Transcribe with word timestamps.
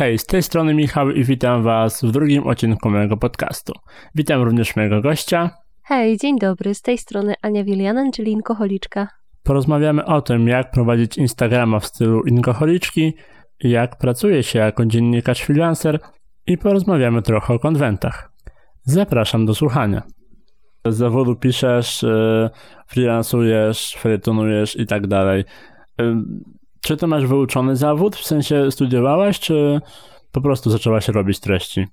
Hej, 0.00 0.18
z 0.18 0.26
tej 0.26 0.42
strony 0.42 0.74
Michał 0.74 1.10
i 1.10 1.24
witam 1.24 1.62
Was 1.62 2.02
w 2.04 2.10
drugim 2.10 2.46
odcinku 2.46 2.90
mojego 2.90 3.16
podcastu. 3.16 3.72
Witam 4.14 4.42
również 4.42 4.76
mojego 4.76 5.00
gościa. 5.00 5.50
Hej, 5.82 6.16
dzień 6.16 6.38
dobry, 6.38 6.74
z 6.74 6.82
tej 6.82 6.98
strony 6.98 7.34
Ania 7.42 7.64
Wilianen, 7.64 8.12
czyli 8.12 8.32
Inkoholiczka. 8.32 9.08
Porozmawiamy 9.42 10.04
o 10.04 10.22
tym, 10.22 10.48
jak 10.48 10.70
prowadzić 10.70 11.18
Instagrama 11.18 11.80
w 11.80 11.86
stylu 11.86 12.22
Inkoholiczki, 12.22 13.14
jak 13.60 13.98
pracuje 13.98 14.42
się 14.42 14.58
jako 14.58 14.86
dziennikarz 14.86 15.40
freelancer 15.40 15.98
i 16.46 16.58
porozmawiamy 16.58 17.22
trochę 17.22 17.54
o 17.54 17.58
konwentach. 17.58 18.32
Zapraszam 18.82 19.46
do 19.46 19.54
słuchania. 19.54 20.02
Z 20.86 20.96
zawodu 20.96 21.36
piszesz, 21.36 22.02
yy, 22.02 22.50
freelancujesz, 22.86 23.96
felietonujesz 23.98 24.76
i 24.76 24.86
tak 24.86 25.06
dalej. 25.06 25.44
Czy 26.82 26.96
ty 26.96 27.06
masz 27.06 27.26
wyuczony 27.26 27.76
zawód? 27.76 28.16
W 28.16 28.26
sensie 28.26 28.70
studiowałaś, 28.70 29.40
czy 29.40 29.80
po 30.32 30.40
prostu 30.40 30.70
zaczęłaś 30.70 31.08
robić 31.08 31.40
treści? 31.40 31.86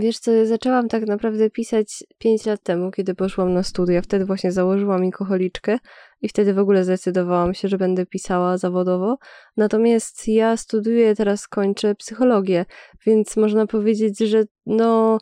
Wiesz 0.00 0.18
co, 0.18 0.46
zaczęłam 0.46 0.88
tak 0.88 1.06
naprawdę 1.06 1.50
pisać 1.50 2.04
5 2.18 2.46
lat 2.46 2.62
temu, 2.62 2.90
kiedy 2.90 3.14
poszłam 3.14 3.54
na 3.54 3.62
studia. 3.62 4.02
Wtedy 4.02 4.24
właśnie 4.24 4.52
założyłam 4.52 5.04
inkoholiczkę 5.04 5.78
i 6.20 6.28
wtedy 6.28 6.54
w 6.54 6.58
ogóle 6.58 6.84
zdecydowałam 6.84 7.54
się, 7.54 7.68
że 7.68 7.78
będę 7.78 8.06
pisała 8.06 8.58
zawodowo. 8.58 9.18
Natomiast 9.56 10.28
ja 10.28 10.56
studiuję, 10.56 11.14
teraz 11.14 11.48
kończę 11.48 11.94
psychologię, 11.94 12.64
więc 13.06 13.36
można 13.36 13.66
powiedzieć, 13.66 14.18
że 14.18 14.44
no 14.66 15.18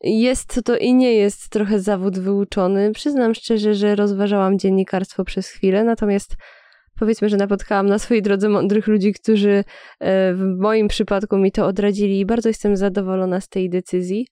jest 0.00 0.60
to 0.64 0.76
i 0.76 0.94
nie 0.94 1.14
jest 1.14 1.48
trochę 1.48 1.80
zawód 1.80 2.18
wyuczony. 2.18 2.92
Przyznam 2.92 3.34
szczerze, 3.34 3.74
że 3.74 3.94
rozważałam 3.94 4.58
dziennikarstwo 4.58 5.24
przez 5.24 5.48
chwilę, 5.48 5.84
natomiast 5.84 6.36
powiedzmy, 6.98 7.28
że 7.28 7.36
napotkałam 7.36 7.86
na 7.86 7.98
swojej 7.98 8.22
drodze 8.22 8.48
mądrych 8.48 8.86
ludzi, 8.86 9.12
którzy 9.12 9.64
e, 10.00 10.34
w 10.34 10.56
moim 10.58 10.88
przypadku 10.88 11.38
mi 11.38 11.52
to 11.52 11.66
odradzili 11.66 12.20
i 12.20 12.26
bardzo 12.26 12.48
jestem 12.48 12.76
zadowolona 12.76 13.40
z 13.40 13.48
tej 13.48 13.70
decyzji. 13.70 14.26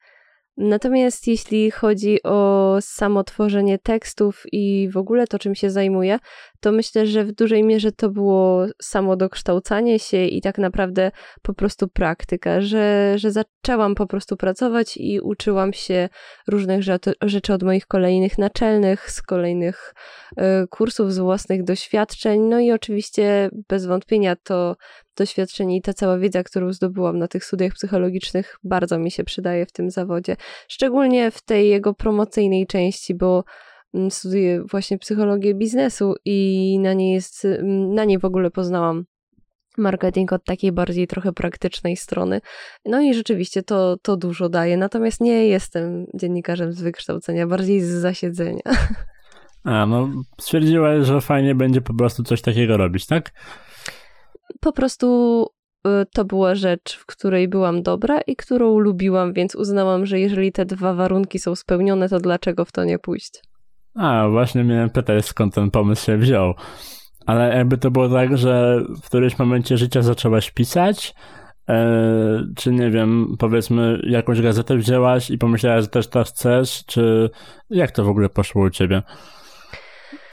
Natomiast 0.56 1.26
jeśli 1.26 1.70
chodzi 1.70 2.22
o 2.22 2.76
samo 2.80 3.24
tworzenie 3.24 3.78
tekstów 3.78 4.42
i 4.52 4.88
w 4.92 4.96
ogóle 4.96 5.26
to, 5.26 5.38
czym 5.38 5.54
się 5.54 5.70
zajmuję, 5.70 6.18
to 6.60 6.72
myślę, 6.72 7.06
że 7.06 7.24
w 7.24 7.32
dużej 7.32 7.64
mierze 7.64 7.92
to 7.92 8.10
było 8.10 8.66
samo 8.82 9.16
dokształcanie 9.16 9.98
się 9.98 10.24
i 10.24 10.40
tak 10.40 10.58
naprawdę 10.58 11.10
po 11.42 11.54
prostu 11.54 11.88
praktyka, 11.88 12.60
że, 12.60 13.14
że 13.18 13.30
zaczęłam 13.30 13.94
po 13.94 14.06
prostu 14.06 14.36
pracować 14.36 14.96
i 14.96 15.20
uczyłam 15.20 15.72
się 15.72 16.08
różnych 16.48 16.82
rzeczy 17.22 17.52
od 17.54 17.62
moich 17.62 17.86
kolejnych 17.86 18.38
naczelnych, 18.38 19.10
z 19.10 19.22
kolejnych 19.22 19.94
y, 20.32 20.42
kursów, 20.70 21.12
z 21.12 21.18
własnych 21.18 21.64
doświadczeń. 21.64 22.40
No 22.40 22.60
i 22.60 22.72
oczywiście 22.72 23.50
bez 23.68 23.86
wątpienia 23.86 24.36
to 24.36 24.76
doświadczenie 25.16 25.76
i 25.76 25.82
ta 25.82 25.92
cała 25.92 26.18
wiedza, 26.18 26.42
którą 26.42 26.72
zdobyłam 26.72 27.18
na 27.18 27.28
tych 27.28 27.44
studiach 27.44 27.72
psychologicznych, 27.72 28.58
bardzo 28.64 28.98
mi 28.98 29.10
się 29.10 29.24
przydaje 29.24 29.66
w 29.66 29.72
tym 29.72 29.90
zawodzie. 29.90 30.36
Szczególnie 30.68 31.30
w 31.30 31.42
tej 31.42 31.68
jego 31.68 31.94
promocyjnej 31.94 32.66
części, 32.66 33.14
bo 33.14 33.44
mm, 33.94 34.10
studiuję 34.10 34.62
właśnie 34.70 34.98
psychologię 34.98 35.54
biznesu 35.54 36.14
i 36.24 36.78
na 36.82 36.92
niej 36.92 37.14
jest, 37.14 37.44
mm, 37.44 37.94
na 37.94 38.04
niej 38.04 38.18
w 38.18 38.24
ogóle 38.24 38.50
poznałam 38.50 39.04
marketing 39.78 40.32
od 40.32 40.44
takiej 40.44 40.72
bardziej 40.72 41.06
trochę 41.06 41.32
praktycznej 41.32 41.96
strony. 41.96 42.40
No 42.84 43.00
i 43.00 43.14
rzeczywiście 43.14 43.62
to, 43.62 43.96
to 44.02 44.16
dużo 44.16 44.48
daje. 44.48 44.76
Natomiast 44.76 45.20
nie 45.20 45.46
jestem 45.46 46.06
dziennikarzem 46.14 46.72
z 46.72 46.82
wykształcenia, 46.82 47.46
bardziej 47.46 47.80
z 47.80 47.88
zasiedzenia. 47.88 48.62
A, 49.64 49.86
no 49.86 50.08
stwierdziłaś, 50.40 51.06
że 51.06 51.20
fajnie 51.20 51.54
będzie 51.54 51.80
po 51.80 51.94
prostu 51.94 52.22
coś 52.22 52.42
takiego 52.42 52.76
robić, 52.76 53.06
tak? 53.06 53.32
Po 54.60 54.72
prostu 54.72 55.46
y, 55.86 55.90
to 56.14 56.24
była 56.24 56.54
rzecz, 56.54 56.96
w 56.98 57.06
której 57.06 57.48
byłam 57.48 57.82
dobra 57.82 58.20
i 58.20 58.36
którą 58.36 58.78
lubiłam, 58.78 59.32
więc 59.32 59.54
uznałam, 59.54 60.06
że 60.06 60.20
jeżeli 60.20 60.52
te 60.52 60.64
dwa 60.64 60.94
warunki 60.94 61.38
są 61.38 61.54
spełnione, 61.54 62.08
to 62.08 62.18
dlaczego 62.18 62.64
w 62.64 62.72
to 62.72 62.84
nie 62.84 62.98
pójść? 62.98 63.42
A, 63.94 64.28
właśnie 64.28 64.64
miałem 64.64 64.90
pytać, 64.90 65.24
skąd 65.24 65.54
ten 65.54 65.70
pomysł 65.70 66.06
się 66.06 66.16
wziął. 66.16 66.54
Ale 67.26 67.56
jakby 67.56 67.78
to 67.78 67.90
było 67.90 68.08
tak, 68.08 68.38
że 68.38 68.80
w 69.02 69.06
którymś 69.06 69.38
momencie 69.38 69.76
życia 69.76 70.02
zaczęłaś 70.02 70.50
pisać, 70.50 71.14
e, 71.68 72.44
czy 72.56 72.72
nie 72.72 72.90
wiem, 72.90 73.36
powiedzmy, 73.38 74.00
jakąś 74.06 74.40
gazetę 74.40 74.76
wzięłaś 74.76 75.30
i 75.30 75.38
pomyślałaś, 75.38 75.82
że 75.82 75.88
też 75.88 76.08
to 76.08 76.24
chcesz, 76.24 76.84
czy 76.86 77.30
jak 77.70 77.90
to 77.90 78.04
w 78.04 78.08
ogóle 78.08 78.28
poszło 78.28 78.64
u 78.64 78.70
ciebie? 78.70 79.02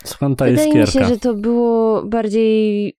Skąd 0.04 0.40
ta 0.40 0.46
Wydaje 0.46 0.68
iskierka? 0.68 1.00
mi 1.00 1.06
się, 1.06 1.14
że 1.14 1.20
to 1.20 1.34
było 1.34 2.04
bardziej 2.04 2.94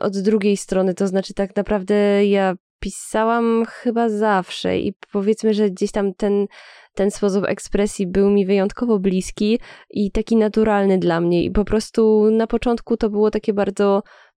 od 0.00 0.18
drugiej 0.18 0.56
strony, 0.56 0.94
to 0.94 1.06
znaczy 1.06 1.34
tak 1.34 1.56
naprawdę 1.56 2.26
ja 2.26 2.54
pisałam 2.80 3.64
chyba 3.68 4.08
zawsze 4.08 4.78
i 4.78 4.94
powiedzmy, 5.12 5.54
że 5.54 5.70
gdzieś 5.70 5.92
tam 5.92 6.14
ten, 6.14 6.46
ten 6.94 7.10
sposób 7.10 7.44
ekspresji 7.48 8.06
był 8.06 8.30
mi 8.30 8.46
wyjątkowo 8.46 8.98
bliski 8.98 9.58
i 9.90 10.10
taki 10.10 10.36
naturalny 10.36 10.98
dla 10.98 11.20
mnie 11.20 11.44
i 11.44 11.50
po 11.50 11.64
prostu 11.64 12.30
na 12.30 12.46
początku 12.46 12.96
to 12.96 13.10
było 13.10 13.30
takie 13.30 13.52
bardzo 13.52 14.02
Mm, 14.02 14.31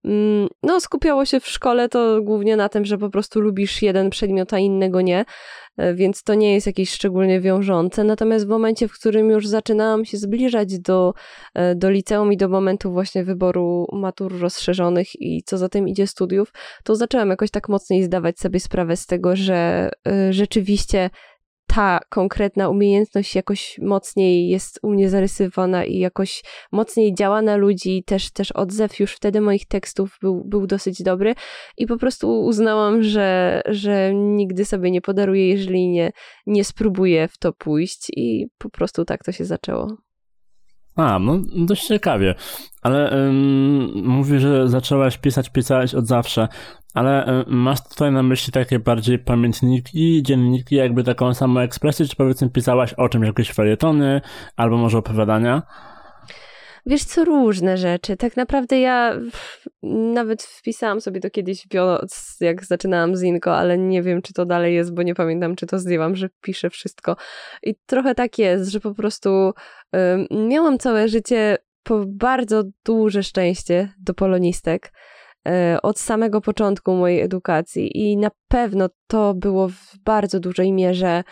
no, 0.62 0.80
skupiało 0.80 1.24
się 1.24 1.40
w 1.40 1.48
szkole 1.48 1.88
to 1.88 2.22
głównie 2.22 2.56
na 2.56 2.68
tym, 2.68 2.84
że 2.84 2.98
po 2.98 3.10
prostu 3.10 3.40
lubisz 3.40 3.82
jeden 3.82 4.10
przedmiot, 4.10 4.52
a 4.52 4.58
innego 4.58 5.00
nie, 5.00 5.24
e, 5.76 5.94
więc 5.94 6.22
to 6.22 6.34
nie 6.34 6.54
jest 6.54 6.66
jakieś 6.66 6.90
szczególnie 6.90 7.40
wiążące. 7.40 8.04
Natomiast 8.04 8.46
w 8.46 8.48
momencie, 8.48 8.88
w 8.88 8.92
którym 8.92 9.30
już 9.30 9.46
zaczynałam 9.46 10.04
się 10.04 10.16
zbliżać 10.16 10.78
do, 10.78 11.14
e, 11.54 11.74
do 11.74 11.90
liceum 11.90 12.32
i 12.32 12.36
do 12.36 12.48
momentu 12.48 12.92
właśnie 12.92 13.24
wyboru 13.24 13.86
matur 13.92 14.40
rozszerzonych 14.40 15.20
i 15.20 15.42
co 15.46 15.58
za 15.58 15.68
tym 15.68 15.88
idzie 15.88 16.06
studiów, 16.06 16.52
to 16.84 16.96
zaczęłam 16.96 17.30
jakoś 17.30 17.50
tak 17.50 17.68
mocniej 17.68 18.02
zdawać 18.02 18.38
sobie 18.38 18.60
sprawę 18.60 18.96
z 18.96 19.06
tego, 19.06 19.36
że 19.36 19.90
e, 20.08 20.32
rzeczywiście 20.32 21.10
ta 21.66 22.00
konkretna 22.08 22.68
umiejętność 22.68 23.34
jakoś 23.34 23.78
mocniej 23.82 24.48
jest 24.48 24.78
u 24.82 24.90
mnie 24.90 25.10
zarysowana 25.10 25.84
i 25.84 25.98
jakoś 25.98 26.42
mocniej 26.72 27.14
działa 27.14 27.42
na 27.42 27.56
ludzi. 27.56 28.04
Też, 28.06 28.30
też 28.30 28.52
odzew 28.52 29.00
już 29.00 29.12
wtedy 29.12 29.40
moich 29.40 29.66
tekstów 29.66 30.18
był, 30.22 30.44
był 30.44 30.66
dosyć 30.66 31.02
dobry 31.02 31.34
i 31.76 31.86
po 31.86 31.96
prostu 31.96 32.40
uznałam, 32.40 33.02
że, 33.02 33.62
że 33.66 34.14
nigdy 34.14 34.64
sobie 34.64 34.90
nie 34.90 35.00
podaruję, 35.00 35.48
jeżeli 35.48 35.88
nie, 35.88 36.10
nie 36.46 36.64
spróbuję 36.64 37.28
w 37.28 37.38
to 37.38 37.52
pójść 37.52 38.06
i 38.16 38.46
po 38.58 38.70
prostu 38.70 39.04
tak 39.04 39.24
to 39.24 39.32
się 39.32 39.44
zaczęło. 39.44 39.96
A, 40.96 41.18
no 41.18 41.38
dość 41.66 41.86
ciekawie. 41.86 42.34
Ale 42.82 43.12
ym, 43.12 44.04
mówi, 44.04 44.38
że 44.38 44.68
zaczęłaś 44.68 45.18
pisać, 45.18 45.50
pisałeś 45.50 45.94
od 45.94 46.06
zawsze, 46.06 46.48
ale 46.96 47.26
ym, 47.28 47.44
masz 47.48 47.88
tutaj 47.88 48.12
na 48.12 48.22
myśli 48.22 48.52
takie 48.52 48.78
bardziej 48.78 49.18
pamiętniki, 49.18 50.22
dzienniki, 50.22 50.74
jakby 50.74 51.04
taką 51.04 51.34
samą 51.34 51.60
ekspresję, 51.60 52.06
czy 52.06 52.16
powiedzmy 52.16 52.50
pisałaś 52.50 52.92
o 52.92 53.08
czymś, 53.08 53.26
jakieś 53.26 53.52
felietony, 53.52 54.20
albo 54.56 54.76
może 54.76 54.98
opowiadania? 54.98 55.62
Wiesz 56.86 57.04
co, 57.04 57.24
różne 57.24 57.76
rzeczy. 57.76 58.16
Tak 58.16 58.36
naprawdę 58.36 58.80
ja 58.80 59.14
nawet 59.82 60.42
wpisałam 60.42 61.00
sobie 61.00 61.20
to 61.20 61.30
kiedyś, 61.30 61.66
jak 62.40 62.64
zaczynałam 62.64 63.16
z 63.16 63.22
Inko, 63.22 63.56
ale 63.56 63.78
nie 63.78 64.02
wiem, 64.02 64.22
czy 64.22 64.32
to 64.32 64.46
dalej 64.46 64.74
jest, 64.74 64.94
bo 64.94 65.02
nie 65.02 65.14
pamiętam, 65.14 65.56
czy 65.56 65.66
to 65.66 65.78
zdjęłam, 65.78 66.16
że 66.16 66.28
piszę 66.40 66.70
wszystko. 66.70 67.16
I 67.62 67.74
trochę 67.86 68.14
tak 68.14 68.38
jest, 68.38 68.70
że 68.70 68.80
po 68.80 68.94
prostu 68.94 69.52
miałam 70.48 70.78
całe 70.78 71.08
życie 71.08 71.58
po 71.82 72.04
bardzo 72.06 72.62
duże 72.84 73.22
szczęście 73.22 73.92
do 73.98 74.14
polonistek 74.14 74.86
e, 74.86 75.15
od 75.82 75.98
samego 75.98 76.40
początku 76.40 76.94
mojej 76.94 77.20
edukacji 77.20 77.98
i 77.98 78.16
na 78.16 78.30
pewno 78.48 78.88
to 79.06 79.34
było 79.34 79.68
w 79.68 79.98
bardzo 80.04 80.40
dużej 80.40 80.72
mierze 80.72 81.24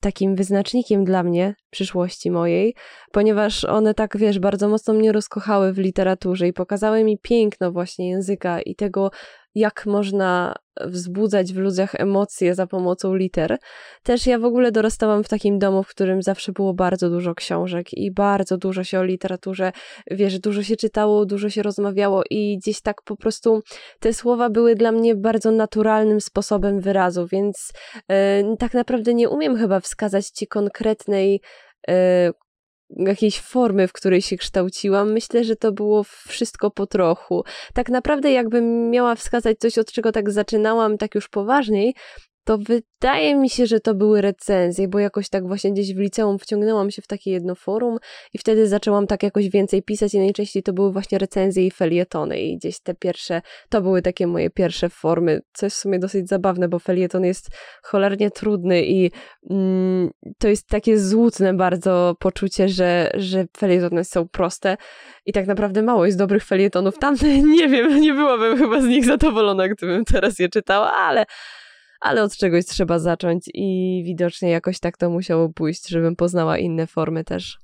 takim 0.00 0.36
wyznacznikiem 0.36 1.04
dla 1.04 1.22
mnie 1.22 1.54
przyszłości 1.70 2.30
mojej, 2.30 2.74
ponieważ 3.12 3.64
one 3.64 3.94
tak, 3.94 4.16
wiesz, 4.16 4.38
bardzo 4.38 4.68
mocno 4.68 4.94
mnie 4.94 5.12
rozkochały 5.12 5.72
w 5.72 5.78
literaturze 5.78 6.48
i 6.48 6.52
pokazały 6.52 7.04
mi 7.04 7.18
piękno 7.18 7.72
właśnie 7.72 8.10
języka 8.10 8.60
i 8.60 8.74
tego, 8.74 9.10
jak 9.58 9.86
można 9.86 10.54
wzbudzać 10.86 11.52
w 11.52 11.56
ludziach 11.56 11.94
emocje 11.94 12.54
za 12.54 12.66
pomocą 12.66 13.14
liter. 13.14 13.58
Też 14.02 14.26
ja 14.26 14.38
w 14.38 14.44
ogóle 14.44 14.72
dorastałam 14.72 15.24
w 15.24 15.28
takim 15.28 15.58
domu, 15.58 15.82
w 15.82 15.88
którym 15.88 16.22
zawsze 16.22 16.52
było 16.52 16.74
bardzo 16.74 17.10
dużo 17.10 17.34
książek 17.34 17.92
i 17.92 18.10
bardzo 18.12 18.58
dużo 18.58 18.84
się 18.84 18.98
o 18.98 19.04
literaturze, 19.04 19.72
wiesz, 20.10 20.38
dużo 20.38 20.62
się 20.62 20.76
czytało, 20.76 21.26
dużo 21.26 21.50
się 21.50 21.62
rozmawiało 21.62 22.22
i 22.30 22.58
gdzieś 22.58 22.80
tak 22.80 23.02
po 23.02 23.16
prostu 23.16 23.62
te 24.00 24.12
słowa 24.12 24.50
były 24.50 24.74
dla 24.74 24.92
mnie 24.92 25.14
bardzo 25.14 25.50
naturalnym 25.50 26.20
sposobem 26.20 26.80
wyrazu, 26.80 27.26
więc 27.26 27.72
yy, 28.08 28.16
tak 28.58 28.74
naprawdę 28.74 29.14
nie 29.14 29.28
umiem 29.28 29.56
chyba 29.56 29.80
wskazać 29.80 30.26
ci 30.26 30.46
konkretnej 30.46 31.40
yy, 31.88 31.94
jakiejś 32.90 33.40
formy, 33.40 33.88
w 33.88 33.92
której 33.92 34.22
się 34.22 34.36
kształciłam. 34.36 35.12
Myślę, 35.12 35.44
że 35.44 35.56
to 35.56 35.72
było 35.72 36.04
wszystko 36.04 36.70
po 36.70 36.86
trochu. 36.86 37.44
Tak 37.74 37.88
naprawdę, 37.88 38.32
jakbym 38.32 38.90
miała 38.90 39.14
wskazać 39.14 39.58
coś, 39.58 39.78
od 39.78 39.92
czego 39.92 40.12
tak 40.12 40.30
zaczynałam, 40.30 40.98
tak 40.98 41.14
już 41.14 41.28
poważniej, 41.28 41.94
to 42.48 42.58
wydaje 42.58 43.34
mi 43.34 43.50
się, 43.50 43.66
że 43.66 43.80
to 43.80 43.94
były 43.94 44.20
recenzje, 44.20 44.88
bo 44.88 44.98
jakoś 44.98 45.28
tak 45.28 45.46
właśnie 45.46 45.72
gdzieś 45.72 45.94
w 45.94 45.98
liceum 45.98 46.38
wciągnęłam 46.38 46.90
się 46.90 47.02
w 47.02 47.06
takie 47.06 47.30
jedno 47.30 47.54
forum 47.54 47.98
i 48.34 48.38
wtedy 48.38 48.68
zaczęłam 48.68 49.06
tak 49.06 49.22
jakoś 49.22 49.48
więcej 49.48 49.82
pisać 49.82 50.14
i 50.14 50.18
najczęściej 50.18 50.62
to 50.62 50.72
były 50.72 50.92
właśnie 50.92 51.18
recenzje 51.18 51.66
i 51.66 51.70
felietony 51.70 52.40
i 52.40 52.56
gdzieś 52.56 52.80
te 52.80 52.94
pierwsze, 52.94 53.42
to 53.68 53.80
były 53.80 54.02
takie 54.02 54.26
moje 54.26 54.50
pierwsze 54.50 54.88
formy, 54.88 55.40
co 55.52 55.66
jest 55.66 55.76
w 55.76 55.80
sumie 55.80 55.98
dosyć 55.98 56.28
zabawne, 56.28 56.68
bo 56.68 56.78
felieton 56.78 57.24
jest 57.24 57.48
cholernie 57.82 58.30
trudny 58.30 58.82
i 58.82 59.10
mm, 59.50 60.10
to 60.38 60.48
jest 60.48 60.68
takie 60.68 60.98
złudne 60.98 61.54
bardzo 61.54 62.16
poczucie, 62.18 62.68
że, 62.68 63.10
że 63.14 63.44
felietony 63.56 64.04
są 64.04 64.28
proste 64.28 64.76
i 65.26 65.32
tak 65.32 65.46
naprawdę 65.46 65.82
mało 65.82 66.06
jest 66.06 66.18
dobrych 66.18 66.44
felietonów. 66.44 66.98
Tamte, 66.98 67.38
nie 67.58 67.68
wiem, 67.68 68.00
nie 68.00 68.14
byłabym 68.14 68.58
chyba 68.58 68.80
z 68.80 68.84
nich 68.84 69.04
zadowolona, 69.04 69.68
gdybym 69.68 70.04
teraz 70.04 70.38
je 70.38 70.48
czytała, 70.48 70.92
ale 70.92 71.24
ale 72.00 72.22
od 72.22 72.36
czegoś 72.36 72.64
trzeba 72.64 72.98
zacząć 72.98 73.44
i 73.54 74.02
widocznie 74.06 74.50
jakoś 74.50 74.80
tak 74.80 74.96
to 74.96 75.10
musiało 75.10 75.48
pójść, 75.48 75.88
żebym 75.88 76.16
poznała 76.16 76.58
inne 76.58 76.86
formy 76.86 77.24
też. 77.24 77.58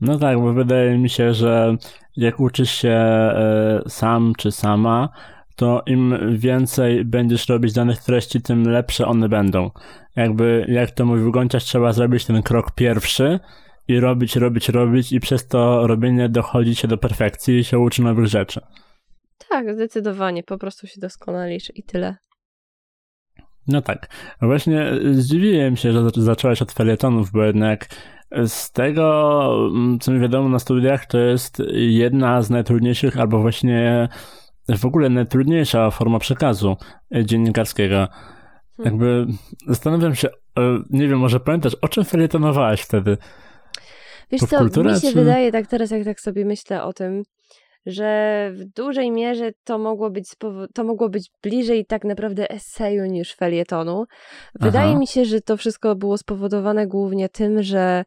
No 0.00 0.18
tak, 0.18 0.40
bo 0.40 0.52
wydaje 0.52 0.98
mi 0.98 1.10
się, 1.10 1.34
że 1.34 1.76
jak 2.16 2.40
uczysz 2.40 2.70
się 2.70 2.88
e, 2.88 3.82
sam 3.88 4.32
czy 4.38 4.52
sama, 4.52 5.08
to 5.56 5.82
im 5.86 6.18
więcej 6.38 7.04
będziesz 7.04 7.48
robić 7.48 7.72
danych 7.72 7.98
treści, 7.98 8.42
tym 8.42 8.62
lepsze 8.62 9.06
one 9.06 9.28
będą. 9.28 9.70
Jakby, 10.16 10.66
jak 10.68 10.90
to 10.90 11.04
mówi 11.06 11.32
Gonciarz, 11.32 11.64
trzeba 11.64 11.92
zrobić 11.92 12.24
ten 12.24 12.42
krok 12.42 12.74
pierwszy 12.74 13.40
i 13.88 14.00
robić, 14.00 14.36
robić, 14.36 14.68
robić 14.68 15.12
i 15.12 15.20
przez 15.20 15.48
to 15.48 15.86
robienie 15.86 16.28
dochodzi 16.28 16.74
się 16.74 16.88
do 16.88 16.98
perfekcji 16.98 17.58
i 17.58 17.64
się 17.64 17.78
uczy 17.78 18.02
nowych 18.02 18.26
rzeczy. 18.26 18.60
Tak, 19.48 19.74
zdecydowanie. 19.74 20.42
Po 20.42 20.58
prostu 20.58 20.86
się 20.86 21.00
doskonalisz 21.00 21.72
i 21.74 21.82
tyle. 21.82 22.16
No 23.68 23.82
tak. 23.82 24.08
Właśnie 24.42 24.92
zdziwiłem 25.12 25.76
się, 25.76 25.92
że 25.92 26.10
zaczęłaś 26.16 26.62
od 26.62 26.72
felietonów, 26.72 27.30
bo 27.30 27.44
jednak 27.44 27.88
z 28.46 28.72
tego, 28.72 29.68
mm, 29.70 29.98
co 29.98 30.12
mi 30.12 30.20
wiadomo 30.20 30.48
na 30.48 30.58
studiach, 30.58 31.06
to 31.06 31.18
jest 31.18 31.62
jedna 31.72 32.42
z 32.42 32.50
najtrudniejszych, 32.50 33.20
albo 33.20 33.38
właśnie 33.38 34.08
w 34.68 34.84
ogóle 34.84 35.08
najtrudniejsza 35.08 35.90
forma 35.90 36.18
przekazu 36.18 36.76
dziennikarskiego. 37.24 38.08
Hmm. 38.76 38.84
Jakby 38.84 39.26
zastanawiam 39.66 40.14
się, 40.14 40.28
e, 40.28 40.82
nie 40.90 41.08
wiem, 41.08 41.18
może 41.18 41.40
pamiętasz, 41.40 41.74
o 41.74 41.88
czym 41.88 42.04
felietonowałaś 42.04 42.80
wtedy? 42.80 43.16
Wiesz 44.30 44.40
co, 44.40 44.64
mi 44.64 44.94
się 44.94 45.00
czy... 45.00 45.12
wydaje, 45.12 45.52
tak 45.52 45.66
teraz 45.66 45.90
jak 45.90 46.04
tak 46.04 46.20
sobie 46.20 46.44
myślę 46.44 46.82
o 46.82 46.92
tym, 46.92 47.22
że 47.86 48.50
w 48.54 48.64
dużej 48.64 49.10
mierze 49.10 49.50
to 49.64 49.78
mogło 49.78 50.10
być, 50.10 50.32
to 50.74 50.84
mogło 50.84 51.08
być 51.08 51.30
bliżej 51.42 51.86
tak 51.86 52.04
naprawdę 52.04 52.50
eseju 52.50 53.06
niż 53.06 53.34
felietonu. 53.34 54.04
Wydaje 54.60 54.90
Aha. 54.90 54.98
mi 54.98 55.06
się, 55.06 55.24
że 55.24 55.40
to 55.40 55.56
wszystko 55.56 55.96
było 55.96 56.18
spowodowane 56.18 56.86
głównie 56.86 57.28
tym, 57.28 57.62
że 57.62 58.04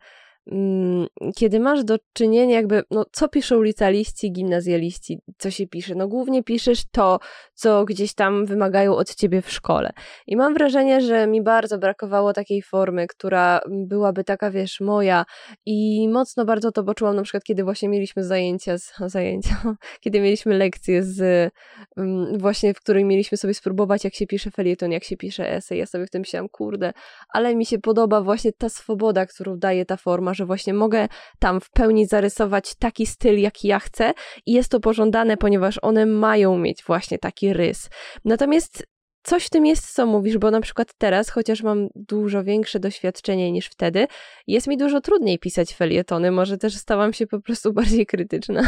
kiedy 1.36 1.60
masz 1.60 1.84
do 1.84 1.98
czynienia 2.14 2.56
jakby, 2.56 2.84
no 2.92 3.06
co 3.12 3.28
piszą 3.28 3.62
licealiści, 3.62 4.32
gimnazjaliści, 4.32 5.20
co 5.38 5.52
się 5.52 5.68
pisze? 5.68 5.96
No 5.96 6.08
głównie 6.08 6.44
piszesz 6.44 6.84
to, 6.92 7.20
co 7.54 7.86
gdzieś 7.86 8.14
tam 8.14 8.46
wymagają 8.46 8.96
od 8.96 9.16
ciebie 9.16 9.42
w 9.42 9.52
szkole. 9.52 9.92
I 10.28 10.36
mam 10.36 10.54
wrażenie, 10.54 11.02
że 11.02 11.28
mi 11.28 11.42
bardzo 11.42 11.78
brakowało 11.78 12.34
takiej 12.34 12.62
formy, 12.62 13.08
która 13.08 13.60
byłaby 13.70 14.24
taka, 14.24 14.52
wiesz, 14.52 14.80
moja 14.80 15.26
i 15.66 16.10
mocno 16.10 16.46
bardzo 16.46 16.72
to 16.72 16.84
poczułam 16.84 17.16
na 17.16 17.24
przykład, 17.24 17.44
kiedy 17.44 17.64
właśnie 17.64 17.90
mieliśmy 17.90 18.24
zajęcia, 18.24 18.78
z, 18.78 18.94
zajęcia, 19.16 19.76
kiedy 20.02 20.22
mieliśmy 20.22 20.58
lekcje 20.58 21.04
z 21.04 21.52
mm, 21.98 22.38
właśnie, 22.38 22.74
w 22.74 22.80
której 22.80 23.06
mieliśmy 23.06 23.38
sobie 23.38 23.54
spróbować, 23.54 24.04
jak 24.04 24.16
się 24.16 24.28
pisze 24.28 24.52
felieton, 24.52 24.92
jak 24.92 25.04
się 25.04 25.18
pisze 25.18 25.54
esej. 25.54 25.80
Ja 25.80 25.86
sobie 25.86 26.06
w 26.06 26.10
tym 26.10 26.20
myślałam, 26.20 26.50
kurde, 26.50 26.94
ale 27.30 27.56
mi 27.56 27.66
się 27.66 27.80
podoba 27.80 28.22
właśnie 28.22 28.52
ta 28.54 28.70
swoboda, 28.70 29.26
którą 29.26 29.58
daje 29.58 29.86
ta 29.86 29.98
forma, 29.98 30.34
że 30.40 30.46
właśnie 30.46 30.74
mogę 30.74 31.08
tam 31.40 31.62
w 31.62 31.70
pełni 31.70 32.06
zarysować 32.06 32.76
taki 32.76 33.06
styl, 33.06 33.40
jaki 33.40 33.68
ja 33.68 33.80
chcę 33.80 34.14
i 34.46 34.52
jest 34.52 34.72
to 34.72 34.80
pożądane, 34.80 35.38
ponieważ 35.38 35.80
one 35.82 36.06
mają 36.06 36.58
mieć 36.58 36.84
właśnie 36.84 37.20
taki 37.20 37.54
rys. 37.54 37.90
Natomiast 38.26 38.88
coś 39.24 39.46
w 39.46 39.50
tym 39.50 39.66
jest, 39.66 39.94
co 39.94 40.06
mówisz, 40.06 40.38
bo 40.38 40.52
na 40.52 40.62
przykład 40.62 40.94
teraz, 40.98 41.30
chociaż 41.30 41.64
mam 41.64 41.88
dużo 41.96 42.44
większe 42.44 42.80
doświadczenie 42.80 43.52
niż 43.52 43.68
wtedy, 43.68 44.08
jest 44.48 44.68
mi 44.68 44.78
dużo 44.78 45.02
trudniej 45.02 45.40
pisać 45.40 45.74
felietony. 45.74 46.32
Może 46.32 46.58
też 46.58 46.76
stałam 46.76 47.14
się 47.14 47.28
po 47.28 47.42
prostu 47.42 47.74
bardziej 47.80 48.06
krytyczna. 48.06 48.62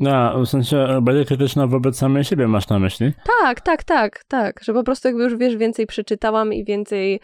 No, 0.00 0.40
w 0.44 0.46
sensie 0.46 0.98
bardziej 1.02 1.26
krytyczna 1.26 1.66
wobec 1.66 1.98
samej 1.98 2.24
siebie 2.24 2.48
masz 2.48 2.68
na 2.68 2.78
myśli? 2.78 3.12
Tak, 3.40 3.60
tak, 3.60 3.84
tak, 3.84 4.24
tak. 4.28 4.64
Że 4.64 4.72
po 4.72 4.84
prostu 4.84 5.08
jakby 5.08 5.24
już 5.24 5.36
wiesz, 5.36 5.56
więcej 5.56 5.86
przeczytałam 5.86 6.52
i 6.52 6.64
więcej 6.64 7.20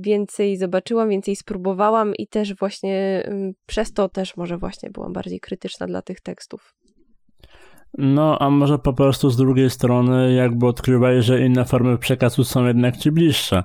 więcej 0.00 0.56
zobaczyłam, 0.56 1.08
więcej 1.08 1.36
spróbowałam 1.36 2.14
i 2.14 2.26
też 2.26 2.54
właśnie 2.54 3.28
przez 3.66 3.92
to 3.92 4.08
też 4.08 4.36
może 4.36 4.58
właśnie 4.58 4.90
byłam 4.90 5.12
bardziej 5.12 5.40
krytyczna 5.40 5.86
dla 5.86 6.02
tych 6.02 6.20
tekstów. 6.20 6.74
No, 7.98 8.38
a 8.38 8.50
może 8.50 8.78
po 8.78 8.92
prostu 8.92 9.30
z 9.30 9.36
drugiej 9.36 9.70
strony 9.70 10.34
jakby 10.34 10.66
odkrywaj, 10.66 11.22
że 11.22 11.40
inne 11.40 11.64
formy 11.64 11.98
przekazu 11.98 12.44
są 12.44 12.66
jednak 12.66 12.96
ci 12.96 13.12
bliższe. 13.12 13.62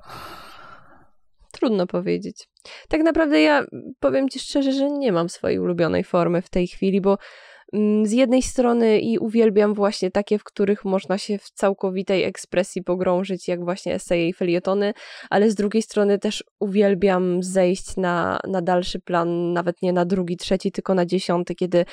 Trudno 1.52 1.88
powiedzieć. 1.88 2.48
Tak 2.90 3.02
naprawdę 3.02 3.42
ja 3.42 3.66
powiem 4.00 4.30
ci 4.30 4.40
szczerze, 4.40 4.72
że 4.72 4.92
nie 4.92 5.12
mam 5.12 5.30
swojej 5.30 5.60
ulubionej 5.60 6.04
formy 6.04 6.42
w 6.42 6.50
tej 6.50 6.68
chwili, 6.68 7.02
bo 7.02 7.18
z 8.04 8.12
jednej 8.12 8.42
strony 8.42 9.00
i 9.00 9.18
uwielbiam 9.18 9.74
właśnie 9.74 10.12
takie, 10.12 10.38
w 10.38 10.44
których 10.44 10.86
można 10.86 11.18
się 11.18 11.38
w 11.38 11.52
całkowitej 11.52 12.24
ekspresji 12.24 12.84
pogrążyć, 12.84 13.48
jak 13.48 13.64
właśnie 13.64 13.94
eseje 13.94 14.28
i 14.28 14.34
felietony, 14.34 14.94
ale 15.30 15.52
z 15.52 15.56
drugiej 15.56 15.82
strony 15.82 16.20
też 16.20 16.44
uwielbiam 16.60 17.44
zejść 17.44 17.98
na, 17.98 18.40
na 18.48 18.62
dalszy 18.62 19.00
plan, 19.00 19.54
nawet 19.54 19.82
nie 19.82 19.94
na 19.94 20.06
drugi, 20.06 20.38
trzeci, 20.38 20.72
tylko 20.72 20.94
na 20.94 21.06
dziesiąty, 21.06 21.56
kiedy 21.56 21.86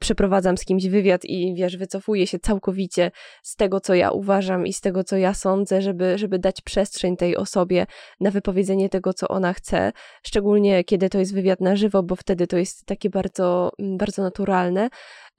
przeprowadzam 0.00 0.56
z 0.56 0.64
kimś 0.64 0.86
wywiad 0.86 1.24
i 1.24 1.54
wiesz, 1.54 1.76
wycofuję 1.76 2.26
się 2.26 2.38
całkowicie 2.38 3.10
z 3.42 3.56
tego, 3.56 3.80
co 3.80 3.94
ja 3.94 4.10
uważam 4.10 4.66
i 4.66 4.72
z 4.72 4.80
tego, 4.80 5.04
co 5.04 5.16
ja 5.16 5.34
sądzę, 5.34 5.82
żeby, 5.82 6.18
żeby 6.18 6.38
dać 6.38 6.60
przestrzeń 6.60 7.16
tej 7.16 7.36
osobie 7.36 7.86
na 8.20 8.30
wypowiedzenie 8.30 8.88
tego, 8.88 9.14
co 9.14 9.28
ona 9.28 9.52
chce, 9.52 9.92
szczególnie 10.22 10.84
kiedy 10.84 11.08
to 11.08 11.18
jest 11.18 11.34
wywiad 11.34 11.60
na 11.60 11.76
żywo, 11.76 12.02
bo 12.02 12.16
wtedy 12.16 12.46
to 12.46 12.58
jest 12.58 12.86
takie 12.86 13.10
bardzo, 13.10 13.72
mm, 13.78 13.96
bardzo 13.96 14.22
naturalne. 14.22 14.88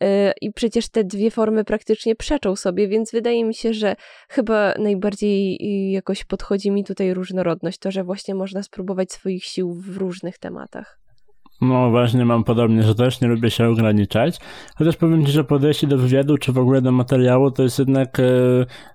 Y, 0.04 0.32
I 0.42 0.54
przecież 0.54 0.90
te 0.90 1.04
dwie 1.04 1.32
formy 1.32 1.64
praktycznie 1.64 2.16
przeczą 2.16 2.56
sobie, 2.56 2.88
więc 2.88 3.12
wydaje 3.12 3.46
mi 3.46 3.56
się, 3.56 3.74
że 3.74 3.96
chyba 4.30 4.74
najbardziej 4.80 5.56
y, 5.62 5.92
jakoś 5.92 6.24
podchodzi 6.24 6.72
mi 6.72 6.84
tutaj 6.84 7.14
różnorodność, 7.14 7.80
to, 7.80 7.92
że 7.92 8.04
właśnie 8.04 8.36
można 8.36 8.64
spróbować 8.64 9.12
swoich 9.12 9.44
sił 9.44 9.74
w 9.74 9.98
różnych 9.98 10.38
tematach. 10.38 11.07
No 11.62 11.90
właśnie, 11.90 12.26
mam 12.26 12.44
podobnie, 12.44 12.84
że 12.84 12.96
też 12.96 13.22
nie 13.22 13.28
lubię 13.28 13.52
się 13.52 13.68
ograniczać. 13.68 14.40
Chociaż 14.76 14.96
powiem 14.96 15.26
Ci, 15.26 15.32
że 15.32 15.44
podejście 15.44 15.88
do 15.88 15.98
wywiadu, 15.98 16.38
czy 16.38 16.52
w 16.52 16.58
ogóle 16.58 16.82
do 16.82 16.92
materiału, 16.92 17.52
to 17.52 17.64
jest 17.64 17.80
jednak, 17.80 18.20
e, 18.20 18.24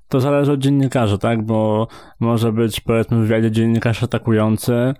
to 0.09 0.21
zależy 0.21 0.53
od 0.53 0.61
dziennikarza, 0.61 1.19
tak? 1.19 1.43
Bo 1.43 1.89
może 2.21 2.53
być, 2.53 2.81
powiedzmy, 2.81 3.17
w 3.17 3.21
wywiadzie 3.21 3.51
dziennikarz 3.51 4.03
atakujący, 4.03 4.95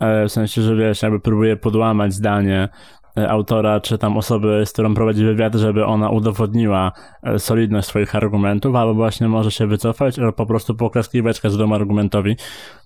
e, 0.00 0.28
w 0.28 0.32
sensie, 0.32 0.62
że 0.62 0.76
wiesz, 0.76 1.02
jakby 1.02 1.20
próbuje 1.20 1.56
podłamać 1.56 2.12
zdanie 2.14 2.68
autora, 3.16 3.80
czy 3.80 3.98
tam 3.98 4.16
osoby, 4.16 4.62
z 4.66 4.72
którą 4.72 4.94
prowadzi 4.94 5.24
wywiad, 5.24 5.54
żeby 5.54 5.84
ona 5.84 6.10
udowodniła 6.10 6.92
e, 7.22 7.38
solidność 7.38 7.88
swoich 7.88 8.16
argumentów, 8.16 8.74
albo 8.74 8.94
właśnie 8.94 9.28
może 9.28 9.50
się 9.50 9.66
wycofać, 9.66 10.18
albo 10.18 10.32
po 10.32 10.46
prostu 10.46 10.74
poklaskiwać 10.74 11.40
każdemu 11.40 11.74
argumentowi. 11.74 12.36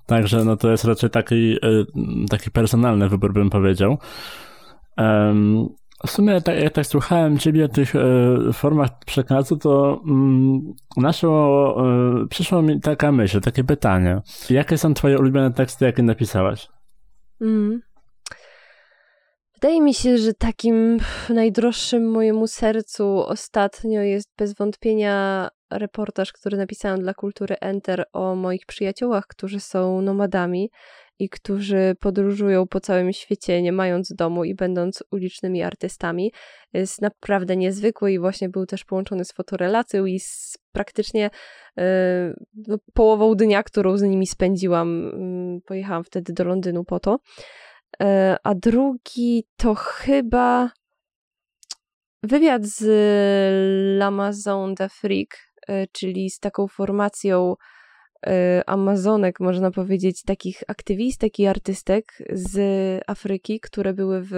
Także 0.07 0.45
no 0.45 0.57
to 0.57 0.71
jest 0.71 0.85
raczej 0.85 1.11
taki, 1.11 1.53
e, 1.53 1.59
taki 2.31 2.51
personalny 2.51 3.09
wybór, 3.09 3.33
bym 3.33 3.51
powiedział. 3.51 3.99
W 6.07 6.11
sumie, 6.11 6.41
tak, 6.41 6.61
jak 6.61 6.73
tak 6.73 6.87
słuchałem 6.87 7.39
Ciebie 7.39 7.65
o 7.65 7.69
tych 7.69 7.93
formach 8.53 8.91
przekazu, 9.07 9.57
to 9.57 10.01
mm, 10.07 10.61
naszło, 10.97 11.77
przyszła 12.31 12.63
mi 12.63 12.81
taka 12.81 13.13
myśl, 13.13 13.41
takie 13.41 13.65
pytanie. 13.65 14.21
Jakie 14.51 14.79
są 14.79 14.95
Twoje 14.95 15.19
ulubione 15.19 15.51
teksty, 15.51 15.85
jakie 15.85 16.03
napisałaś? 16.03 16.69
Mm. 17.41 17.81
Wydaje 19.63 19.81
mi 19.81 19.95
się, 19.95 20.19
że 20.19 20.35
takim 20.35 20.99
najdroższym 21.29 22.11
mojemu 22.11 22.47
sercu 22.47 23.19
ostatnio 23.19 24.03
jest 24.03 24.29
bez 24.37 24.55
wątpienia 24.55 25.49
reportaż, 25.71 26.33
który 26.33 26.57
napisałam 26.57 27.01
dla 27.01 27.15
Kultury 27.15 27.57
Enter 27.61 28.05
o 28.13 28.35
moich 28.35 28.67
przyjaciołach, 28.67 29.27
którzy 29.27 29.61
są 29.61 30.03
nomadami 30.03 30.71
i 31.19 31.29
którzy 31.29 31.97
podróżują 32.01 32.67
po 32.67 32.81
całym 32.81 33.13
świecie, 33.13 33.63
nie 33.63 33.73
mając 33.73 34.15
domu 34.15 34.45
i 34.45 34.55
będąc 34.55 35.03
ulicznymi 35.11 35.63
artystami. 35.63 36.33
Jest 36.73 37.03
naprawdę 37.03 37.57
niezwykły 37.57 38.13
i 38.13 38.19
właśnie 38.19 38.49
był 38.49 38.67
też 38.67 38.85
połączony 38.85 39.25
z 39.25 39.33
fotorelacją 39.33 40.07
i 40.07 40.21
z 40.21 40.59
praktycznie 40.73 41.31
yy, 41.77 41.85
no, 42.67 42.77
połową 42.95 43.35
dnia, 43.35 43.63
którą 43.63 43.97
z 43.97 44.03
nimi 44.03 44.27
spędziłam. 44.27 45.03
Yy, 45.55 45.61
pojechałam 45.61 46.05
wtedy 46.05 46.33
do 46.33 46.45
Londynu 46.45 46.85
po 46.85 47.01
to. 47.01 47.19
E, 48.03 48.37
a 48.43 48.55
drugi 48.55 49.45
to 49.57 49.75
chyba 49.75 50.71
wywiad 52.23 52.65
z 52.65 52.85
L'Amazon 53.99 54.75
d'Afrique, 54.75 55.37
e, 55.69 55.87
czyli 55.87 56.31
z 56.31 56.39
taką 56.39 56.69
formacją 56.69 57.55
Amazonek, 58.67 59.41
można 59.41 59.71
powiedzieć, 59.71 60.23
takich 60.23 60.63
aktywistek 60.69 61.39
i 61.39 61.47
artystek 61.47 62.05
z 62.31 62.59
Afryki, 63.07 63.61
które 63.61 63.95
były 63.95 64.23
w 64.23 64.33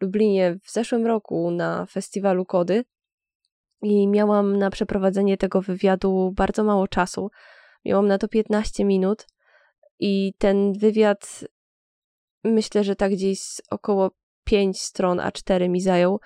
Lublinie 0.00 0.58
w 0.64 0.70
zeszłym 0.70 1.06
roku 1.06 1.50
na 1.50 1.86
festiwalu 1.86 2.44
Kody. 2.44 2.84
I 3.82 4.08
miałam 4.08 4.56
na 4.56 4.70
przeprowadzenie 4.70 5.36
tego 5.36 5.62
wywiadu 5.62 6.32
bardzo 6.36 6.64
mało 6.64 6.88
czasu. 6.88 7.30
Miałam 7.84 8.06
na 8.06 8.18
to 8.18 8.28
15 8.28 8.84
minut. 8.84 9.26
I 9.98 10.34
ten 10.38 10.72
wywiad 10.72 11.44
myślę, 12.46 12.84
że 12.84 12.96
tak 12.96 13.12
gdzieś 13.12 13.40
około 13.70 14.10
5 14.44 14.80
stron 14.80 15.18
A4 15.18 15.68
mi 15.68 15.80
zajął. 15.80 16.20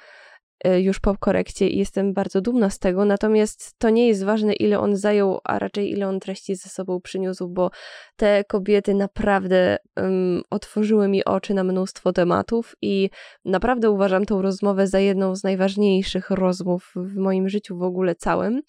E, 0.65 0.81
już 0.81 1.00
po 1.00 1.17
korekcie 1.17 1.69
i 1.69 1.79
jestem 1.79 2.12
bardzo 2.12 2.41
dumna 2.41 2.71
z 2.71 2.79
tego. 2.79 3.05
Natomiast 3.05 3.75
to 3.79 3.91
nie 3.91 4.09
jest 4.09 4.25
ważne, 4.25 4.53
ile 4.53 4.79
on 4.79 4.97
zajął, 4.97 5.39
a 5.45 5.59
raczej 5.59 5.91
ile 5.91 6.09
on 6.09 6.21
treści 6.21 6.57
ze 6.57 6.69
sobą 6.69 7.00
przyniósł, 7.00 7.49
bo 7.49 7.71
te 8.17 8.45
kobiety 8.45 8.95
naprawdę 8.95 9.77
um, 9.97 10.43
otworzyły 10.50 11.09
mi 11.09 11.25
oczy 11.25 11.55
na 11.55 11.65
mnóstwo 11.65 12.12
tematów 12.12 12.77
i 12.83 13.11
naprawdę 13.45 13.91
uważam 13.91 14.25
tą 14.27 14.43
rozmowę 14.43 14.87
za 14.87 15.00
jedną 15.00 15.37
z 15.37 15.45
najważniejszych 15.45 16.31
rozmów 16.31 16.93
w 16.97 17.17
moim 17.17 17.49
życiu 17.49 17.79
w 17.79 17.83
ogóle 17.83 18.15
całym. 18.15 18.61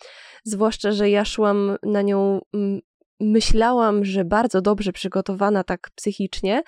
Zwłaszcza, 0.44 0.92
że 0.92 1.10
ja 1.10 1.26
szłam 1.26 1.78
na 1.84 2.02
nią. 2.02 2.42
Um, 2.54 2.80
myślałam, 3.20 4.06
że 4.06 4.26
bardzo 4.26 4.62
dobrze 4.62 4.92
przygotowana 4.92 5.64
tak 5.64 5.90
psychicznie, 5.96 6.64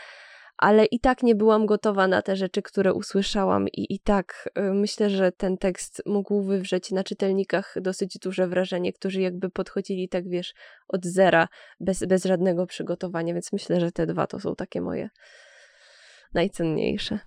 ale 0.63 0.85
i 0.85 0.99
tak 0.99 1.23
nie 1.23 1.35
byłam 1.35 1.65
gotowa 1.65 2.07
na 2.07 2.21
te 2.21 2.35
rzeczy, 2.35 2.61
które 2.61 2.93
usłyszałam, 2.93 3.67
i, 3.67 3.93
i 3.93 3.99
tak 3.99 4.49
y, 4.57 4.61
myślę, 4.61 5.09
że 5.09 5.31
ten 5.31 5.57
tekst 5.57 6.01
mógł 6.05 6.41
wywrzeć 6.41 6.91
na 6.91 7.03
czytelnikach 7.03 7.75
dosyć 7.81 8.17
duże 8.17 8.47
wrażenie, 8.47 8.93
którzy 8.93 9.21
jakby 9.21 9.49
podchodzili, 9.49 10.09
tak 10.09 10.29
wiesz, 10.29 10.53
od 10.87 11.05
zera, 11.05 11.47
bez, 11.79 12.05
bez 12.05 12.25
żadnego 12.25 12.65
przygotowania, 12.65 13.33
więc 13.33 13.53
myślę, 13.53 13.79
że 13.79 13.91
te 13.91 14.05
dwa 14.05 14.27
to 14.27 14.39
są 14.39 14.55
takie 14.55 14.81
moje 14.81 15.09
najcenniejsze. 16.33 17.19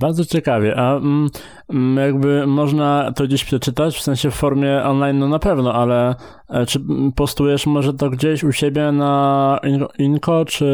Bardzo 0.00 0.24
ciekawie. 0.24 0.76
A 0.76 0.96
mm, 0.96 1.28
mm, 1.70 1.96
jakby 1.96 2.46
można 2.46 3.12
to 3.16 3.24
gdzieś 3.24 3.44
przeczytać, 3.44 3.96
w 3.96 4.02
sensie 4.02 4.30
w 4.30 4.34
formie 4.34 4.82
online, 4.82 5.18
no 5.18 5.28
na 5.28 5.38
pewno, 5.38 5.74
ale 5.74 6.14
e, 6.48 6.66
czy 6.66 6.80
postujesz 7.16 7.66
może 7.66 7.94
to 7.94 8.10
gdzieś 8.10 8.44
u 8.44 8.52
siebie 8.52 8.92
na 8.92 9.60
Inko, 9.98 10.44
czy 10.44 10.66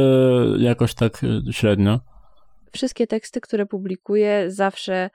jakoś 0.59 0.95
tak 0.95 1.25
e, 1.49 1.53
średnio? 1.53 2.01
Wszystkie 2.73 3.07
teksty, 3.07 3.41
które 3.41 3.67
publikuję, 3.67 4.45
zawsze 4.49 5.11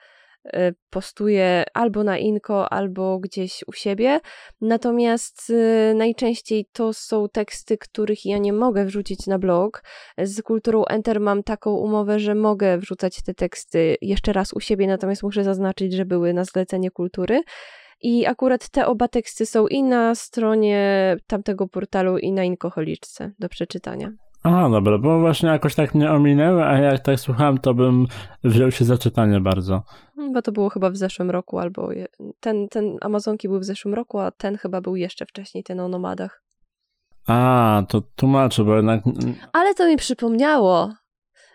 postuję 0.90 1.64
albo 1.74 2.04
na 2.04 2.18
Inko, 2.18 2.74
albo 2.74 3.20
gdzieś 3.20 3.64
u 3.68 3.74
siebie. 3.74 4.20
Natomiast 4.62 5.50
y, 5.50 5.94
najczęściej 5.96 6.66
to 6.74 6.94
są 6.94 7.30
teksty, 7.30 7.78
których 7.78 8.26
ja 8.26 8.38
nie 8.38 8.54
mogę 8.54 8.86
wrzucić 8.86 9.28
na 9.28 9.40
blog. 9.40 9.84
Z 10.18 10.42
kulturą 10.42 10.86
Enter 10.86 11.20
mam 11.20 11.44
taką 11.44 11.72
umowę, 11.72 12.20
że 12.20 12.36
mogę 12.36 12.78
wrzucać 12.78 13.24
te 13.24 13.34
teksty 13.34 13.98
jeszcze 14.02 14.34
raz 14.34 14.54
u 14.54 14.60
siebie, 14.60 14.88
natomiast 14.88 15.24
muszę 15.24 15.44
zaznaczyć, 15.44 15.94
że 15.94 16.06
były 16.06 16.34
na 16.34 16.44
zlecenie 16.44 16.92
kultury. 16.92 17.42
I 18.02 18.26
akurat 18.26 18.70
te 18.70 18.88
oba 18.88 19.08
teksty 19.08 19.46
są 19.46 19.68
i 19.68 19.84
na 19.84 20.16
stronie 20.16 21.16
tamtego 21.28 21.68
portalu, 21.68 22.18
i 22.18 22.32
na 22.32 22.44
Inkoholiczce 22.44 23.32
do 23.40 23.50
przeczytania. 23.50 24.25
Aha, 24.48 24.70
dobra, 24.70 24.98
bo 24.98 25.20
właśnie 25.20 25.50
jakoś 25.50 25.76
tak 25.76 25.96
mnie 25.96 26.12
ominęły, 26.12 26.64
a 26.64 26.78
jak 26.78 27.00
tak 27.00 27.20
słuchałem, 27.20 27.58
to 27.58 27.74
bym 27.74 28.08
wziął 28.44 28.72
się 28.72 28.86
za 28.86 28.98
czytanie 28.98 29.40
bardzo. 29.40 29.84
Bo 30.34 30.42
to 30.42 30.52
było 30.52 30.70
chyba 30.70 30.90
w 30.90 30.98
zeszłym 30.98 31.32
roku, 31.32 31.60
albo 31.60 31.90
ten, 32.40 32.68
ten 32.70 32.98
Amazonki 33.02 33.50
był 33.50 33.60
w 33.60 33.64
zeszłym 33.64 33.94
roku, 33.94 34.20
a 34.20 34.32
ten 34.32 34.58
chyba 34.58 34.82
był 34.82 34.96
jeszcze 34.96 35.26
wcześniej, 35.26 35.64
ten 35.64 35.80
o 35.80 35.88
nomadach. 35.88 36.44
A, 37.28 37.84
to 37.90 38.02
tłumaczę, 38.16 38.64
bo 38.64 38.76
jednak... 38.76 39.02
Ale 39.54 39.74
to 39.74 39.88
mi 39.88 39.98
przypomniało, 39.98 40.94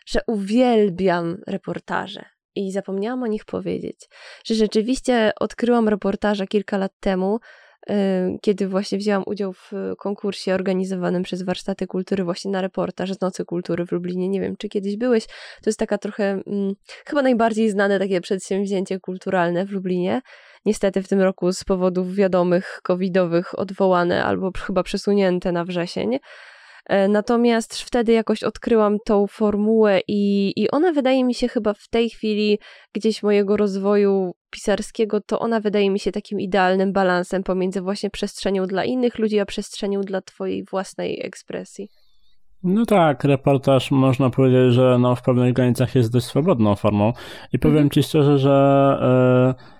że 0.06 0.20
uwielbiam 0.26 1.36
reportaże. 1.46 2.24
I 2.54 2.72
zapomniałam 2.72 3.22
o 3.22 3.26
nich 3.26 3.44
powiedzieć, 3.44 4.08
że 4.44 4.54
rzeczywiście 4.54 5.32
odkryłam 5.40 5.88
reportaże 5.88 6.46
kilka 6.46 6.78
lat 6.78 6.92
temu, 7.00 7.38
kiedy 8.40 8.68
właśnie 8.68 8.98
wzięłam 8.98 9.22
udział 9.26 9.52
w 9.52 9.72
konkursie 9.98 10.54
organizowanym 10.54 11.22
przez 11.22 11.42
Warsztaty 11.42 11.86
Kultury 11.86 12.24
właśnie 12.24 12.50
na 12.50 12.60
reportaż 12.60 13.12
z 13.12 13.20
Nocy 13.20 13.44
Kultury 13.44 13.86
w 13.86 13.92
Lublinie. 13.92 14.28
Nie 14.28 14.40
wiem, 14.40 14.56
czy 14.56 14.68
kiedyś 14.68 14.96
byłeś. 14.96 15.26
To 15.26 15.70
jest 15.70 15.78
taka 15.78 15.98
trochę, 15.98 16.42
hmm, 16.44 16.74
chyba 17.06 17.22
najbardziej 17.22 17.70
znane 17.70 17.98
takie 17.98 18.20
przedsięwzięcie 18.20 19.00
kulturalne 19.00 19.66
w 19.66 19.70
Lublinie. 19.70 20.22
Niestety 20.64 21.02
w 21.02 21.08
tym 21.08 21.20
roku 21.20 21.52
z 21.52 21.64
powodów 21.64 22.14
wiadomych, 22.14 22.80
covidowych 22.82 23.58
odwołane 23.58 24.24
albo 24.24 24.50
chyba 24.66 24.82
przesunięte 24.82 25.52
na 25.52 25.64
wrzesień. 25.64 26.18
E, 26.90 27.08
natomiast 27.08 27.82
wtedy 27.82 28.12
jakoś 28.12 28.42
odkryłam 28.42 28.96
tą 29.04 29.26
formułę 29.26 30.00
i, 30.08 30.52
i 30.56 30.70
ona 30.70 30.92
wydaje 30.92 31.24
mi 31.24 31.34
się 31.34 31.48
chyba 31.48 31.74
w 31.74 31.88
tej 31.88 32.10
chwili 32.10 32.58
gdzieś 32.94 33.22
mojego 33.22 33.56
rozwoju 33.56 34.32
pisarskiego, 34.50 35.20
to 35.20 35.38
ona 35.38 35.60
wydaje 35.60 35.90
mi 35.90 36.00
się 36.00 36.12
takim 36.12 36.40
idealnym 36.40 36.92
balansem 36.92 37.42
pomiędzy 37.42 37.80
właśnie 37.80 38.10
przestrzenią 38.10 38.66
dla 38.66 38.84
innych 38.84 39.18
ludzi, 39.18 39.40
a 39.40 39.46
przestrzenią 39.46 40.00
dla 40.00 40.20
twojej 40.20 40.64
własnej 40.64 41.26
ekspresji. 41.26 41.88
No 42.62 42.86
tak, 42.86 43.24
reportaż 43.24 43.90
można 43.90 44.30
powiedzieć, 44.30 44.74
że 44.74 44.98
no 45.00 45.14
w 45.14 45.22
pewnych 45.22 45.52
granicach 45.52 45.94
jest 45.94 46.12
dość 46.12 46.26
swobodną 46.26 46.76
formą 46.76 47.12
i 47.52 47.58
powiem 47.58 47.76
mhm. 47.76 47.90
ci 47.90 48.02
szczerze, 48.02 48.38
że 48.38 49.56
y, 49.60 49.79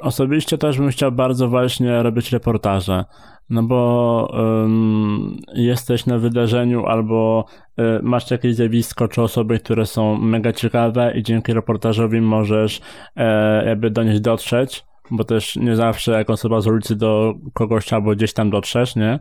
osobiście 0.00 0.58
też 0.58 0.78
bym 0.78 0.90
chciał 0.90 1.12
bardzo 1.12 1.48
właśnie 1.48 2.02
robić 2.02 2.32
reportaże 2.32 3.04
no 3.52 3.62
bo 3.62 4.28
um, 4.32 5.36
jesteś 5.54 6.06
na 6.06 6.18
wydarzeniu 6.18 6.86
albo 6.86 7.44
y, 7.78 7.82
masz 8.02 8.30
jakieś 8.30 8.54
zjawisko 8.54 9.08
czy 9.08 9.22
osoby, 9.22 9.58
które 9.58 9.86
są 9.86 10.16
mega 10.16 10.52
ciekawe 10.52 11.12
i 11.16 11.22
dzięki 11.22 11.52
reportażowi 11.52 12.20
możesz 12.20 12.80
e, 13.16 13.66
jakby 13.66 13.90
do 13.90 14.02
nich 14.02 14.20
dotrzeć, 14.20 14.84
bo 15.10 15.24
też 15.24 15.56
nie 15.56 15.76
zawsze 15.76 16.12
jak 16.12 16.30
osoba 16.30 16.60
z 16.60 16.66
ulicy 16.66 16.96
do 16.96 17.34
kogoś 17.54 17.92
albo 17.92 18.10
gdzieś 18.10 18.32
tam 18.32 18.50
dotrzesz, 18.50 18.96
nie? 18.96 19.18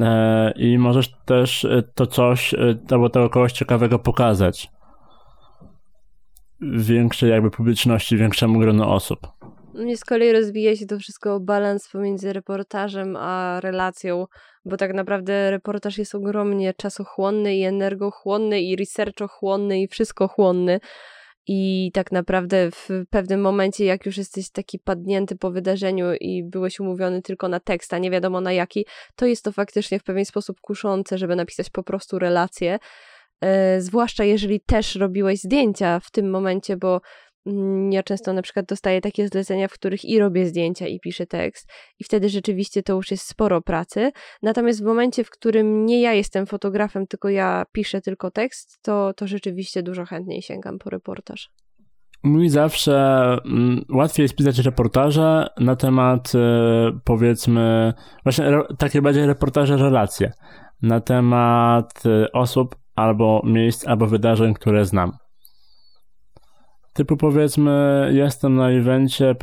E, 0.00 0.52
I 0.56 0.78
możesz 0.78 1.14
też 1.24 1.64
e, 1.64 1.82
to 1.94 2.06
coś 2.06 2.54
e, 2.54 2.78
albo 2.90 3.10
tego 3.10 3.30
kogoś 3.30 3.52
ciekawego 3.52 3.98
pokazać 3.98 4.70
większej 6.60 7.30
jakby 7.30 7.50
publiczności, 7.50 8.16
większemu 8.16 8.58
gronu 8.58 8.90
osób. 8.90 9.33
Mnie 9.74 9.96
z 9.96 10.04
kolei 10.04 10.32
rozwija 10.32 10.76
się 10.76 10.86
to 10.86 10.98
wszystko 10.98 11.34
o 11.34 11.40
balans 11.40 11.88
pomiędzy 11.88 12.32
reportażem 12.32 13.16
a 13.16 13.60
relacją, 13.60 14.26
bo 14.64 14.76
tak 14.76 14.94
naprawdę 14.94 15.50
reportaż 15.50 15.98
jest 15.98 16.14
ogromnie 16.14 16.74
czasochłonny 16.74 17.56
i 17.56 17.62
energochłonny 17.62 18.60
i 18.60 18.76
researchochłonny 18.76 19.80
i 19.80 19.88
wszystkochłonny. 19.88 20.80
I 21.46 21.90
tak 21.94 22.12
naprawdę 22.12 22.70
w 22.70 22.88
pewnym 23.10 23.40
momencie, 23.40 23.84
jak 23.84 24.06
już 24.06 24.16
jesteś 24.16 24.50
taki 24.50 24.78
padnięty 24.78 25.36
po 25.36 25.50
wydarzeniu 25.50 26.06
i 26.20 26.44
byłeś 26.44 26.80
umówiony 26.80 27.22
tylko 27.22 27.48
na 27.48 27.60
tekst, 27.60 27.94
a 27.94 27.98
nie 27.98 28.10
wiadomo 28.10 28.40
na 28.40 28.52
jaki, 28.52 28.86
to 29.16 29.26
jest 29.26 29.44
to 29.44 29.52
faktycznie 29.52 29.98
w 29.98 30.04
pewien 30.04 30.24
sposób 30.24 30.60
kuszące, 30.60 31.18
żeby 31.18 31.36
napisać 31.36 31.70
po 31.70 31.82
prostu 31.82 32.18
relację. 32.18 32.78
E, 33.40 33.80
zwłaszcza 33.80 34.24
jeżeli 34.24 34.60
też 34.60 34.94
robiłeś 34.94 35.40
zdjęcia 35.40 36.00
w 36.00 36.10
tym 36.10 36.30
momencie, 36.30 36.76
bo 36.76 37.00
ja 37.90 38.02
często 38.02 38.32
na 38.32 38.42
przykład 38.42 38.66
dostaję 38.66 39.00
takie 39.00 39.28
zlecenia, 39.28 39.68
w 39.68 39.72
których 39.72 40.04
i 40.04 40.18
robię 40.18 40.46
zdjęcia, 40.46 40.86
i 40.86 41.00
piszę 41.00 41.26
tekst, 41.26 41.72
i 42.00 42.04
wtedy 42.04 42.28
rzeczywiście 42.28 42.82
to 42.82 42.94
już 42.94 43.10
jest 43.10 43.28
sporo 43.28 43.62
pracy. 43.62 44.12
Natomiast 44.42 44.82
w 44.82 44.86
momencie, 44.86 45.24
w 45.24 45.30
którym 45.30 45.86
nie 45.86 46.00
ja 46.00 46.12
jestem 46.12 46.46
fotografem, 46.46 47.06
tylko 47.06 47.28
ja 47.28 47.64
piszę 47.72 48.00
tylko 48.00 48.30
tekst, 48.30 48.78
to, 48.82 49.12
to 49.16 49.26
rzeczywiście 49.26 49.82
dużo 49.82 50.04
chętniej 50.04 50.42
sięgam 50.42 50.78
po 50.78 50.90
reportaż. 50.90 51.50
Mi 52.24 52.50
zawsze 52.50 52.96
mm, 53.44 53.84
łatwiej 53.94 54.24
jest 54.24 54.36
pisać 54.36 54.58
reportaże 54.58 55.46
na 55.60 55.76
temat, 55.76 56.32
e, 56.34 56.98
powiedzmy, 57.04 57.92
właśnie 58.24 58.44
takie 58.78 59.02
bardziej 59.02 59.26
reportaże, 59.26 59.76
relacje 59.76 60.32
na 60.82 61.00
temat 61.00 62.02
e, 62.06 62.32
osób 62.32 62.76
albo 62.94 63.42
miejsc, 63.44 63.86
albo 63.86 64.06
wydarzeń, 64.06 64.54
które 64.54 64.84
znam 64.84 65.12
typu 66.94 67.16
powiedzmy 67.16 68.08
jestem 68.12 68.54
na 68.54 68.70
evencie 68.70 69.30
y, 69.30 69.34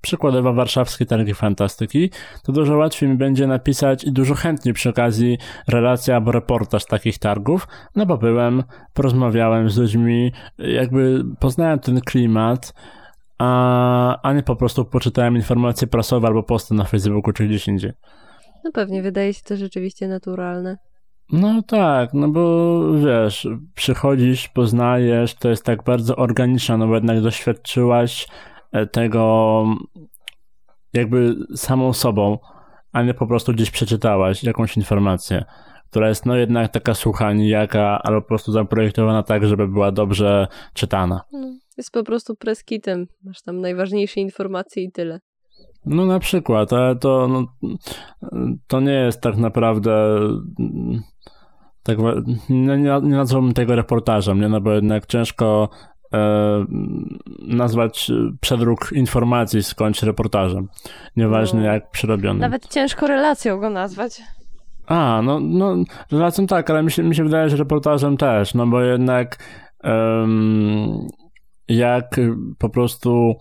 przykładowo 0.00 0.52
warszawskie 0.52 1.06
targi 1.06 1.34
fantastyki, 1.34 2.10
to 2.44 2.52
dużo 2.52 2.76
łatwiej 2.76 3.08
mi 3.08 3.16
będzie 3.16 3.46
napisać 3.46 4.04
i 4.04 4.12
dużo 4.12 4.34
chętniej 4.34 4.74
przy 4.74 4.90
okazji 4.90 5.38
relacja 5.68 6.14
albo 6.14 6.32
reportaż 6.32 6.84
takich 6.84 7.18
targów, 7.18 7.68
no 7.96 8.06
bo 8.06 8.18
byłem, 8.18 8.62
porozmawiałem 8.94 9.70
z 9.70 9.78
ludźmi, 9.78 10.32
jakby 10.58 11.24
poznałem 11.40 11.78
ten 11.78 12.00
klimat, 12.00 12.74
a, 13.38 14.22
a 14.22 14.32
nie 14.32 14.42
po 14.42 14.56
prostu 14.56 14.84
poczytałem 14.84 15.36
informacje 15.36 15.88
prasowe 15.88 16.28
albo 16.28 16.42
posty 16.42 16.74
na 16.74 16.84
Facebooku 16.84 17.32
czy 17.32 17.46
gdzieś 17.46 17.68
indziej. 17.68 17.92
No 18.64 18.72
pewnie, 18.72 19.02
wydaje 19.02 19.34
się 19.34 19.42
to 19.42 19.56
rzeczywiście 19.56 20.08
naturalne. 20.08 20.78
No 21.32 21.62
tak, 21.62 22.14
no 22.14 22.28
bo 22.28 22.80
wiesz, 22.94 23.48
przychodzisz, 23.74 24.48
poznajesz, 24.48 25.34
to 25.34 25.48
jest 25.48 25.64
tak 25.64 25.82
bardzo 25.84 26.16
organiczne, 26.16 26.78
no 26.78 26.86
bo 26.86 26.94
jednak 26.94 27.20
doświadczyłaś 27.20 28.28
e, 28.72 28.86
tego 28.86 29.64
jakby 30.92 31.36
samą 31.56 31.92
sobą 31.92 32.38
a 32.92 33.02
nie 33.02 33.14
po 33.14 33.26
prostu 33.26 33.52
gdzieś 33.52 33.70
przeczytałaś 33.70 34.44
jakąś 34.44 34.76
informację, 34.76 35.44
która 35.90 36.08
jest 36.08 36.26
no 36.26 36.36
jednak 36.36 36.72
taka 36.72 36.94
sucha, 36.94 37.32
nijaka, 37.32 38.00
albo 38.02 38.22
po 38.22 38.28
prostu 38.28 38.52
zaprojektowana 38.52 39.22
tak, 39.22 39.46
żeby 39.46 39.68
była 39.68 39.92
dobrze 39.92 40.48
czytana. 40.74 41.20
No, 41.32 41.58
jest 41.76 41.90
po 41.90 42.04
prostu 42.04 42.36
preskitem. 42.36 43.06
Masz 43.24 43.42
tam 43.42 43.60
najważniejsze 43.60 44.20
informacje 44.20 44.82
i 44.82 44.92
tyle. 44.92 45.20
No 45.86 46.06
na 46.06 46.18
przykład, 46.18 46.72
ale 46.72 46.96
to, 46.96 47.28
no, 47.28 47.46
to 48.66 48.80
nie 48.80 48.92
jest 48.92 49.20
tak 49.20 49.36
naprawdę 49.36 50.18
tak, 51.88 51.98
nie, 52.48 52.76
nie 52.76 53.00
nazwałbym 53.00 53.54
tego 53.54 53.76
reportażem, 53.76 54.40
nie? 54.40 54.48
No 54.48 54.60
bo 54.60 54.72
jednak 54.72 55.06
ciężko 55.06 55.68
e, 56.14 56.64
nazwać 57.48 58.10
przedruk 58.40 58.92
informacji 58.92 59.62
skądś 59.62 60.02
reportażem. 60.02 60.68
Nieważne 61.16 61.60
no. 61.60 61.66
jak 61.66 61.90
przerobionym. 61.90 62.40
Nawet 62.40 62.68
ciężko 62.68 63.06
relacją 63.06 63.60
go 63.60 63.70
nazwać. 63.70 64.22
A, 64.86 65.20
no, 65.24 65.40
no 65.40 65.76
relacją 66.12 66.46
tak, 66.46 66.70
ale 66.70 66.82
mi 66.82 66.90
się, 66.90 67.02
mi 67.02 67.14
się 67.14 67.24
wydaje, 67.24 67.48
że 67.48 67.56
reportażem 67.56 68.16
też, 68.16 68.54
no 68.54 68.66
bo 68.66 68.80
jednak 68.80 69.38
um, 69.84 71.06
jak 71.68 72.20
po 72.58 72.68
prostu 72.68 73.34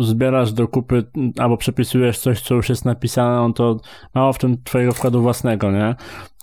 zbierasz 0.00 0.52
do 0.52 0.68
kupy 0.68 1.04
albo 1.38 1.56
przepisujesz 1.56 2.18
coś, 2.18 2.40
co 2.40 2.54
już 2.54 2.68
jest 2.68 2.84
napisane, 2.84 3.36
no 3.36 3.52
to 3.52 3.80
mało 4.14 4.32
w 4.32 4.38
tym 4.38 4.62
twojego 4.62 4.92
wkładu 4.92 5.22
własnego, 5.22 5.70
nie? 5.70 5.94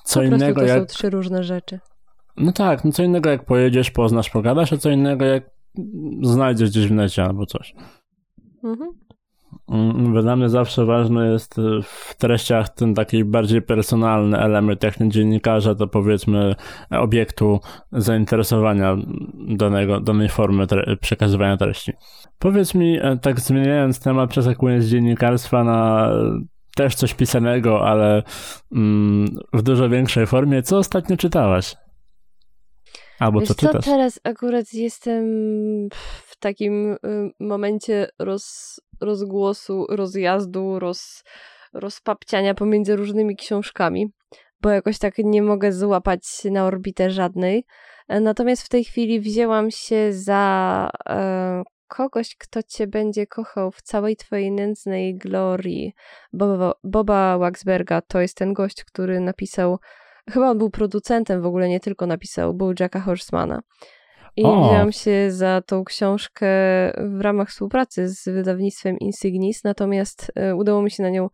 Co 0.03 0.19
po 0.19 0.25
innego 0.25 0.61
to 0.61 0.67
jak... 0.67 0.79
są 0.79 0.85
trzy 0.85 1.09
różne 1.09 1.43
rzeczy. 1.43 1.79
No 2.37 2.51
tak, 2.51 2.85
no 2.85 2.91
co 2.91 3.03
innego 3.03 3.29
jak 3.29 3.45
pojedziesz, 3.45 3.91
poznasz, 3.91 4.29
pogadasz, 4.29 4.73
a 4.73 4.77
co 4.77 4.89
innego 4.89 5.25
jak 5.25 5.49
znajdziesz 6.21 6.69
gdzieś 6.69 6.87
w 6.87 6.91
necie 6.91 7.23
albo 7.23 7.45
coś. 7.45 7.73
Mhm. 8.63 8.89
Mm, 9.69 10.21
dla 10.21 10.35
mnie 10.35 10.49
zawsze 10.49 10.85
ważny 10.85 11.31
jest 11.31 11.57
y, 11.57 11.81
w 11.83 12.15
treściach 12.17 12.69
ten 12.69 12.93
taki 12.93 13.23
bardziej 13.23 13.61
personalny 13.61 14.39
element, 14.39 14.83
jak 14.83 14.99
nie 14.99 15.09
dziennikarza, 15.09 15.75
to 15.75 15.87
powiedzmy 15.87 16.55
obiektu 16.89 17.59
zainteresowania 17.91 18.97
danego, 19.33 19.99
danej 19.99 20.29
formy 20.29 20.67
tre 20.67 20.97
przekazywania 20.97 21.57
treści. 21.57 21.93
Powiedz 22.39 22.75
mi, 22.75 22.99
e, 23.01 23.17
tak 23.21 23.39
zmieniając 23.39 23.99
temat, 23.99 24.29
przeskakując 24.29 24.83
z 24.85 24.89
dziennikarstwa 24.89 25.63
na 25.63 26.11
też 26.75 26.95
coś 26.95 27.13
pisanego, 27.13 27.87
ale 27.87 28.23
mm, 28.75 29.27
w 29.53 29.61
dużo 29.61 29.89
większej 29.89 30.27
formie, 30.27 30.63
co 30.63 30.77
ostatnio 30.77 31.17
czytałaś? 31.17 31.75
Albo 33.19 33.39
Wiesz 33.39 33.49
co 33.49 33.55
czytasz? 33.55 33.85
Co, 33.85 33.91
teraz 33.91 34.19
akurat 34.23 34.73
jestem 34.73 35.23
w 36.27 36.39
takim 36.39 36.93
y, 36.93 36.97
momencie 37.39 38.07
roz, 38.19 38.75
rozgłosu, 39.01 39.85
rozjazdu, 39.89 40.79
roz, 40.79 41.23
rozpapciania 41.73 42.53
pomiędzy 42.53 42.95
różnymi 42.95 43.35
książkami, 43.35 44.11
bo 44.61 44.69
jakoś 44.69 44.97
tak 44.97 45.17
nie 45.17 45.41
mogę 45.41 45.73
złapać 45.73 46.21
na 46.51 46.65
orbitę 46.65 47.11
żadnej. 47.11 47.65
E, 48.07 48.19
natomiast 48.19 48.63
w 48.63 48.69
tej 48.69 48.83
chwili 48.83 49.19
wzięłam 49.19 49.71
się 49.71 50.13
za 50.13 50.89
e, 51.09 51.63
kogoś, 51.89 52.35
kto 52.35 52.63
cię 52.63 52.87
będzie 52.87 53.27
kochał 53.27 53.71
w 53.71 53.81
całej 53.81 54.15
twojej 54.15 54.51
nędznej 54.51 55.17
glorii. 55.17 55.93
Boba, 56.33 56.73
Boba 56.83 57.37
Waxberga 57.37 58.01
to 58.01 58.21
jest 58.21 58.37
ten 58.37 58.53
gość, 58.53 58.83
który 58.83 59.19
napisał, 59.19 59.79
chyba 60.29 60.49
on 60.49 60.57
był 60.57 60.69
producentem 60.69 61.41
w 61.41 61.45
ogóle, 61.45 61.69
nie 61.69 61.79
tylko 61.79 62.07
napisał 62.07 62.57
Jacka 62.79 62.99
Horsemana. 62.99 63.61
I 64.35 64.43
o. 64.43 64.61
wziąłam 64.61 64.91
się 64.91 65.31
za 65.31 65.61
tą 65.61 65.83
książkę 65.83 66.47
w 66.97 67.21
ramach 67.21 67.49
współpracy 67.49 68.09
z 68.09 68.25
wydawnictwem 68.25 68.99
Insignis, 68.99 69.63
natomiast 69.63 70.31
e, 70.35 70.55
udało 70.55 70.81
mi 70.81 70.91
się 70.91 71.03
na 71.03 71.09
nią 71.09 71.29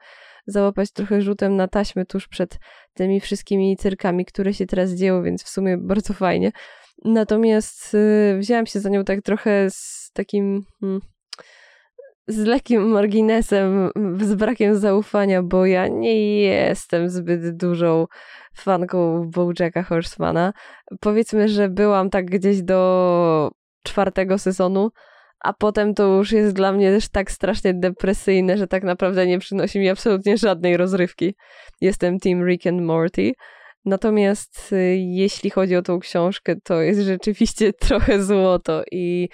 załapać 0.47 0.91
trochę 0.91 1.21
rzutem 1.21 1.55
na 1.55 1.67
taśmę 1.67 2.05
tuż 2.05 2.27
przed 2.27 2.59
tymi 2.93 3.19
wszystkimi 3.21 3.77
cyrkami, 3.77 4.25
które 4.25 4.53
się 4.53 4.65
teraz 4.65 4.91
dzieją, 4.91 5.23
więc 5.23 5.43
w 5.43 5.49
sumie 5.49 5.77
bardzo 5.77 6.13
fajnie. 6.13 6.51
Natomiast 7.05 7.95
e, 7.95 8.37
wzięłam 8.37 8.65
się 8.65 8.79
za 8.79 8.89
nią 8.89 9.03
tak 9.03 9.21
trochę 9.21 9.69
z 9.69 10.11
takim. 10.13 10.65
Hmm, 10.79 11.01
z 12.27 12.45
lekkim 12.45 12.87
marginesem, 12.89 13.89
z 14.21 14.35
brakiem 14.35 14.75
zaufania, 14.75 15.43
bo 15.43 15.65
ja 15.65 15.87
nie 15.87 16.41
jestem 16.41 17.09
zbyt 17.09 17.57
dużą 17.57 18.05
fanką 18.55 19.29
Bojacka 19.29 19.83
Horsemana. 19.83 20.53
Powiedzmy, 20.99 21.49
że 21.49 21.69
byłam 21.69 22.09
tak 22.09 22.25
gdzieś 22.25 22.61
do 22.61 23.51
czwartego 23.83 24.37
sezonu, 24.37 24.91
a 25.39 25.53
potem 25.53 25.93
to 25.93 26.03
już 26.03 26.31
jest 26.31 26.55
dla 26.55 26.71
mnie 26.71 26.91
też 26.91 27.09
tak 27.09 27.31
strasznie 27.31 27.73
depresyjne, 27.73 28.57
że 28.57 28.67
tak 28.67 28.83
naprawdę 28.83 29.27
nie 29.27 29.39
przynosi 29.39 29.79
mi 29.79 29.89
absolutnie 29.89 30.37
żadnej 30.37 30.77
rozrywki. 30.77 31.35
Jestem 31.81 32.19
team 32.19 32.47
Rick 32.47 32.67
and 32.67 32.81
Morty. 32.81 33.33
Natomiast 33.85 34.73
y, 34.73 34.97
jeśli 34.97 35.49
chodzi 35.49 35.75
o 35.75 35.81
tą 35.81 35.99
książkę, 35.99 36.55
to 36.63 36.81
jest 36.81 37.01
rzeczywiście 37.01 37.73
trochę 37.87 38.23
złoto 38.23 38.83
i 38.91 39.29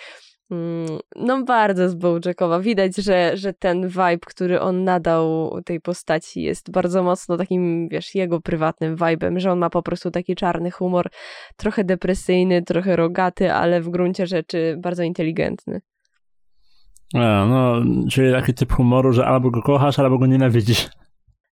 Mm, 0.52 1.00
no 1.16 1.44
bardzo 1.44 1.90
z 1.90 1.96
Bojackowa. 1.96 2.60
Widać, 2.60 2.96
że, 2.96 3.38
że 3.38 3.54
ten 3.54 3.88
vibe, 3.88 4.18
który 4.18 4.60
on 4.60 4.84
nadał 4.84 5.52
tej 5.66 5.82
postaci 5.82 6.42
jest 6.42 6.72
bardzo 6.72 7.04
mocno 7.04 7.38
takim, 7.38 7.90
wiesz, 7.90 8.16
jego 8.16 8.42
prywatnym 8.42 8.96
vibe'em, 8.96 9.40
że 9.40 9.52
on 9.52 9.60
ma 9.60 9.70
po 9.70 9.84
prostu 9.84 10.12
taki 10.12 10.36
czarny 10.36 10.72
humor, 10.72 11.10
trochę 11.58 11.84
depresyjny, 11.84 12.62
trochę 12.62 12.96
rogaty, 12.96 13.54
ale 13.54 13.82
w 13.82 13.90
gruncie 13.90 14.28
rzeczy 14.28 14.78
bardzo 14.80 15.04
inteligentny. 15.04 15.82
A, 17.14 17.46
no, 17.50 17.76
czyli 18.10 18.32
taki 18.32 18.54
typ 18.54 18.74
humoru, 18.74 19.14
że 19.14 19.26
albo 19.26 19.52
go 19.52 19.62
kochasz, 19.62 20.00
albo 20.00 20.18
go 20.18 20.26
nienawidzisz. 20.26 20.90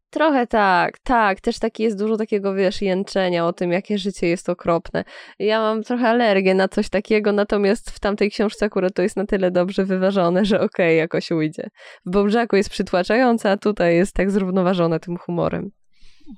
Trochę 0.10 0.48
tak, 0.48 1.00
tak. 1.00 1.42
Też 1.42 1.60
taki 1.60 1.84
jest 1.84 2.00
dużo 2.00 2.18
takiego, 2.18 2.54
wiesz, 2.54 2.82
jęczenia 2.82 3.46
o 3.46 3.54
tym, 3.54 3.72
jakie 3.72 3.98
życie 3.98 4.28
jest 4.28 4.50
okropne. 4.50 5.04
Ja 5.40 5.60
mam 5.60 5.84
trochę 5.84 6.10
alergię 6.10 6.54
na 6.54 6.68
coś 6.68 6.90
takiego, 6.90 7.32
natomiast 7.32 7.92
w 7.92 8.00
tamtej 8.00 8.32
książce 8.32 8.66
akurat 8.66 8.94
to 8.94 9.02
jest 9.02 9.18
na 9.18 9.26
tyle 9.26 9.52
dobrze 9.52 9.86
wyważone, 9.86 10.46
że 10.46 10.56
okej, 10.56 10.88
okay, 10.88 10.96
jakoś 10.96 11.32
ujdzie. 11.32 11.70
W 12.06 12.12
Bołżaku 12.12 12.56
jest 12.56 12.70
przytłaczające, 12.70 13.52
a 13.52 13.58
tutaj 13.58 13.96
jest 13.96 14.16
tak 14.16 14.32
zrównoważone 14.32 15.00
tym 15.00 15.18
humorem. 15.18 15.72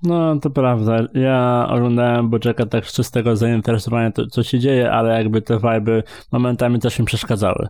No, 0.03 0.39
to 0.39 0.49
prawda. 0.49 0.97
Ja 1.13 1.67
oglądałem 1.69 2.29
Bojacka 2.29 2.65
tak 2.65 2.85
z 2.85 2.93
czystego 2.93 3.35
zainteresowania, 3.35 4.11
to, 4.11 4.27
co 4.27 4.43
się 4.43 4.59
dzieje, 4.59 4.91
ale 4.91 5.17
jakby 5.17 5.41
te 5.41 5.57
vibe 5.57 6.03
momentami 6.31 6.79
też 6.79 6.99
mi 6.99 7.05
przeszkadzały. 7.05 7.67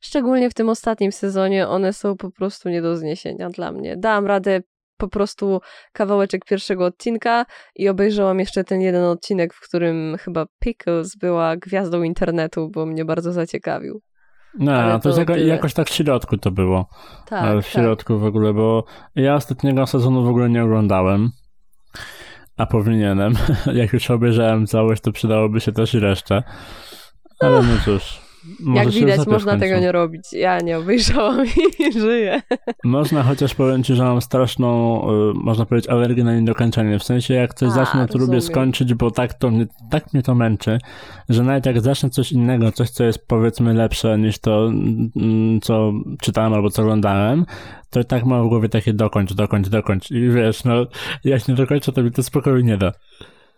Szczególnie 0.00 0.50
w 0.50 0.54
tym 0.54 0.68
ostatnim 0.68 1.12
sezonie 1.12 1.68
one 1.68 1.92
są 1.92 2.16
po 2.16 2.30
prostu 2.30 2.68
nie 2.68 2.82
do 2.82 2.96
zniesienia 2.96 3.50
dla 3.50 3.72
mnie. 3.72 3.96
Dałam 3.96 4.26
radę 4.26 4.60
po 4.96 5.08
prostu 5.08 5.60
kawałeczek 5.92 6.44
pierwszego 6.44 6.84
odcinka 6.84 7.46
i 7.76 7.88
obejrzałam 7.88 8.40
jeszcze 8.40 8.64
ten 8.64 8.80
jeden 8.80 9.04
odcinek, 9.04 9.54
w 9.54 9.60
którym 9.60 10.16
chyba 10.20 10.46
Pickles 10.58 11.16
była 11.16 11.56
gwiazdą 11.56 12.02
internetu, 12.02 12.70
bo 12.70 12.86
mnie 12.86 13.04
bardzo 13.04 13.32
zaciekawił. 13.32 14.00
No, 14.58 15.00
to, 15.00 15.12
to 15.12 15.18
jako, 15.18 15.36
jakoś 15.36 15.74
tak 15.74 15.88
w 15.88 15.92
środku 15.92 16.36
to 16.36 16.50
było. 16.50 16.88
Tak, 17.26 17.60
w 17.60 17.64
tak. 17.64 17.72
środku 17.72 18.12
tak. 18.12 18.22
w 18.22 18.24
ogóle, 18.24 18.52
bo 18.52 18.84
ja 19.14 19.34
ostatniego 19.34 19.86
sezonu 19.86 20.24
w 20.24 20.28
ogóle 20.28 20.50
nie 20.50 20.64
oglądałem, 20.64 21.30
a 22.56 22.66
powinienem. 22.66 23.34
Jak 23.72 23.92
już 23.92 24.10
obejrzałem 24.10 24.66
całość, 24.66 25.02
to 25.02 25.12
przydałoby 25.12 25.60
się 25.60 25.72
też 25.72 25.94
i 25.94 26.00
resztę. 26.00 26.42
Ale 27.40 27.62
no 27.62 27.74
cóż. 27.84 28.25
Może 28.60 28.84
Jak 28.84 28.94
widać, 28.94 29.26
można 29.26 29.58
tego 29.58 29.78
nie 29.78 29.92
robić. 29.92 30.32
Ja 30.32 30.60
nie 30.60 30.78
obejrzałam 30.78 31.46
i 31.88 31.92
żyję. 31.92 32.42
Można, 32.84 33.22
chociaż 33.22 33.54
powiem 33.54 33.82
ci, 33.82 33.94
że 33.94 34.02
mam 34.02 34.20
straszną, 34.20 35.00
y, 35.30 35.34
można 35.34 35.66
powiedzieć, 35.66 35.90
alergię 35.90 36.24
na 36.24 36.36
niedokończenie. 36.36 36.98
W 36.98 37.04
sensie, 37.04 37.34
jak 37.34 37.54
coś 37.54 37.68
A, 37.68 37.72
zacznę, 37.72 38.06
to 38.06 38.18
lubię 38.18 38.40
skończyć, 38.40 38.94
bo 38.94 39.10
tak, 39.10 39.34
to 39.34 39.50
mnie, 39.50 39.66
tak 39.90 40.12
mnie 40.12 40.22
to 40.22 40.34
męczy, 40.34 40.78
że 41.28 41.42
nawet 41.42 41.66
jak 41.66 41.80
zacznę 41.80 42.10
coś 42.10 42.32
innego, 42.32 42.72
coś, 42.72 42.90
co 42.90 43.04
jest 43.04 43.26
powiedzmy 43.26 43.74
lepsze 43.74 44.18
niż 44.18 44.38
to, 44.38 44.66
mm, 44.66 45.60
co 45.62 45.92
czytałem 46.22 46.54
albo 46.54 46.70
co 46.70 46.82
oglądałem, 46.82 47.46
to 47.90 48.04
tak 48.04 48.24
mam 48.24 48.46
w 48.46 48.48
głowie 48.48 48.68
takie 48.68 48.92
dokończ, 48.92 49.32
dokończ, 49.32 49.68
dokończ. 49.68 50.10
I 50.10 50.30
wiesz, 50.30 50.64
no, 50.64 50.86
jak 51.24 51.48
nie 51.48 51.54
dokończę, 51.54 51.92
to 51.92 52.02
mi 52.02 52.10
to 52.10 52.22
spokoju 52.22 52.60
nie 52.60 52.76
da. 52.76 52.92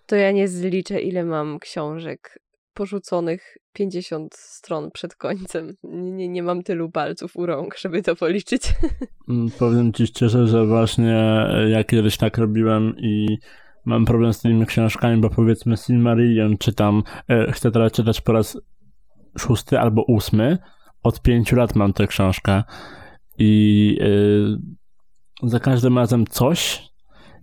To 0.06 0.16
ja 0.16 0.32
nie 0.32 0.48
zliczę, 0.48 1.00
ile 1.00 1.24
mam 1.24 1.58
książek 1.58 2.38
porzuconych 2.78 3.56
50 3.72 4.34
stron 4.34 4.90
przed 4.90 5.14
końcem. 5.14 5.74
Nie, 5.82 6.28
nie 6.28 6.42
mam 6.42 6.62
tylu 6.62 6.90
palców 6.90 7.36
u 7.36 7.46
rąk, 7.46 7.78
żeby 7.78 8.02
to 8.02 8.16
policzyć. 8.16 8.62
Mm, 9.28 9.50
powiem 9.58 9.92
ci 9.92 10.06
szczerze, 10.06 10.46
że 10.46 10.66
właśnie 10.66 11.46
e, 11.50 11.70
ja 11.70 11.84
kiedyś 11.84 12.16
tak 12.16 12.38
robiłem 12.38 12.94
i 12.98 13.38
mam 13.84 14.04
problem 14.04 14.32
z 14.32 14.40
tymi 14.40 14.66
książkami, 14.66 15.20
bo 15.20 15.30
powiedzmy 15.30 15.76
Silmarillion 15.76 16.58
czytam, 16.58 17.02
e, 17.28 17.52
chcę 17.52 17.70
teraz 17.70 17.92
czytać 17.92 18.20
po 18.20 18.32
raz 18.32 18.58
szósty 19.38 19.78
albo 19.78 20.02
ósmy. 20.02 20.58
Od 21.02 21.22
pięciu 21.22 21.56
lat 21.56 21.74
mam 21.74 21.92
tę 21.92 22.06
książkę 22.06 22.62
i 23.38 23.98
e, 25.42 25.48
za 25.48 25.60
każdym 25.60 25.98
razem 25.98 26.26
coś 26.26 26.82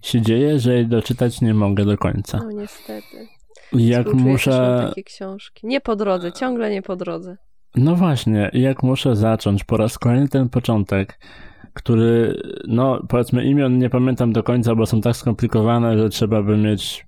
się 0.02 0.22
dzieje, 0.22 0.60
że 0.60 0.74
jej 0.74 0.88
doczytać 0.88 1.42
nie 1.42 1.54
mogę 1.54 1.86
do 1.86 1.98
końca. 1.98 2.38
No 2.38 2.52
niestety. 2.52 3.35
Jak 3.74 4.14
muszę. 4.14 4.84
takie 4.88 5.04
książki. 5.04 5.68
Nie 5.68 5.82
po 5.82 5.96
drodze, 5.96 6.32
ciągle 6.32 6.72
nie 6.72 6.82
po 6.82 6.96
drodze. 6.96 7.38
No 7.76 7.96
właśnie, 7.96 8.50
jak 8.54 8.84
muszę 8.84 9.16
zacząć 9.16 9.64
po 9.64 9.78
raz 9.78 10.00
kolejny 10.00 10.28
ten 10.28 10.50
początek, 10.50 11.20
który, 11.74 12.42
no 12.68 13.02
powiedzmy 13.10 13.46
imion 13.46 13.78
nie 13.78 13.90
pamiętam 13.90 14.34
do 14.34 14.44
końca, 14.44 14.76
bo 14.76 14.86
są 14.86 15.02
tak 15.02 15.16
skomplikowane, 15.16 15.98
że 15.98 16.10
trzeba 16.10 16.44
by 16.44 16.58
mieć 16.58 17.06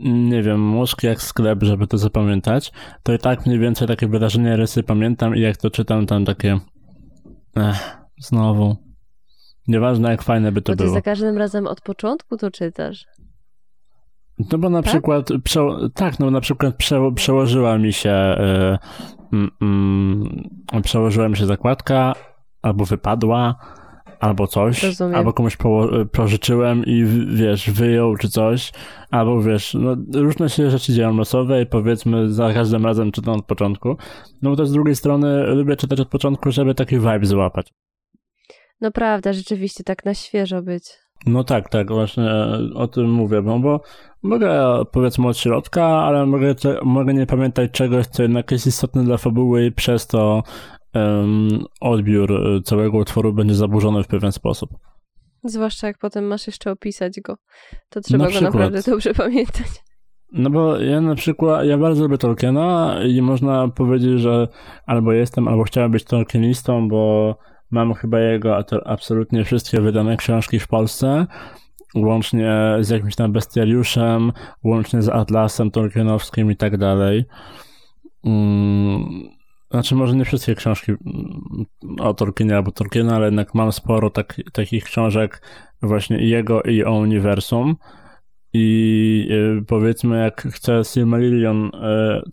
nie 0.00 0.42
wiem, 0.42 0.60
mózg 0.60 1.02
jak 1.02 1.22
sklep, 1.22 1.62
żeby 1.62 1.86
to 1.86 1.98
zapamiętać, 1.98 2.72
to 3.02 3.12
i 3.12 3.18
tak 3.18 3.46
mniej 3.46 3.58
więcej 3.58 3.88
takie 3.88 4.08
wydarzenia, 4.08 4.56
rysy 4.56 4.82
pamiętam 4.82 5.36
i 5.36 5.40
jak 5.40 5.56
to 5.56 5.70
czytam, 5.70 6.06
tam 6.06 6.24
takie 6.24 6.58
ech, 7.56 7.96
znowu. 8.20 8.76
Nieważne 9.68 10.10
jak 10.10 10.22
fajne 10.22 10.52
by 10.52 10.62
to 10.62 10.72
bo 10.72 10.76
ty 10.76 10.84
było. 10.84 10.94
za 10.94 11.02
każdym 11.02 11.38
razem 11.38 11.66
od 11.66 11.80
początku 11.80 12.36
to 12.36 12.50
czytasz. 12.50 13.06
No 14.52 14.58
bo 14.58 14.70
na 14.70 14.82
tak? 14.82 14.92
przykład, 14.92 15.28
tak, 15.94 16.18
no 16.18 16.30
na 16.30 16.40
przykład 16.40 16.76
prze, 16.76 17.12
przełożyła 17.14 17.78
mi 17.78 17.92
się, 17.92 18.36
yy, 19.32 19.48
yy, 20.72 20.82
przełożyła 20.82 21.28
mi 21.28 21.36
się 21.36 21.46
zakładka, 21.46 22.14
albo 22.62 22.84
wypadła, 22.84 23.54
albo 24.20 24.46
coś, 24.46 24.82
Rozumiem. 24.82 25.14
albo 25.14 25.32
komuś 25.32 25.56
po, 25.56 25.88
pożyczyłem 26.12 26.84
i 26.86 27.04
wiesz, 27.34 27.70
wyjął 27.70 28.16
czy 28.16 28.28
coś, 28.28 28.72
albo 29.10 29.42
wiesz, 29.42 29.74
no 29.74 29.96
różne 30.14 30.48
się 30.48 30.70
rzeczy 30.70 30.92
dzieją 30.92 31.16
losowe 31.16 31.62
i 31.62 31.66
powiedzmy 31.66 32.32
za 32.32 32.52
każdym 32.52 32.86
razem 32.86 33.12
czytam 33.12 33.34
od 33.34 33.46
początku. 33.46 33.96
No 34.42 34.50
bo 34.50 34.56
też 34.56 34.68
z 34.68 34.72
drugiej 34.72 34.96
strony 34.96 35.46
lubię 35.46 35.76
czytać 35.76 36.00
od 36.00 36.08
początku, 36.08 36.50
żeby 36.50 36.74
taki 36.74 36.98
vibe 36.98 37.26
złapać. 37.26 37.72
No 38.80 38.90
prawda, 38.90 39.32
rzeczywiście 39.32 39.84
tak 39.84 40.04
na 40.04 40.14
świeżo 40.14 40.62
być. 40.62 40.84
No 41.26 41.44
tak, 41.44 41.68
tak, 41.68 41.92
właśnie 41.92 42.30
o 42.74 42.88
tym 42.88 43.10
mówię, 43.10 43.42
bo, 43.42 43.58
bo 43.58 43.80
mogę 44.22 44.82
powiedzmy 44.92 45.28
od 45.28 45.38
środka, 45.38 45.84
ale 45.84 46.26
mogę, 46.26 46.54
mogę 46.82 47.14
nie 47.14 47.26
pamiętać 47.26 47.70
czegoś, 47.70 48.06
co 48.06 48.22
jednak 48.22 48.50
jest 48.50 48.66
istotne 48.66 49.04
dla 49.04 49.16
fabuły 49.16 49.66
i 49.66 49.72
przez 49.72 50.06
to 50.06 50.42
um, 50.94 51.64
odbiór 51.80 52.32
e, 52.32 52.60
całego 52.62 52.98
utworu 52.98 53.32
będzie 53.32 53.54
zaburzony 53.54 54.02
w 54.02 54.06
pewien 54.06 54.32
sposób. 54.32 54.70
Zwłaszcza 55.44 55.86
jak 55.86 55.98
potem 55.98 56.26
masz 56.26 56.46
jeszcze 56.46 56.70
opisać 56.70 57.20
go, 57.20 57.36
to 57.88 58.00
trzeba 58.00 58.24
na 58.24 58.30
go 58.30 58.40
naprawdę 58.40 58.82
dobrze 58.82 59.14
pamiętać. 59.14 59.66
No 60.32 60.50
bo 60.50 60.76
ja 60.76 61.00
na 61.00 61.14
przykład, 61.14 61.66
ja 61.66 61.78
bardzo 61.78 62.02
lubię 62.02 62.18
Tolkiena 62.18 62.98
i 63.08 63.22
można 63.22 63.68
powiedzieć, 63.68 64.20
że 64.20 64.48
albo 64.86 65.12
jestem, 65.12 65.48
albo 65.48 65.64
chciałem 65.64 65.90
być 65.90 66.04
Tolkienistą, 66.04 66.88
bo 66.88 67.34
mam 67.70 67.94
chyba 67.94 68.20
jego 68.20 68.64
absolutnie 68.84 69.44
wszystkie 69.44 69.80
wydane 69.80 70.16
książki 70.16 70.58
w 70.58 70.68
Polsce, 70.68 71.26
łącznie 71.94 72.76
z 72.80 72.88
jakimś 72.88 73.16
tam 73.16 73.32
bestiariuszem, 73.32 74.32
łącznie 74.64 75.02
z 75.02 75.08
Atlasem 75.08 75.70
Tolkienowskim 75.70 76.50
i 76.50 76.56
tak 76.56 76.76
dalej. 76.76 77.24
Mm, 78.24 79.28
znaczy, 79.70 79.94
może 79.94 80.16
nie 80.16 80.24
wszystkie 80.24 80.54
książki 80.54 80.92
mm, 80.92 81.66
o 82.00 82.14
Tolkienie 82.14 82.56
albo 82.56 82.72
Tolkiena, 82.72 83.16
ale 83.16 83.24
jednak 83.24 83.54
mam 83.54 83.72
sporo 83.72 84.10
tak, 84.10 84.40
takich 84.52 84.84
książek 84.84 85.42
właśnie 85.82 86.28
jego 86.28 86.62
i 86.62 86.84
o 86.84 86.92
uniwersum. 86.92 87.76
I 88.52 89.28
y, 89.30 89.64
powiedzmy, 89.66 90.18
jak 90.18 90.42
chcę 90.42 90.84
Silmarillion 90.84 91.66
y, 91.66 91.70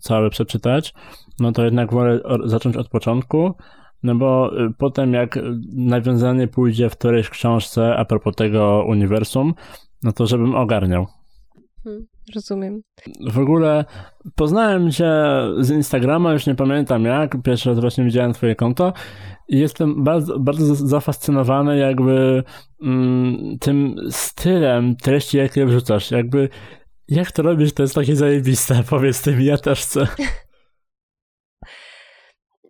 cały 0.00 0.30
przeczytać, 0.30 0.94
no 1.40 1.52
to 1.52 1.64
jednak 1.64 1.92
wolę 1.92 2.20
zacząć 2.44 2.76
od 2.76 2.88
początku, 2.88 3.54
no 4.06 4.14
bo 4.14 4.60
y, 4.64 4.72
potem 4.78 5.12
jak 5.12 5.38
nawiązanie 5.72 6.48
pójdzie 6.48 6.90
w 6.90 6.96
którejś 6.96 7.28
książce 7.28 7.96
a 7.96 8.04
propos 8.04 8.34
tego 8.34 8.84
uniwersum, 8.88 9.54
no 10.02 10.12
to 10.12 10.26
żebym 10.26 10.54
ogarniał. 10.54 11.06
Hmm, 11.84 12.06
rozumiem. 12.34 12.82
W 13.30 13.38
ogóle 13.38 13.84
poznałem 14.34 14.90
cię 14.90 15.12
z 15.58 15.70
Instagrama, 15.70 16.32
już 16.32 16.46
nie 16.46 16.54
pamiętam 16.54 17.04
jak, 17.04 17.42
pierwszy 17.42 17.68
raz 17.68 17.80
właśnie 17.80 18.04
widziałem 18.04 18.32
twoje 18.32 18.54
konto 18.54 18.92
i 19.48 19.58
jestem 19.58 20.04
bardzo, 20.04 20.38
bardzo 20.38 20.74
zafascynowany 20.74 21.78
jakby 21.78 22.44
mm, 22.82 23.58
tym 23.58 23.96
stylem 24.10 24.96
treści, 24.96 25.36
jakie 25.36 25.66
wrzucasz. 25.66 26.10
Jakby 26.10 26.48
jak 27.08 27.32
to 27.32 27.42
robisz, 27.42 27.72
to 27.72 27.82
jest 27.82 27.94
takie 27.94 28.16
zajebiste. 28.16 28.82
Powiedz 28.90 29.22
tym, 29.22 29.40
ja 29.42 29.58
też 29.58 29.80
chcę. 29.80 30.06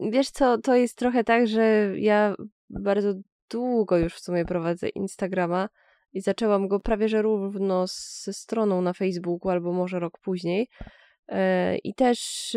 Wiesz 0.00 0.30
co, 0.30 0.59
to 0.59 0.74
jest 0.74 0.98
trochę 0.98 1.24
tak, 1.24 1.46
że 1.46 1.92
ja 1.96 2.35
bardzo 2.70 3.14
długo 3.50 3.98
już 3.98 4.14
w 4.14 4.20
sumie 4.20 4.44
prowadzę 4.44 4.88
Instagrama 4.88 5.68
i 6.12 6.20
zaczęłam 6.20 6.68
go 6.68 6.80
prawie 6.80 7.09
że 7.09 7.22
równo 7.22 7.85
ze 7.87 8.32
stroną 8.32 8.82
na 8.82 8.92
Facebooku, 8.92 9.50
albo 9.50 9.72
może 9.72 9.98
rok 9.98 10.18
później. 10.18 10.68
E, 11.28 11.76
I 11.78 11.94
też 11.94 12.50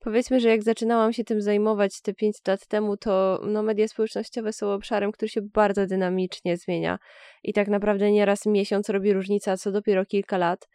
powiedzmy, 0.00 0.40
że 0.40 0.48
jak 0.48 0.62
zaczynałam 0.62 1.12
się 1.12 1.24
tym 1.24 1.42
zajmować 1.42 2.00
te 2.00 2.14
5 2.14 2.36
lat 2.48 2.66
temu, 2.66 2.96
to 2.96 3.40
no, 3.46 3.62
media 3.62 3.88
społecznościowe 3.88 4.52
są 4.52 4.72
obszarem, 4.72 5.12
który 5.12 5.28
się 5.28 5.42
bardzo 5.42 5.86
dynamicznie 5.86 6.56
zmienia 6.56 6.98
i 7.42 7.52
tak 7.52 7.68
naprawdę 7.68 8.12
nieraz 8.12 8.46
miesiąc 8.46 8.88
robi 8.88 9.12
różnicę, 9.12 9.52
a 9.52 9.56
co 9.56 9.72
dopiero 9.72 10.06
kilka 10.06 10.38
lat. 10.38 10.68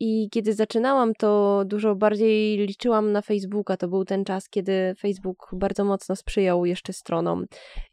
I 0.00 0.28
kiedy 0.30 0.54
zaczynałam, 0.54 1.14
to 1.14 1.62
dużo 1.66 1.94
bardziej 1.94 2.56
liczyłam 2.58 3.12
na 3.12 3.22
Facebooka. 3.22 3.76
To 3.76 3.88
był 3.88 4.04
ten 4.04 4.24
czas, 4.24 4.48
kiedy 4.48 4.94
Facebook 4.98 5.48
bardzo 5.52 5.84
mocno 5.84 6.16
sprzyjał 6.16 6.66
jeszcze 6.66 6.92
stronom 6.92 7.46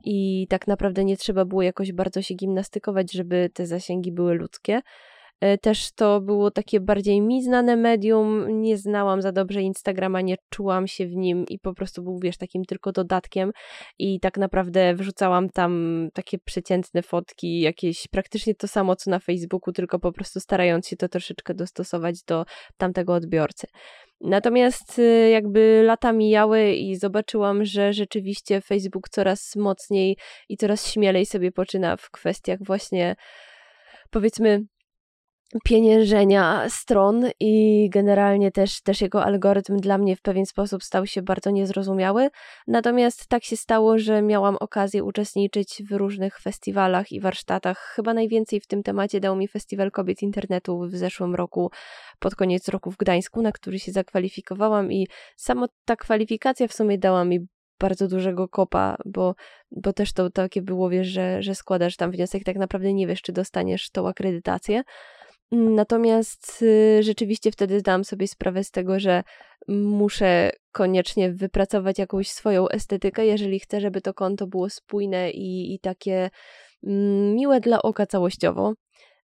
i 0.03 0.47
tak 0.49 0.67
naprawdę 0.67 1.03
nie 1.05 1.17
trzeba 1.17 1.45
było 1.45 1.61
jakoś 1.61 1.91
bardzo 1.91 2.21
się 2.21 2.33
gimnastykować, 2.33 3.11
żeby 3.11 3.49
te 3.53 3.67
zasięgi 3.67 4.11
były 4.11 4.33
ludzkie. 4.33 4.81
E, 5.43 5.57
też 5.57 5.91
to 5.91 6.21
było 6.21 6.51
takie 6.51 6.79
bardziej 6.79 7.21
mi 7.21 7.43
znane 7.43 7.75
medium, 7.75 8.61
nie 8.61 8.77
znałam 8.77 9.21
za 9.21 9.31
dobrze 9.31 9.61
Instagrama, 9.61 10.21
nie 10.21 10.35
czułam 10.49 10.87
się 10.87 11.07
w 11.07 11.15
nim 11.15 11.45
i 11.49 11.59
po 11.59 11.73
prostu 11.73 12.03
był, 12.03 12.19
wiesz, 12.19 12.37
takim 12.37 12.65
tylko 12.65 12.91
dodatkiem 12.91 13.51
i 13.99 14.19
tak 14.19 14.37
naprawdę 14.37 14.95
wrzucałam 14.95 15.49
tam 15.49 16.07
takie 16.13 16.37
przeciętne 16.39 17.01
fotki, 17.01 17.59
jakieś 17.59 18.07
praktycznie 18.07 18.55
to 18.55 18.67
samo 18.67 18.95
co 18.95 19.11
na 19.11 19.19
Facebooku, 19.19 19.73
tylko 19.73 19.99
po 19.99 20.11
prostu 20.11 20.39
starając 20.39 20.87
się 20.87 20.95
to 20.95 21.09
troszeczkę 21.09 21.53
dostosować 21.53 22.23
do 22.23 22.45
tamtego 22.77 23.13
odbiorcy. 23.13 23.67
Natomiast 24.21 24.99
y, 24.99 25.29
jakby 25.29 25.81
lata 25.85 26.13
mijały 26.13 26.71
i 26.71 26.95
zobaczyłam, 26.95 27.65
że 27.65 27.93
rzeczywiście 27.93 28.61
Facebook 28.61 29.09
coraz 29.09 29.55
mocniej 29.55 30.17
i 30.49 30.57
coraz 30.57 30.91
śmielej 30.91 31.25
sobie 31.25 31.51
poczyna 31.51 31.97
w 31.97 32.11
kwestiach 32.11 32.59
właśnie 32.61 33.15
powiedzmy 34.09 34.61
pieniężenia 35.63 36.65
stron 36.69 37.29
i 37.39 37.89
generalnie 37.89 38.51
też, 38.51 38.81
też 38.81 39.01
jego 39.01 39.23
algorytm 39.23 39.77
dla 39.77 39.97
mnie 39.97 40.15
w 40.15 40.21
pewien 40.21 40.45
sposób 40.45 40.83
stał 40.83 41.07
się 41.07 41.21
bardzo 41.21 41.49
niezrozumiały. 41.49 42.29
Natomiast 42.67 43.27
tak 43.27 43.43
się 43.43 43.57
stało, 43.57 43.97
że 43.97 44.21
miałam 44.21 44.57
okazję 44.59 45.03
uczestniczyć 45.03 45.83
w 45.89 45.91
różnych 45.91 46.39
festiwalach 46.39 47.11
i 47.11 47.19
warsztatach. 47.19 47.93
Chyba 47.95 48.13
najwięcej 48.13 48.59
w 48.59 48.67
tym 48.67 48.83
temacie 48.83 49.19
dał 49.19 49.35
mi 49.35 49.47
Festiwal 49.47 49.91
Kobiet 49.91 50.21
Internetu 50.21 50.79
w 50.79 50.95
zeszłym 50.95 51.35
roku, 51.35 51.71
pod 52.19 52.35
koniec 52.35 52.67
roku 52.67 52.91
w 52.91 52.97
Gdańsku, 52.97 53.41
na 53.41 53.51
który 53.51 53.79
się 53.79 53.91
zakwalifikowałam 53.91 54.91
i 54.91 55.07
samo 55.37 55.67
ta 55.85 55.95
kwalifikacja 55.95 56.67
w 56.67 56.73
sumie 56.73 56.97
dała 56.97 57.25
mi 57.25 57.39
bardzo 57.79 58.07
dużego 58.07 58.47
kopa, 58.47 58.95
bo, 59.05 59.35
bo 59.71 59.93
też 59.93 60.13
to 60.13 60.29
takie 60.29 60.61
było, 60.61 60.89
wiesz, 60.89 61.07
że, 61.07 61.43
że 61.43 61.55
składasz 61.55 61.95
tam 61.95 62.11
wniosek, 62.11 62.43
tak 62.43 62.55
naprawdę 62.55 62.93
nie 62.93 63.07
wiesz, 63.07 63.21
czy 63.21 63.31
dostaniesz 63.31 63.89
tą 63.89 64.07
akredytację. 64.07 64.83
Natomiast 65.55 66.61
y, 66.61 67.03
rzeczywiście 67.03 67.51
wtedy 67.51 67.79
zdałam 67.79 68.03
sobie 68.03 68.27
sprawę 68.27 68.63
z 68.63 68.71
tego, 68.71 68.99
że 68.99 69.23
muszę 69.67 70.51
koniecznie 70.71 71.31
wypracować 71.31 71.99
jakąś 71.99 72.31
swoją 72.31 72.69
estetykę, 72.69 73.25
jeżeli 73.25 73.59
chcę, 73.59 73.81
żeby 73.81 74.01
to 74.01 74.13
konto 74.13 74.47
było 74.47 74.69
spójne 74.69 75.31
i, 75.31 75.73
i 75.73 75.79
takie 75.79 76.29
mm, 76.83 77.35
miłe 77.35 77.59
dla 77.59 77.81
oka 77.81 78.05
całościowo. 78.05 78.73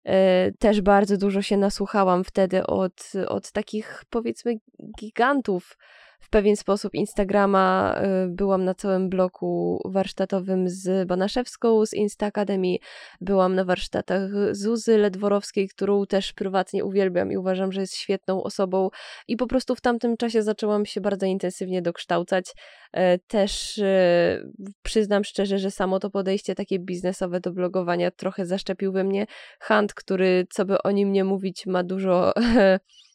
E, 0.04 0.52
też 0.52 0.80
bardzo 0.80 1.16
dużo 1.16 1.42
się 1.42 1.56
nasłuchałam 1.56 2.24
wtedy 2.24 2.66
od, 2.66 3.12
od 3.28 3.52
takich 3.52 4.04
powiedzmy 4.10 4.54
gigantów 4.98 5.76
w 6.20 6.30
pewien 6.30 6.56
sposób 6.56 6.94
Instagrama. 6.94 8.00
Y, 8.24 8.28
byłam 8.28 8.64
na 8.64 8.74
całym 8.74 9.08
bloku 9.08 9.80
warsztatowym 9.84 10.68
z 10.68 11.08
Banaszewską 11.08 11.86
z 11.86 11.94
Insta 11.94 12.26
Academy. 12.26 12.76
Byłam 13.20 13.54
na 13.54 13.64
warsztatach 13.64 14.30
Zuzy 14.50 14.98
Ledworowskiej, 14.98 15.68
którą 15.68 16.06
też 16.06 16.32
prywatnie 16.32 16.84
uwielbiam 16.84 17.32
i 17.32 17.36
uważam, 17.36 17.72
że 17.72 17.80
jest 17.80 17.94
świetną 17.94 18.42
osobą. 18.42 18.88
I 19.28 19.36
po 19.36 19.46
prostu 19.46 19.74
w 19.74 19.80
tamtym 19.80 20.16
czasie 20.16 20.42
zaczęłam 20.42 20.86
się 20.86 21.00
bardzo 21.00 21.26
intensywnie 21.26 21.82
dokształcać. 21.82 22.54
E, 22.92 23.18
też 23.18 23.78
e, 23.78 24.42
przyznam 24.82 25.24
szczerze, 25.24 25.58
że 25.58 25.70
samo 25.70 26.00
to 26.00 26.10
podejście 26.10 26.54
takie 26.54 26.78
biznesowe 26.78 27.40
do 27.40 27.52
blogowania 27.52 28.10
trochę 28.10 28.46
zaszczepił 28.46 28.92
we 28.92 29.04
mnie 29.04 29.26
Hunt, 29.60 29.94
który, 29.94 30.46
co 30.50 30.64
by 30.64 30.82
o 30.82 30.90
nim 30.90 31.12
nie 31.12 31.24
mówić, 31.24 31.66
ma 31.66 31.82
dużo 31.82 32.32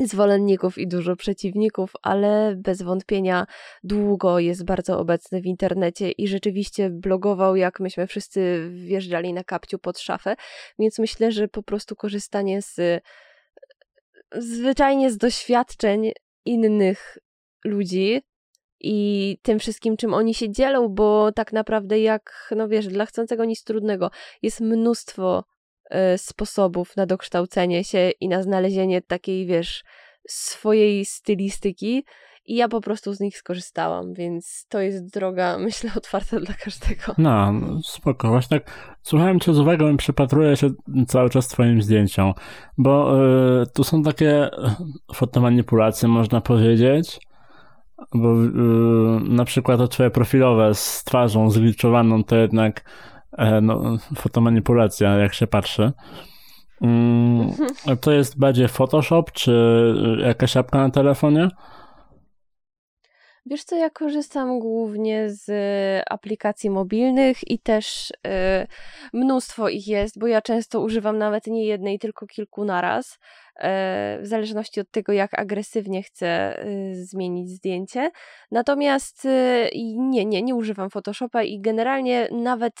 zwolenników 0.00 0.78
i 0.78 0.88
dużo 0.88 1.16
przeciwników, 1.16 1.92
ale 2.02 2.54
bez 2.56 2.82
wątpienia 2.82 3.46
długo 3.84 4.38
jest 4.38 4.64
bardzo 4.64 4.98
obecny 4.98 5.40
w 5.40 5.46
internecie 5.46 6.10
i 6.10 6.28
rzeczywiście 6.28 6.90
blogował, 6.90 7.56
jak 7.56 7.80
myśmy 7.80 8.06
wszyscy 8.06 8.70
wjeżdżali 8.72 9.32
na 9.32 9.44
kapciu 9.44 9.78
pod 9.78 9.98
szafę, 9.98 10.36
więc 10.78 10.98
myślę, 10.98 11.32
że 11.32 11.48
po 11.48 11.62
prostu 11.62 11.96
korzystanie 11.96 12.62
z 12.62 13.02
zwyczajnie 14.32 15.10
z 15.10 15.18
doświadczeń 15.18 16.12
innych 16.44 17.18
ludzi 17.64 18.22
i 18.80 19.38
tym 19.42 19.58
wszystkim, 19.58 19.96
czym 19.96 20.14
oni 20.14 20.34
się 20.34 20.50
dzielą, 20.50 20.88
bo 20.88 21.32
tak 21.32 21.52
naprawdę 21.52 22.00
jak, 22.00 22.52
no 22.56 22.68
wiesz, 22.68 22.88
dla 22.88 23.06
chcącego 23.06 23.44
nic 23.44 23.64
trudnego 23.64 24.10
jest 24.42 24.60
mnóstwo 24.60 25.44
sposobów 26.16 26.96
na 26.96 27.06
dokształcenie 27.06 27.84
się 27.84 28.10
i 28.20 28.28
na 28.28 28.42
znalezienie 28.42 29.02
takiej, 29.02 29.46
wiesz, 29.46 29.84
swojej 30.28 31.04
stylistyki 31.04 32.04
i 32.46 32.56
ja 32.56 32.68
po 32.68 32.80
prostu 32.80 33.14
z 33.14 33.20
nich 33.20 33.38
skorzystałam, 33.38 34.14
więc 34.14 34.66
to 34.68 34.80
jest 34.80 35.12
droga, 35.12 35.58
myślę, 35.58 35.90
otwarta 35.96 36.40
dla 36.40 36.54
każdego. 36.54 37.14
No, 37.18 37.52
spoko. 37.82 38.28
Właśnie 38.28 38.60
tak 38.60 38.70
słuchałem 39.02 39.40
cię 39.40 39.54
z 39.54 39.58
uwagą 39.58 39.92
i 39.92 39.96
przypatruję 39.96 40.56
się 40.56 40.70
cały 41.08 41.30
czas 41.30 41.48
twoim 41.48 41.82
zdjęciom, 41.82 42.34
bo 42.78 43.16
y, 43.62 43.66
tu 43.66 43.84
są 43.84 44.02
takie 44.02 44.50
fotomanipulacje, 45.14 46.08
można 46.08 46.40
powiedzieć, 46.40 47.20
bo 48.14 48.34
y, 48.34 48.50
na 49.28 49.44
przykład 49.44 49.78
to 49.78 49.88
twoje 49.88 50.10
profilowe 50.10 50.74
z 50.74 51.04
twarzą 51.04 51.50
zgliczowaną 51.50 52.24
to 52.24 52.36
jednak 52.36 52.84
no, 53.62 53.98
fotomanipulacja, 54.16 55.18
jak 55.18 55.34
się 55.34 55.46
patrzy. 55.46 55.92
Mm, 56.82 57.50
to 58.00 58.12
jest 58.12 58.38
bardziej 58.38 58.68
Photoshop, 58.68 59.24
czy 59.32 59.94
jakaś 60.18 60.56
apka 60.56 60.78
na 60.78 60.90
telefonie? 60.90 61.48
Wiesz 63.46 63.64
co, 63.64 63.76
ja 63.76 63.90
korzystam 63.90 64.58
głównie 64.58 65.30
z 65.30 65.50
aplikacji 66.10 66.70
mobilnych 66.70 67.50
i 67.50 67.58
też 67.58 68.10
y, 68.10 68.14
mnóstwo 69.12 69.68
ich 69.68 69.88
jest, 69.88 70.18
bo 70.18 70.26
ja 70.26 70.42
często 70.42 70.80
używam 70.80 71.18
nawet 71.18 71.46
nie 71.46 71.64
jednej, 71.64 71.98
tylko 71.98 72.26
kilku 72.26 72.64
naraz, 72.64 73.12
y, 73.12 73.18
w 74.20 74.26
zależności 74.26 74.80
od 74.80 74.90
tego, 74.90 75.12
jak 75.12 75.38
agresywnie 75.38 76.02
chcę 76.02 76.58
y, 76.66 77.06
zmienić 77.06 77.50
zdjęcie. 77.50 78.10
Natomiast 78.50 79.28
nie, 79.96 80.24
nie, 80.24 80.42
nie 80.42 80.54
używam 80.54 80.90
Photoshopa 80.90 81.42
i 81.42 81.60
generalnie 81.60 82.28
nawet 82.32 82.74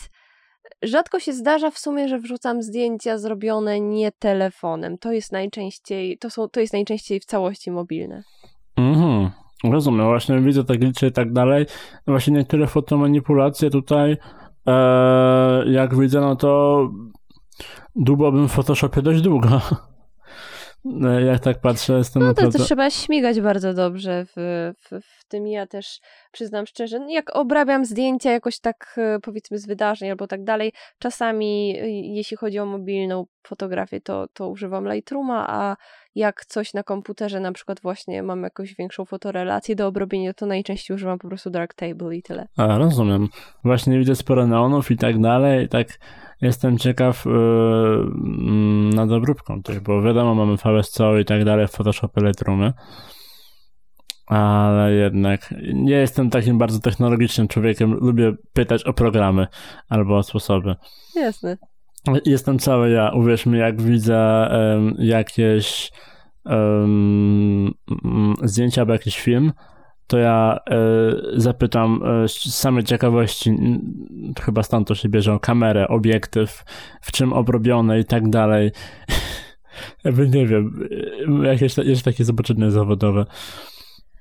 rzadko 0.82 1.20
się 1.20 1.32
zdarza 1.32 1.70
w 1.70 1.78
sumie, 1.78 2.08
że 2.08 2.18
wrzucam 2.18 2.62
zdjęcia 2.62 3.18
zrobione 3.18 3.80
nie 3.80 4.12
telefonem. 4.12 4.98
To 4.98 5.12
jest 5.12 5.32
najczęściej, 5.32 6.18
to, 6.18 6.30
są, 6.30 6.48
to 6.48 6.60
jest 6.60 6.72
najczęściej 6.72 7.20
w 7.20 7.24
całości 7.24 7.70
mobilne. 7.70 8.22
Mhm. 8.76 9.30
Rozumiem, 9.64 10.06
właśnie 10.06 10.40
widzę 10.40 10.64
tak 10.64 10.80
liczę 10.80 11.06
i 11.06 11.12
tak 11.12 11.32
dalej. 11.32 11.66
Właśnie 12.06 12.32
niektóre 12.32 12.66
fotomanipulacje 12.66 13.70
tutaj, 13.70 14.16
e, 14.66 15.64
jak 15.66 15.98
widzę, 15.98 16.20
no 16.20 16.36
to 16.36 16.80
dłubałbym 17.96 18.48
w 18.48 18.52
Photoshopie 18.52 19.02
dość 19.02 19.20
długo. 19.20 19.60
E, 21.04 21.22
jak 21.22 21.40
tak 21.40 21.60
patrzę, 21.60 21.92
jestem 21.98 22.22
no, 22.22 22.28
naprawdę... 22.28 22.58
to 22.58 22.64
trzeba 22.64 22.90
śmigać 22.90 23.40
bardzo 23.40 23.74
dobrze 23.74 24.26
w, 24.26 24.72
w, 24.82 25.00
w 25.00 25.23
tym. 25.28 25.46
Ja 25.46 25.66
też 25.66 26.00
przyznam 26.32 26.66
szczerze, 26.66 26.98
no, 26.98 27.08
jak 27.08 27.36
obrabiam 27.36 27.84
zdjęcia 27.84 28.30
jakoś 28.30 28.60
tak 28.60 28.94
e, 28.98 29.20
powiedzmy 29.20 29.58
z 29.58 29.66
wydarzeń 29.66 30.10
albo 30.10 30.26
tak 30.26 30.44
dalej, 30.44 30.72
czasami 30.98 31.76
e, 31.78 31.90
jeśli 31.90 32.36
chodzi 32.36 32.58
o 32.58 32.66
mobilną 32.66 33.26
fotografię, 33.46 34.00
to, 34.00 34.26
to 34.32 34.48
używam 34.48 34.92
Lightrooma, 34.92 35.46
a 35.48 35.76
jak 36.14 36.44
coś 36.44 36.74
na 36.74 36.82
komputerze, 36.82 37.40
na 37.40 37.52
przykład 37.52 37.80
właśnie 37.80 38.22
mam 38.22 38.42
jakąś 38.42 38.74
większą 38.74 39.04
fotorelację 39.04 39.76
do 39.76 39.86
obrobienia, 39.86 40.34
to 40.34 40.46
najczęściej 40.46 40.94
używam 40.94 41.18
po 41.18 41.28
prostu 41.28 41.50
Darktable 41.50 42.16
i 42.16 42.22
tyle. 42.22 42.46
A, 42.56 42.78
rozumiem. 42.78 43.28
Właśnie 43.64 43.98
widzę 43.98 44.16
sporo 44.16 44.46
neonów 44.46 44.90
i 44.90 44.96
tak 44.96 45.20
dalej, 45.20 45.68
tak 45.68 45.88
jestem 46.40 46.78
ciekaw 46.78 47.24
yy, 47.24 47.32
nad 48.94 49.10
obróbką 49.10 49.62
tych, 49.62 49.80
bo 49.80 50.02
wiadomo, 50.02 50.34
mamy 50.34 50.56
VSCO 50.56 51.18
i 51.18 51.24
tak 51.24 51.44
dalej 51.44 51.66
w 51.68 51.70
Photoshopie 51.70 52.20
Lightroomie, 52.20 52.72
ale 54.26 54.92
jednak 54.92 55.54
nie 55.74 55.94
jestem 55.94 56.30
takim 56.30 56.58
bardzo 56.58 56.78
technologicznym 56.78 57.48
człowiekiem, 57.48 57.92
lubię 57.92 58.32
pytać 58.52 58.84
o 58.84 58.92
programy 58.92 59.46
albo 59.88 60.16
o 60.16 60.22
sposoby. 60.22 60.74
Jasne. 61.14 61.56
Jestem 62.24 62.58
cały 62.58 62.90
ja, 62.90 63.10
uwierz 63.10 63.46
mi, 63.46 63.58
jak 63.58 63.82
widzę 63.82 64.48
um, 64.50 64.94
jakieś 64.98 65.92
um, 66.44 67.74
zdjęcia 68.42 68.82
albo 68.82 68.92
jakiś 68.92 69.20
film, 69.20 69.52
to 70.06 70.18
ja 70.18 70.58
e, 70.70 70.80
zapytam 71.36 72.00
e, 72.24 72.28
z 72.28 72.54
samej 72.54 72.84
ciekawości, 72.84 73.56
chyba 74.40 74.62
stąd 74.62 74.88
to 74.88 74.94
się 74.94 75.08
bierze, 75.08 75.32
o 75.32 75.40
kamerę, 75.40 75.88
obiektyw, 75.88 76.64
w 77.00 77.12
czym 77.12 77.32
obrobione 77.32 78.00
i 78.00 78.04
tak 78.04 78.30
dalej. 78.30 78.70
Jakby 80.04 80.28
nie 80.28 80.46
wiem, 80.46 80.88
e, 81.42 81.46
jakieś, 81.46 81.76
jakieś 81.76 82.02
takie 82.02 82.24
zobaczenie 82.24 82.70
zawodowe. 82.70 83.24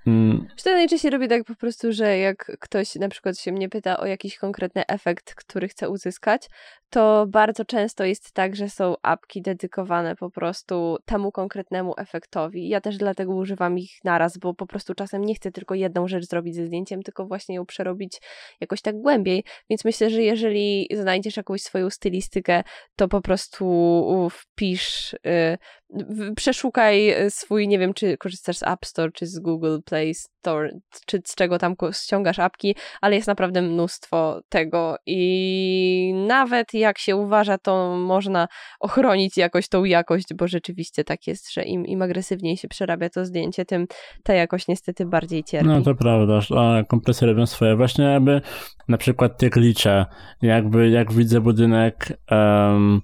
Mm. 0.08 0.48
Wtedy 0.58 0.76
najczęściej 0.76 1.12
robię 1.12 1.28
tak 1.28 1.44
po 1.44 1.56
prostu, 1.56 1.92
że 1.92 2.18
jak 2.18 2.58
ktoś 2.60 2.96
na 2.96 3.10
przykład 3.10 3.40
się 3.40 3.52
mnie 3.52 3.70
pyta 3.70 3.98
o 3.98 4.06
jakiś 4.06 4.38
konkretny 4.38 4.86
efekt, 4.88 5.36
który 5.36 5.68
chce 5.68 5.90
uzyskać, 5.90 6.50
to 6.90 7.26
bardzo 7.28 7.66
często 7.66 8.04
jest 8.04 8.32
tak, 8.32 8.56
że 8.56 8.70
są 8.70 8.96
apki 9.02 9.42
dedykowane 9.42 10.16
po 10.16 10.30
prostu 10.30 10.98
temu 11.06 11.32
konkretnemu 11.32 11.94
efektowi. 11.98 12.70
Ja 12.70 12.82
też 12.82 12.98
dlatego 12.98 13.36
używam 13.36 13.78
ich 13.78 13.92
naraz, 14.04 14.38
bo 14.38 14.54
po 14.54 14.68
prostu 14.68 14.94
czasem 14.94 15.22
nie 15.22 15.36
chcę 15.36 15.52
tylko 15.52 15.76
jedną 15.76 16.08
rzecz 16.08 16.26
zrobić 16.26 16.56
ze 16.56 16.66
zdjęciem, 16.66 17.04
tylko 17.04 17.26
właśnie 17.26 17.56
ją 17.56 17.66
przerobić 17.66 18.22
jakoś 18.62 18.82
tak 18.82 18.96
głębiej. 18.96 19.44
Więc 19.70 19.86
myślę, 19.86 20.10
że 20.10 20.22
jeżeli 20.22 20.88
znajdziesz 20.94 21.38
jakąś 21.38 21.62
swoją 21.62 21.90
stylistykę, 21.90 22.64
to 22.96 23.08
po 23.08 23.22
prostu 23.22 24.30
wpisz, 24.32 25.16
yy, 25.24 25.58
przeszukaj 26.36 27.16
swój, 27.30 27.68
nie 27.68 27.80
wiem, 27.80 27.94
czy 27.94 28.18
korzystasz 28.18 28.58
z 28.58 28.64
App 28.64 28.86
Store, 28.86 29.12
czy 29.12 29.28
z 29.28 29.40
Google 29.40 29.78
Play 29.86 30.16
Store, 30.16 30.70
czy 31.06 31.22
z 31.26 31.36
czego 31.36 31.58
tam 31.58 31.76
ściągasz 31.92 32.40
apki, 32.40 32.76
ale 33.02 33.16
jest 33.16 33.28
naprawdę 33.28 33.62
mnóstwo 33.62 34.42
tego 34.50 34.96
i 35.06 36.14
nawet 36.28 36.74
jak 36.74 36.98
się 36.98 37.16
uważa, 37.16 37.58
to 37.58 37.96
można 37.98 38.48
ochronić 38.80 39.38
jakoś 39.38 39.68
tą 39.68 39.84
jakość, 39.84 40.26
bo 40.34 40.48
rzeczywiście 40.48 41.04
tak 41.04 41.28
jest, 41.28 41.54
że 41.54 41.64
im, 41.64 41.86
im 41.86 42.02
agresywniej 42.02 42.58
się 42.58 42.68
przerabia 42.68 43.10
to 43.10 43.26
zdjęcie, 43.26 43.66
tym 43.66 43.88
ta 44.24 44.34
jakość 44.34 44.68
niestety 44.68 45.06
bardziej 45.06 45.44
cierpi. 45.44 45.68
No 45.68 45.82
to 45.82 45.96
prawda, 45.96 46.40
a 46.58 46.84
robią 47.26 47.46
swoje. 47.46 47.76
Właśnie 47.76 48.06
jakby 48.06 48.42
na 48.88 48.98
przykład 48.98 49.38
te 49.38 49.50
klicze, 49.50 50.06
jakby 50.42 50.90
jak 50.90 51.14
widzę 51.14 51.42
budynek 51.42 52.18
um, 52.32 53.02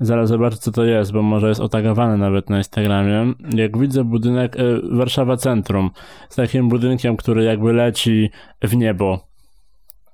Zaraz 0.00 0.28
zobaczę, 0.28 0.56
co 0.56 0.72
to 0.72 0.84
jest, 0.84 1.12
bo 1.12 1.22
może 1.22 1.48
jest 1.48 1.60
otagowane 1.60 2.16
nawet 2.16 2.50
na 2.50 2.58
Instagramie. 2.58 3.34
Jak 3.54 3.78
widzę 3.78 4.04
budynek 4.04 4.56
y, 4.56 4.80
Warszawa 4.96 5.36
Centrum 5.36 5.90
z 6.28 6.36
takim 6.36 6.68
budynkiem, 6.68 7.16
który 7.16 7.44
jakby 7.44 7.72
leci 7.72 8.30
w 8.62 8.76
niebo 8.76 9.28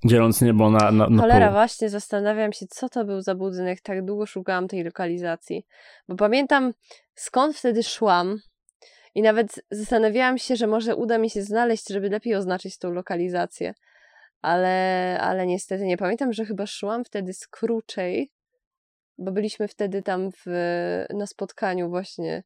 dzieląc 0.05 0.41
niebo 0.43 0.71
na, 0.71 0.91
na, 0.91 1.09
na 1.09 1.23
Cholera, 1.23 1.47
pół. 1.47 1.55
właśnie 1.55 1.91
zastanawiam 1.91 2.53
się, 2.53 2.67
co 2.67 2.89
to 2.89 3.05
był 3.05 3.21
za 3.21 3.35
budynek. 3.35 3.81
Tak 3.81 4.05
długo 4.05 4.27
szukałam 4.27 4.69
tej 4.69 4.85
lokalizacji. 4.85 5.67
Bo 6.09 6.17
pamiętam, 6.17 6.73
skąd 7.15 7.57
wtedy 7.57 7.83
szłam 7.83 8.39
i 9.15 9.23
nawet 9.23 9.65
zastanawiałam 9.71 10.39
się, 10.39 10.57
że 10.57 10.67
może 10.67 10.97
uda 10.97 11.19
mi 11.19 11.31
się 11.31 11.43
znaleźć, 11.43 11.89
żeby 11.89 12.09
lepiej 12.09 12.35
oznaczyć 12.35 12.79
tą 12.79 12.91
lokalizację. 12.91 13.75
Ale, 14.43 15.19
ale 15.21 15.47
niestety 15.47 15.85
nie 15.85 15.97
pamiętam, 15.97 16.33
że 16.33 16.45
chyba 16.45 16.67
szłam 16.67 17.05
wtedy 17.05 17.33
z 17.33 17.47
Kruczej, 17.47 18.31
bo 19.19 19.33
byliśmy 19.33 19.69
wtedy 19.69 20.03
tam 20.03 20.31
w, 20.31 20.47
na 21.15 21.27
spotkaniu 21.27 21.89
właśnie 21.89 22.43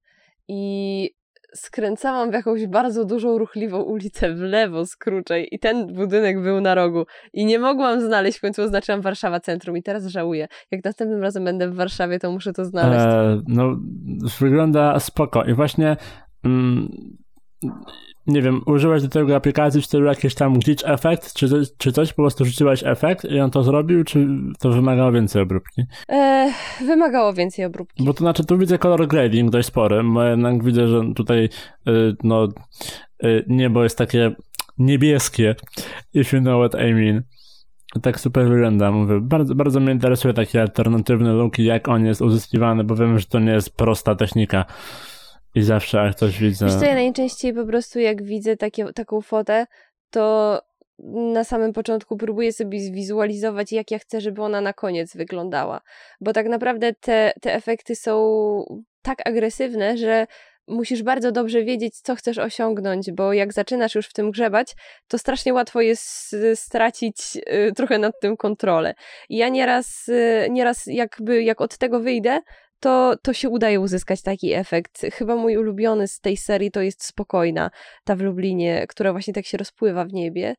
i 0.48 1.10
skręcałam 1.54 2.30
w 2.30 2.34
jakąś 2.34 2.66
bardzo 2.66 3.04
dużą, 3.04 3.38
ruchliwą 3.38 3.82
ulicę 3.82 4.34
w 4.34 4.40
lewo 4.40 4.86
z 4.86 4.96
i 5.50 5.58
ten 5.58 5.92
budynek 5.92 6.42
był 6.42 6.60
na 6.60 6.74
rogu 6.74 7.04
i 7.32 7.46
nie 7.46 7.58
mogłam 7.58 8.00
znaleźć, 8.00 8.38
w 8.38 8.40
końcu 8.40 8.62
oznaczyłam 8.62 9.00
Warszawa 9.00 9.40
Centrum 9.40 9.76
i 9.76 9.82
teraz 9.82 10.06
żałuję. 10.06 10.48
Jak 10.70 10.84
następnym 10.84 11.22
razem 11.22 11.44
będę 11.44 11.70
w 11.70 11.74
Warszawie, 11.74 12.18
to 12.18 12.32
muszę 12.32 12.52
to 12.52 12.64
znaleźć. 12.64 13.04
E, 13.06 13.42
no, 13.48 13.76
wygląda 14.40 15.00
spoko 15.00 15.44
i 15.44 15.54
właśnie 15.54 15.96
mm, 16.44 16.88
nie 18.28 18.42
wiem, 18.42 18.62
użyłeś 18.66 19.02
do 19.02 19.08
tego 19.08 19.36
aplikacji 19.36 19.82
w 19.82 19.86
stylu 19.86 20.06
jakiś 20.06 20.34
tam 20.34 20.58
glitch 20.58 20.84
efekt, 20.86 21.34
czy, 21.34 21.48
coś, 21.48 21.66
czy 21.78 21.92
coś, 21.92 22.12
po 22.12 22.22
prostu 22.22 22.44
rzuciłeś 22.44 22.82
efekt 22.84 23.24
i 23.24 23.40
on 23.40 23.50
to 23.50 23.62
zrobił, 23.62 24.04
czy 24.04 24.26
to 24.58 24.70
wymagało 24.70 25.12
więcej 25.12 25.42
obróbki? 25.42 25.82
E, 26.08 26.52
wymagało 26.80 27.32
więcej 27.32 27.64
obróbki. 27.64 28.04
Bo 28.04 28.12
to 28.12 28.18
znaczy, 28.18 28.44
tu 28.44 28.58
widzę 28.58 28.78
color 28.78 29.06
grading 29.06 29.50
dość 29.50 29.68
spory, 29.68 30.02
bo 30.04 30.24
jednak 30.24 30.64
widzę, 30.64 30.88
że 30.88 31.00
tutaj 31.16 31.48
y, 31.88 32.16
no 32.22 32.48
y, 33.24 33.44
niebo 33.48 33.82
jest 33.82 33.98
takie 33.98 34.34
niebieskie, 34.78 35.54
if 36.14 36.36
you 36.36 36.42
know 36.42 36.70
what 36.70 36.82
I 36.82 36.94
mean. 36.94 37.22
Tak 38.02 38.20
super 38.20 38.48
wygląda, 38.48 38.90
mówię. 38.90 39.20
Bardzo, 39.20 39.54
bardzo 39.54 39.80
mnie 39.80 39.92
interesuje 39.92 40.34
takie 40.34 40.60
alternatywne 40.60 41.32
looki, 41.32 41.64
jak 41.64 41.88
on 41.88 42.06
jest 42.06 42.22
uzyskiwany, 42.22 42.84
bo 42.84 42.96
wiem, 42.96 43.18
że 43.18 43.26
to 43.26 43.38
nie 43.38 43.52
jest 43.52 43.76
prosta 43.76 44.14
technika. 44.14 44.64
I 45.54 45.62
zawsze 45.62 45.98
jak 45.98 46.14
coś 46.14 46.38
widzę. 46.38 46.66
Wiesz 46.66 46.74
co, 46.74 46.84
ja 46.84 46.94
najczęściej 46.94 47.54
po 47.54 47.66
prostu 47.66 47.98
jak 47.98 48.22
widzę 48.22 48.56
takie, 48.56 48.92
taką 48.92 49.20
fotę, 49.20 49.66
to 50.10 50.60
na 51.32 51.44
samym 51.44 51.72
początku 51.72 52.16
próbuję 52.16 52.52
sobie 52.52 52.80
zwizualizować, 52.80 53.72
jak 53.72 53.90
ja 53.90 53.98
chcę, 53.98 54.20
żeby 54.20 54.42
ona 54.42 54.60
na 54.60 54.72
koniec 54.72 55.16
wyglądała. 55.16 55.80
Bo 56.20 56.32
tak 56.32 56.48
naprawdę 56.48 56.92
te, 56.94 57.32
te 57.40 57.54
efekty 57.54 57.96
są 57.96 58.14
tak 59.02 59.28
agresywne, 59.28 59.96
że 59.96 60.26
musisz 60.68 61.02
bardzo 61.02 61.32
dobrze 61.32 61.64
wiedzieć, 61.64 62.00
co 62.00 62.14
chcesz 62.14 62.38
osiągnąć, 62.38 63.12
bo 63.12 63.32
jak 63.32 63.52
zaczynasz 63.52 63.94
już 63.94 64.06
w 64.06 64.12
tym 64.12 64.30
grzebać, 64.30 64.74
to 65.08 65.18
strasznie 65.18 65.54
łatwo 65.54 65.80
jest 65.80 66.36
stracić 66.54 67.16
y, 67.36 67.72
trochę 67.76 67.98
nad 67.98 68.20
tym 68.20 68.36
kontrolę. 68.36 68.94
I 69.28 69.36
ja 69.36 69.48
nieraz, 69.48 70.08
y, 70.08 70.48
nieraz 70.50 70.86
jakby 70.86 71.42
jak 71.42 71.60
od 71.60 71.78
tego 71.78 72.00
wyjdę, 72.00 72.40
to, 72.80 73.14
to 73.22 73.32
się 73.32 73.48
udaje 73.48 73.80
uzyskać 73.80 74.22
taki 74.22 74.52
efekt. 74.54 75.02
Chyba 75.12 75.36
mój 75.36 75.56
ulubiony 75.56 76.08
z 76.08 76.20
tej 76.20 76.36
serii 76.36 76.70
to 76.70 76.82
jest 76.82 77.04
Spokojna, 77.04 77.70
ta 78.04 78.16
w 78.16 78.20
Lublinie, 78.20 78.86
która 78.88 79.12
właśnie 79.12 79.34
tak 79.34 79.46
się 79.46 79.58
rozpływa 79.58 80.04
w 80.04 80.12
niebie. 80.12 80.54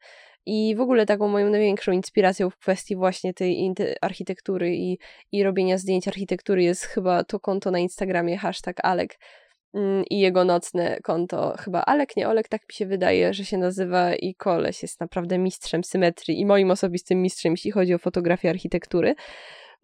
I 0.45 0.75
w 0.75 0.82
ogóle 0.82 1.05
taką 1.05 1.27
moją 1.27 1.49
największą 1.49 1.91
inspiracją 1.91 2.49
w 2.49 2.58
kwestii 2.58 2.95
właśnie 2.95 3.34
tej 3.34 3.73
architektury 4.01 4.75
i, 4.75 4.97
i 5.32 5.43
robienia 5.43 5.77
zdjęć 5.77 6.08
architektury 6.08 6.63
jest 6.63 6.84
chyba 6.84 7.23
to 7.23 7.39
konto 7.39 7.71
na 7.71 7.79
Instagramie, 7.79 8.38
hashtag 8.38 8.77
Alek 8.84 9.19
mm, 9.73 10.03
i 10.10 10.19
jego 10.19 10.45
nocne 10.45 10.99
konto, 11.03 11.55
chyba 11.60 11.82
Alek, 11.82 12.15
nie 12.17 12.29
Olek, 12.29 12.47
tak 12.47 12.62
mi 12.62 12.73
się 12.73 12.86
wydaje, 12.86 13.34
że 13.34 13.45
się 13.45 13.58
nazywa 13.58 14.15
i 14.15 14.36
koleś 14.36 14.82
jest 14.82 14.99
naprawdę 14.99 15.38
mistrzem 15.38 15.84
symetrii 15.84 16.39
i 16.39 16.45
moim 16.45 16.71
osobistym 16.71 17.21
mistrzem, 17.21 17.51
jeśli 17.53 17.71
chodzi 17.71 17.93
o 17.93 17.97
fotografię 17.97 18.49
architektury. 18.49 19.15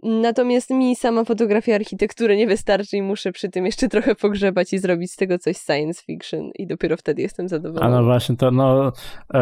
Natomiast 0.03 0.69
mi 0.69 0.95
sama 0.95 1.23
fotografia 1.23 1.75
architektury 1.75 2.37
nie 2.37 2.47
wystarczy 2.47 2.97
i 2.97 3.01
muszę 3.01 3.31
przy 3.31 3.49
tym 3.49 3.65
jeszcze 3.65 3.87
trochę 3.87 4.15
pogrzebać 4.15 4.73
i 4.73 4.79
zrobić 4.79 5.11
z 5.11 5.15
tego 5.15 5.39
coś 5.39 5.57
science 5.57 6.03
fiction 6.03 6.49
i 6.55 6.67
dopiero 6.67 6.97
wtedy 6.97 7.21
jestem 7.21 7.49
zadowolona. 7.49 7.97
A 7.97 7.99
no 7.99 8.03
właśnie, 8.03 8.37
to 8.37 8.51
no 8.51 8.93
e, 9.33 9.39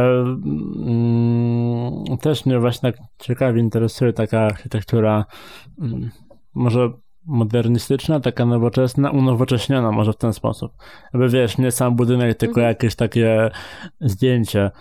mm, 0.86 2.04
też 2.22 2.46
mnie 2.46 2.60
właśnie 2.60 2.92
tak 2.92 3.02
ciekawie 3.20 3.60
interesuje 3.60 4.14
taka 4.14 4.40
architektura 4.40 5.26
mm, 5.82 6.10
może 6.54 6.90
modernistyczna, 7.26 8.20
taka 8.20 8.46
nowoczesna, 8.46 9.12
unowocześniona 9.12 9.92
może 9.92 10.14
w 10.14 10.18
ten 10.18 10.34
sposób. 10.34 10.72
Jakby 11.14 11.30
wiesz, 11.30 11.58
nie 11.58 11.72
sam 11.72 11.96
budynek, 11.96 12.38
tylko 12.38 12.62
mhm. 12.62 12.68
jakieś 12.68 12.96
takie 12.96 13.52
zdjęcie. 14.02 14.72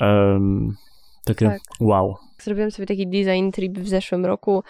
Um, 0.00 0.76
takie 1.24 1.46
tak. 1.46 1.60
wow. 1.80 2.16
Zrobiłam 2.40 2.70
sobie 2.70 2.86
taki 2.86 3.06
design 3.06 3.50
trip 3.50 3.78
w 3.78 3.88
zeszłym 3.88 4.26
roku 4.26 4.62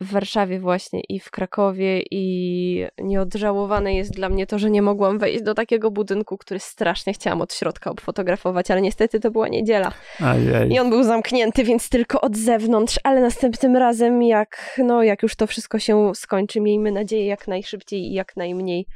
w 0.00 0.12
Warszawie 0.12 0.60
właśnie 0.60 1.00
i 1.00 1.20
w 1.20 1.30
Krakowie 1.30 2.02
i 2.10 2.86
nieodżałowane 2.98 3.94
jest 3.94 4.12
dla 4.12 4.28
mnie 4.28 4.46
to, 4.46 4.58
że 4.58 4.70
nie 4.70 4.82
mogłam 4.82 5.18
wejść 5.18 5.42
do 5.42 5.54
takiego 5.54 5.90
budynku, 5.90 6.38
który 6.38 6.60
strasznie 6.60 7.12
chciałam 7.12 7.40
od 7.40 7.54
środka 7.54 7.90
obfotografować, 7.90 8.70
ale 8.70 8.80
niestety 8.80 9.20
to 9.20 9.30
była 9.30 9.48
niedziela. 9.48 9.92
Ajaj. 10.20 10.68
I 10.68 10.78
on 10.78 10.90
był 10.90 11.02
zamknięty, 11.02 11.64
więc 11.64 11.88
tylko 11.88 12.20
od 12.20 12.36
zewnątrz, 12.36 13.00
ale 13.04 13.20
następnym 13.20 13.76
razem 13.76 14.22
jak, 14.22 14.80
no, 14.84 15.02
jak 15.02 15.22
już 15.22 15.36
to 15.36 15.46
wszystko 15.46 15.78
się 15.78 16.14
skończy, 16.14 16.60
miejmy 16.60 16.92
nadzieję 16.92 17.26
jak 17.26 17.48
najszybciej 17.48 18.00
i 18.00 18.12
jak 18.12 18.36
najmniej 18.36 18.86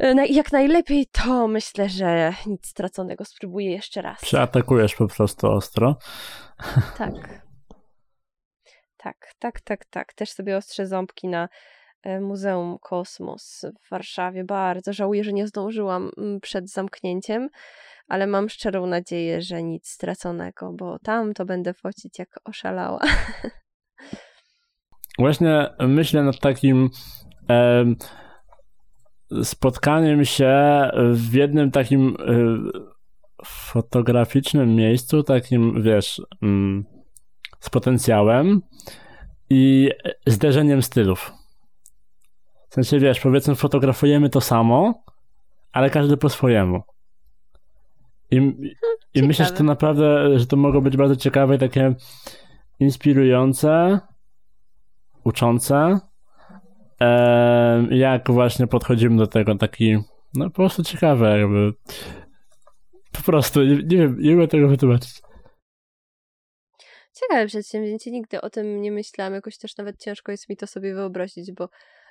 e, 0.00 0.26
jak 0.26 0.52
najlepiej, 0.52 1.06
to 1.06 1.48
myślę, 1.48 1.88
że 1.88 2.34
nic 2.46 2.66
straconego 2.66 3.24
spróbuję 3.24 3.70
jeszcze 3.70 4.02
raz. 4.02 4.20
Przeatakujesz 4.20 4.94
po 4.94 5.08
prostu 5.08 5.50
ostro. 5.50 5.96
Tak. 6.98 7.41
Tak, 9.02 9.32
tak, 9.38 9.60
tak, 9.60 9.84
tak. 9.84 10.12
Też 10.14 10.30
sobie 10.30 10.56
ostrzę 10.56 10.86
ząbki 10.86 11.28
na 11.28 11.48
e, 12.02 12.20
Muzeum 12.20 12.78
Kosmos 12.78 13.64
w 13.82 13.90
Warszawie. 13.90 14.44
Bardzo 14.44 14.92
żałuję, 14.92 15.24
że 15.24 15.32
nie 15.32 15.46
zdążyłam 15.46 16.10
mm, 16.18 16.40
przed 16.40 16.70
zamknięciem, 16.70 17.48
ale 18.08 18.26
mam 18.26 18.48
szczerą 18.48 18.86
nadzieję, 18.86 19.42
że 19.42 19.62
nic 19.62 19.88
straconego, 19.88 20.72
bo 20.72 20.98
tam 20.98 21.34
to 21.34 21.44
będę 21.44 21.74
focić 21.74 22.18
jak 22.18 22.28
oszalała. 22.44 23.00
Właśnie 25.18 25.70
myślę 25.80 26.22
nad 26.22 26.38
takim 26.38 26.90
e, 27.50 27.84
spotkaniem 29.42 30.24
się 30.24 30.54
w 31.12 31.34
jednym 31.34 31.70
takim 31.70 32.16
e, 32.20 32.34
fotograficznym 33.44 34.74
miejscu, 34.74 35.22
takim 35.22 35.82
wiesz. 35.82 36.22
Mm, 36.42 37.01
z 37.62 37.70
potencjałem 37.70 38.60
i 39.50 39.90
zderzeniem 40.26 40.82
stylów. 40.82 41.32
W 42.68 42.74
sensie, 42.74 42.98
wiesz, 42.98 43.20
powiedzmy, 43.20 43.54
fotografujemy 43.54 44.30
to 44.30 44.40
samo, 44.40 45.04
ale 45.72 45.90
każdy 45.90 46.16
po 46.16 46.28
swojemu. 46.28 46.82
I, 48.30 48.36
i 49.14 49.22
myślę, 49.22 49.44
że 49.44 49.52
to 49.52 49.64
naprawdę, 49.64 50.38
że 50.38 50.46
to 50.46 50.56
mogło 50.56 50.80
być 50.80 50.96
bardzo 50.96 51.16
ciekawe 51.16 51.56
i 51.56 51.58
takie 51.58 51.94
inspirujące, 52.80 54.00
uczące. 55.24 56.00
jak 57.90 58.30
właśnie 58.30 58.66
podchodzimy 58.66 59.16
do 59.16 59.26
tego, 59.26 59.54
taki, 59.54 59.98
no 60.34 60.44
po 60.44 60.56
prostu 60.56 60.82
ciekawe, 60.82 61.38
jakby. 61.38 61.72
Po 63.12 63.22
prostu, 63.22 63.62
nie, 63.62 63.76
nie 63.76 63.96
wiem, 63.96 64.16
nie 64.20 64.36
wiem 64.36 64.48
tego 64.48 64.68
wytłumaczyć. 64.68 65.22
Ciekawe 67.22 67.46
przedsięwzięcie, 67.46 68.10
nigdy 68.10 68.40
o 68.40 68.50
tym 68.50 68.80
nie 68.80 68.92
myślałam, 68.92 69.34
jakoś 69.34 69.58
też 69.58 69.76
nawet 69.76 69.98
ciężko 69.98 70.32
jest 70.32 70.48
mi 70.48 70.56
to 70.56 70.66
sobie 70.66 70.94
wyobrazić, 70.94 71.52
bo 71.52 71.68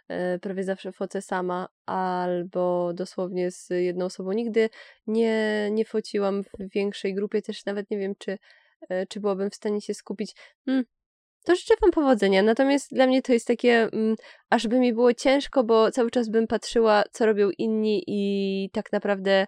e, 0.08 0.40
prawie 0.40 0.64
zawsze 0.64 0.92
focę 0.92 1.22
sama 1.22 1.68
albo 1.86 2.94
dosłownie 2.94 3.52
z 3.52 3.70
jedną 3.70 4.06
osobą. 4.06 4.32
Nigdy 4.32 4.70
nie, 5.08 5.70
nie 5.72 5.86
fociłam 5.86 6.44
w 6.44 6.50
większej 6.60 7.14
grupie, 7.14 7.42
też 7.42 7.66
nawet 7.66 7.92
nie 7.92 7.98
wiem, 7.98 8.14
czy, 8.18 8.38
e, 8.90 9.08
czy 9.08 9.20
byłabym 9.20 9.50
w 9.50 9.56
stanie 9.56 9.82
się 9.82 9.94
skupić. 9.94 10.36
Hmm, 10.66 10.86
to 11.46 11.56
życzę 11.56 11.74
Wam 11.82 11.92
powodzenia. 11.92 12.44
Natomiast 12.44 12.94
dla 12.94 13.08
mnie 13.08 13.22
to 13.22 13.34
jest 13.34 13.48
takie, 13.48 13.90
mm, 13.94 14.16
aż 14.50 14.68
by 14.68 14.80
mi 14.80 14.94
było 14.94 15.14
ciężko, 15.14 15.64
bo 15.64 15.92
cały 15.92 16.12
czas 16.12 16.30
bym 16.30 16.48
patrzyła, 16.48 17.04
co 17.12 17.26
robią 17.26 17.50
inni 17.58 18.04
i 18.08 18.70
tak 18.74 18.92
naprawdę 18.92 19.48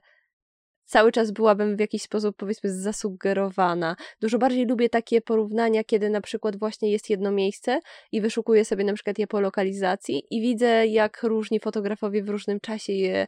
cały 0.86 1.12
czas 1.12 1.32
byłabym 1.32 1.76
w 1.76 1.80
jakiś 1.80 2.02
sposób, 2.02 2.36
powiedzmy, 2.38 2.72
zasugerowana. 2.72 3.96
Dużo 4.22 4.38
bardziej 4.38 4.66
lubię 4.66 4.90
takie 4.90 5.22
porównania, 5.22 5.84
kiedy 5.84 6.10
na 6.10 6.22
przykład 6.22 6.60
właśnie 6.60 6.92
jest 6.92 7.10
jedno 7.10 7.32
miejsce 7.32 7.80
i 8.12 8.22
wyszukuję 8.22 8.66
sobie 8.66 8.84
na 8.84 8.94
przykład 8.94 9.20
je 9.20 9.28
po 9.28 9.40
lokalizacji 9.40 10.24
i 10.32 10.42
widzę, 10.42 10.88
jak 10.88 11.24
różni 11.24 11.60
fotografowie 11.60 12.24
w 12.24 12.30
różnym 12.30 12.60
czasie 12.60 12.94
je 12.94 13.28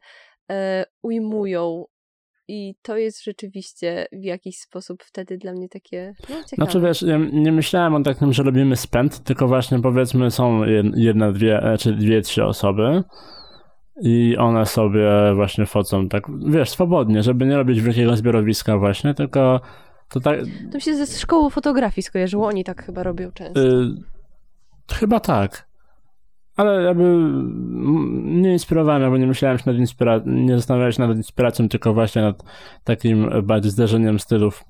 e, 0.51 0.85
ujmują. 1.01 1.85
I 2.47 2.75
to 2.81 2.97
jest 2.97 3.23
rzeczywiście 3.23 4.07
w 4.11 4.23
jakiś 4.23 4.57
sposób 4.57 5.03
wtedy 5.03 5.37
dla 5.37 5.53
mnie 5.53 5.69
takie 5.69 6.13
no, 6.19 6.25
ciekawe. 6.27 6.45
Znaczy 6.55 6.79
wiesz, 6.79 7.01
ja 7.01 7.17
nie 7.33 7.51
myślałem 7.51 7.95
o 7.95 8.03
takim, 8.03 8.33
że 8.33 8.43
robimy 8.43 8.75
spęd, 8.75 9.23
tylko 9.23 9.47
właśnie 9.47 9.81
powiedzmy 9.81 10.31
są 10.31 10.61
jedna, 10.95 11.31
dwie, 11.31 11.59
e, 11.63 11.77
czy 11.77 11.93
dwie, 11.93 12.21
trzy 12.21 12.43
osoby 12.43 13.03
i 14.01 14.37
one 14.37 14.65
sobie 14.65 15.09
właśnie 15.35 15.65
focą 15.65 16.09
tak, 16.09 16.23
wiesz, 16.47 16.69
swobodnie, 16.69 17.23
żeby 17.23 17.45
nie 17.45 17.57
robić 17.57 17.81
wielkiego 17.81 18.17
zbiorowiska 18.17 18.77
właśnie, 18.77 19.13
tylko 19.13 19.61
to 20.09 20.19
tak... 20.19 20.39
To 20.71 20.79
się 20.79 20.95
ze 20.95 21.19
szkołą 21.19 21.49
fotografii 21.49 22.03
skojarzyło, 22.03 22.47
oni 22.47 22.63
tak 22.63 22.85
chyba 22.85 23.03
robią 23.03 23.31
często. 23.31 23.59
Y 23.61 24.15
chyba 24.93 25.19
tak. 25.19 25.67
Ale 26.55 26.83
jakby 26.83 27.17
nie 28.23 28.53
inspirowałem, 28.53 29.03
albo 29.03 29.17
nie 29.17 29.27
myślałem 29.27 29.57
się 29.57 29.63
nad 29.65 29.75
inspiracją, 29.77 30.31
nie 30.31 30.55
zastanawiałem 30.55 30.91
się 30.91 31.07
nad 31.07 31.17
inspiracją, 31.17 31.69
tylko 31.69 31.93
właśnie 31.93 32.21
nad 32.21 32.43
takim 32.83 33.29
bardziej 33.43 33.71
zderzeniem 33.71 34.19
stylów. 34.19 34.63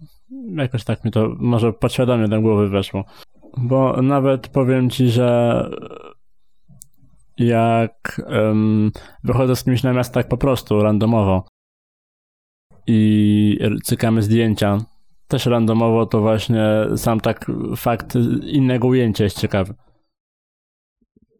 Jakoś 0.56 0.84
tak 0.84 1.06
mi 1.06 1.12
to 1.12 1.36
może 1.40 1.74
podświadomie 1.74 2.28
do 2.28 2.42
głowy 2.42 2.70
weszło. 2.70 3.04
Bo 3.58 4.02
nawet 4.02 4.48
powiem 4.48 4.90
ci, 4.90 5.10
że 5.10 5.70
jak 7.38 8.22
um, 8.28 8.92
wychodzę 9.24 9.56
z 9.56 9.64
kimś 9.64 9.84
na 9.84 9.94
miasto 9.94 10.14
tak 10.14 10.28
po 10.28 10.38
prostu, 10.38 10.84
randomowo 10.84 11.48
i 12.88 13.60
cykamy 13.84 14.22
zdjęcia, 14.22 14.78
też 15.28 15.46
randomowo, 15.46 16.06
to 16.06 16.22
właśnie 16.22 16.64
sam 16.96 17.20
tak 17.20 17.46
fakt 17.78 18.16
innego 18.42 18.88
ujęcia 18.88 19.24
jest 19.24 19.40
ciekawy. 19.40 19.74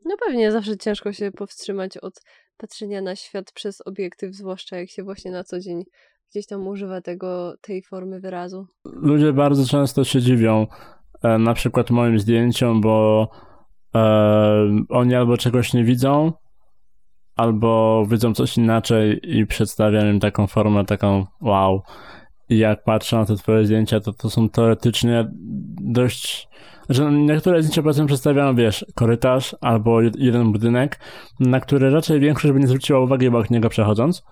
No 0.06 0.16
pewnie 0.26 0.52
zawsze 0.52 0.78
ciężko 0.78 1.14
się 1.14 1.32
powstrzymać 1.32 1.98
od 1.98 2.22
patrzenia 2.58 3.02
na 3.02 3.16
świat 3.16 3.52
przez 3.52 3.88
obiektyw, 3.88 4.36
zwłaszcza 4.36 4.78
jak 4.78 4.90
się 4.90 5.04
właśnie 5.04 5.32
na 5.32 5.44
co 5.44 5.60
dzień 5.60 5.84
gdzieś 6.32 6.48
tam 6.48 6.68
używa 6.68 7.02
tego, 7.02 7.56
tej 7.62 7.82
formy 7.82 8.20
wyrazu. 8.20 8.68
Ludzie 8.86 9.34
bardzo 9.34 9.66
często 9.66 10.04
się 10.04 10.22
dziwią 10.22 10.68
e, 11.24 11.38
na 11.38 11.54
przykład 11.54 11.92
moim 11.92 12.20
zdjęciom, 12.20 12.82
bo 12.82 13.30
oni 14.90 15.16
albo 15.16 15.38
czegoś 15.38 15.74
nie 15.74 15.84
widzą, 15.84 16.32
albo 17.36 18.04
widzą 18.10 18.34
coś 18.34 18.58
inaczej 18.58 19.20
i 19.38 19.48
przedstawiam 19.48 20.08
im 20.08 20.20
taką 20.20 20.48
formę, 20.48 20.86
taką 20.86 21.26
wow. 21.42 21.82
I 22.50 22.58
jak 22.58 22.84
patrzę 22.84 23.18
na 23.18 23.26
te 23.26 23.36
twoje 23.36 23.66
zdjęcia, 23.66 24.00
to 24.00 24.14
to 24.14 24.30
są 24.30 24.50
teoretycznie 24.50 25.28
dość... 25.82 26.48
Znaczy, 26.86 27.12
niektóre 27.12 27.62
zdjęcia 27.62 27.82
powiedzmy 27.82 28.06
przedstawiają, 28.06 28.56
wiesz, 28.56 28.86
korytarz 28.96 29.56
albo 29.62 30.02
jeden 30.02 30.52
budynek, 30.52 31.00
na 31.40 31.60
który 31.60 31.90
raczej 31.90 32.20
większość 32.20 32.54
by 32.54 32.60
nie 32.60 32.68
zwróciła 32.68 33.00
uwagi 33.00 33.28
obok 33.28 33.50
niego 33.50 33.70
przechodząc, 33.70 34.24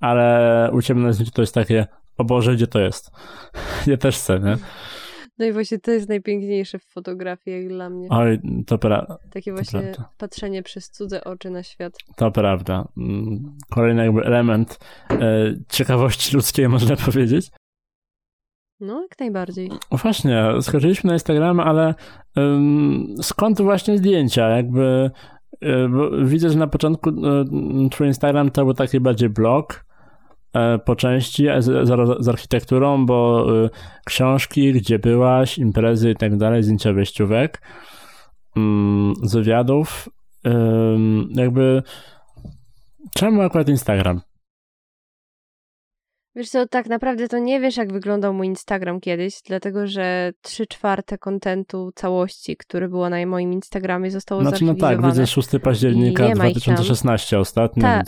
ale 0.00 0.70
u 0.72 0.82
ciebie 0.82 1.00
na 1.00 1.12
zdjęciu 1.12 1.32
to 1.32 1.42
jest 1.42 1.54
takie, 1.54 1.86
o 2.18 2.24
Boże, 2.24 2.54
gdzie 2.54 2.66
to 2.66 2.80
jest? 2.80 3.10
ja 3.86 3.96
też 3.96 4.16
chcę, 4.16 4.40
nie? 4.40 4.56
No 5.40 5.46
i 5.46 5.52
właśnie 5.52 5.78
to 5.78 5.90
jest 5.90 6.08
najpiękniejsze 6.08 6.78
w 6.78 6.84
fotografii 6.84 7.56
jak 7.56 7.68
dla 7.68 7.90
mnie. 7.90 8.08
Oj, 8.10 8.40
to 8.66 8.78
prawda. 8.78 9.18
Takie 9.30 9.52
właśnie 9.52 9.92
patrzenie 10.18 10.62
przez 10.62 10.90
cudze 10.90 11.24
oczy 11.24 11.50
na 11.50 11.62
świat. 11.62 11.98
To 12.16 12.30
prawda. 12.30 12.88
Mm, 12.96 13.56
kolejny 13.70 14.04
jakby 14.04 14.22
element 14.24 14.78
e, 15.10 15.16
ciekawości 15.68 16.36
ludzkiej, 16.36 16.68
można 16.68 16.96
powiedzieć. 16.96 17.50
No, 18.80 19.02
jak 19.02 19.20
najbardziej. 19.20 19.70
Właśnie, 19.90 20.44
skoczyliśmy 20.60 21.08
na 21.08 21.14
Instagram, 21.14 21.60
ale 21.60 21.94
um, 22.36 23.14
skąd 23.22 23.60
właśnie 23.60 23.98
zdjęcia? 23.98 24.48
Jakby 24.48 25.10
um, 25.62 26.28
widzę, 26.28 26.50
że 26.50 26.58
na 26.58 26.66
początku 26.66 27.10
um, 27.10 27.90
twój 27.90 28.06
Instagram 28.06 28.50
to 28.50 28.64
był 28.64 28.74
taki 28.74 29.00
bardziej 29.00 29.28
blog, 29.28 29.84
po 30.84 30.96
części 30.96 31.46
z, 31.58 31.88
z, 31.88 32.24
z 32.24 32.28
architekturą, 32.28 33.06
bo 33.06 33.46
y, 33.64 33.70
książki, 34.04 34.72
gdzie 34.72 34.98
byłaś, 34.98 35.58
imprezy 35.58 36.10
i 36.10 36.16
tak 36.16 36.36
dalej, 36.36 36.62
zdjęcia 36.62 36.92
wejściówek, 36.92 37.62
mm, 38.56 39.14
z 39.22 39.34
wywiadów, 39.34 40.08
jakby 41.30 41.82
czemu 43.14 43.42
akurat 43.42 43.68
Instagram? 43.68 44.20
Wiesz 46.34 46.50
co, 46.50 46.66
tak 46.66 46.86
naprawdę 46.86 47.28
to 47.28 47.38
nie 47.38 47.60
wiesz, 47.60 47.76
jak 47.76 47.92
wyglądał 47.92 48.34
mój 48.34 48.46
Instagram 48.46 49.00
kiedyś, 49.00 49.42
dlatego 49.46 49.86
że 49.86 50.32
trzy 50.42 50.66
czwarte 50.66 51.18
kontentu 51.18 51.90
całości, 51.94 52.56
który 52.56 52.88
było 52.88 53.10
na 53.10 53.26
moim 53.26 53.52
Instagramie, 53.52 54.10
zostało 54.10 54.42
znaczy, 54.42 54.64
no 54.64 54.74
tak, 54.74 55.06
widzę 55.06 55.26
6 55.26 55.48
października 55.62 56.28
2016 56.28 57.38
ostatnio. 57.38 57.82
Tak, 57.82 58.06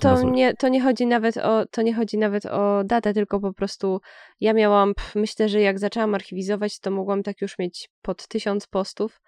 to, 0.00 0.22
nie, 0.22 0.54
to, 0.54 0.68
nie 0.68 0.80
chodzi 0.80 1.06
nawet 1.06 1.36
o, 1.36 1.66
to 1.70 1.82
nie 1.82 1.94
chodzi 1.94 2.18
nawet 2.18 2.46
o 2.46 2.84
datę, 2.84 3.14
tylko 3.14 3.40
po 3.40 3.52
prostu 3.52 4.00
ja 4.40 4.52
miałam, 4.52 4.94
myślę, 5.14 5.48
że 5.48 5.60
jak 5.60 5.78
zaczęłam 5.78 6.14
archiwizować, 6.14 6.80
to 6.80 6.90
mogłam 6.90 7.22
tak 7.22 7.40
już 7.40 7.58
mieć 7.58 7.90
pod 8.02 8.28
tysiąc 8.28 8.66
postów. 8.66 9.20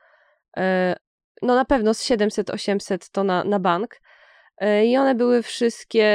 E, 0.57 0.97
no 1.43 1.55
na 1.55 1.65
pewno 1.65 1.95
z 1.95 2.11
700-800 2.11 3.09
to 3.13 3.25
na, 3.25 3.45
na 3.45 3.61
bank. 3.61 4.01
E, 4.59 4.87
I 4.87 4.97
one 4.97 5.15
były 5.15 5.43
wszystkie 5.43 6.07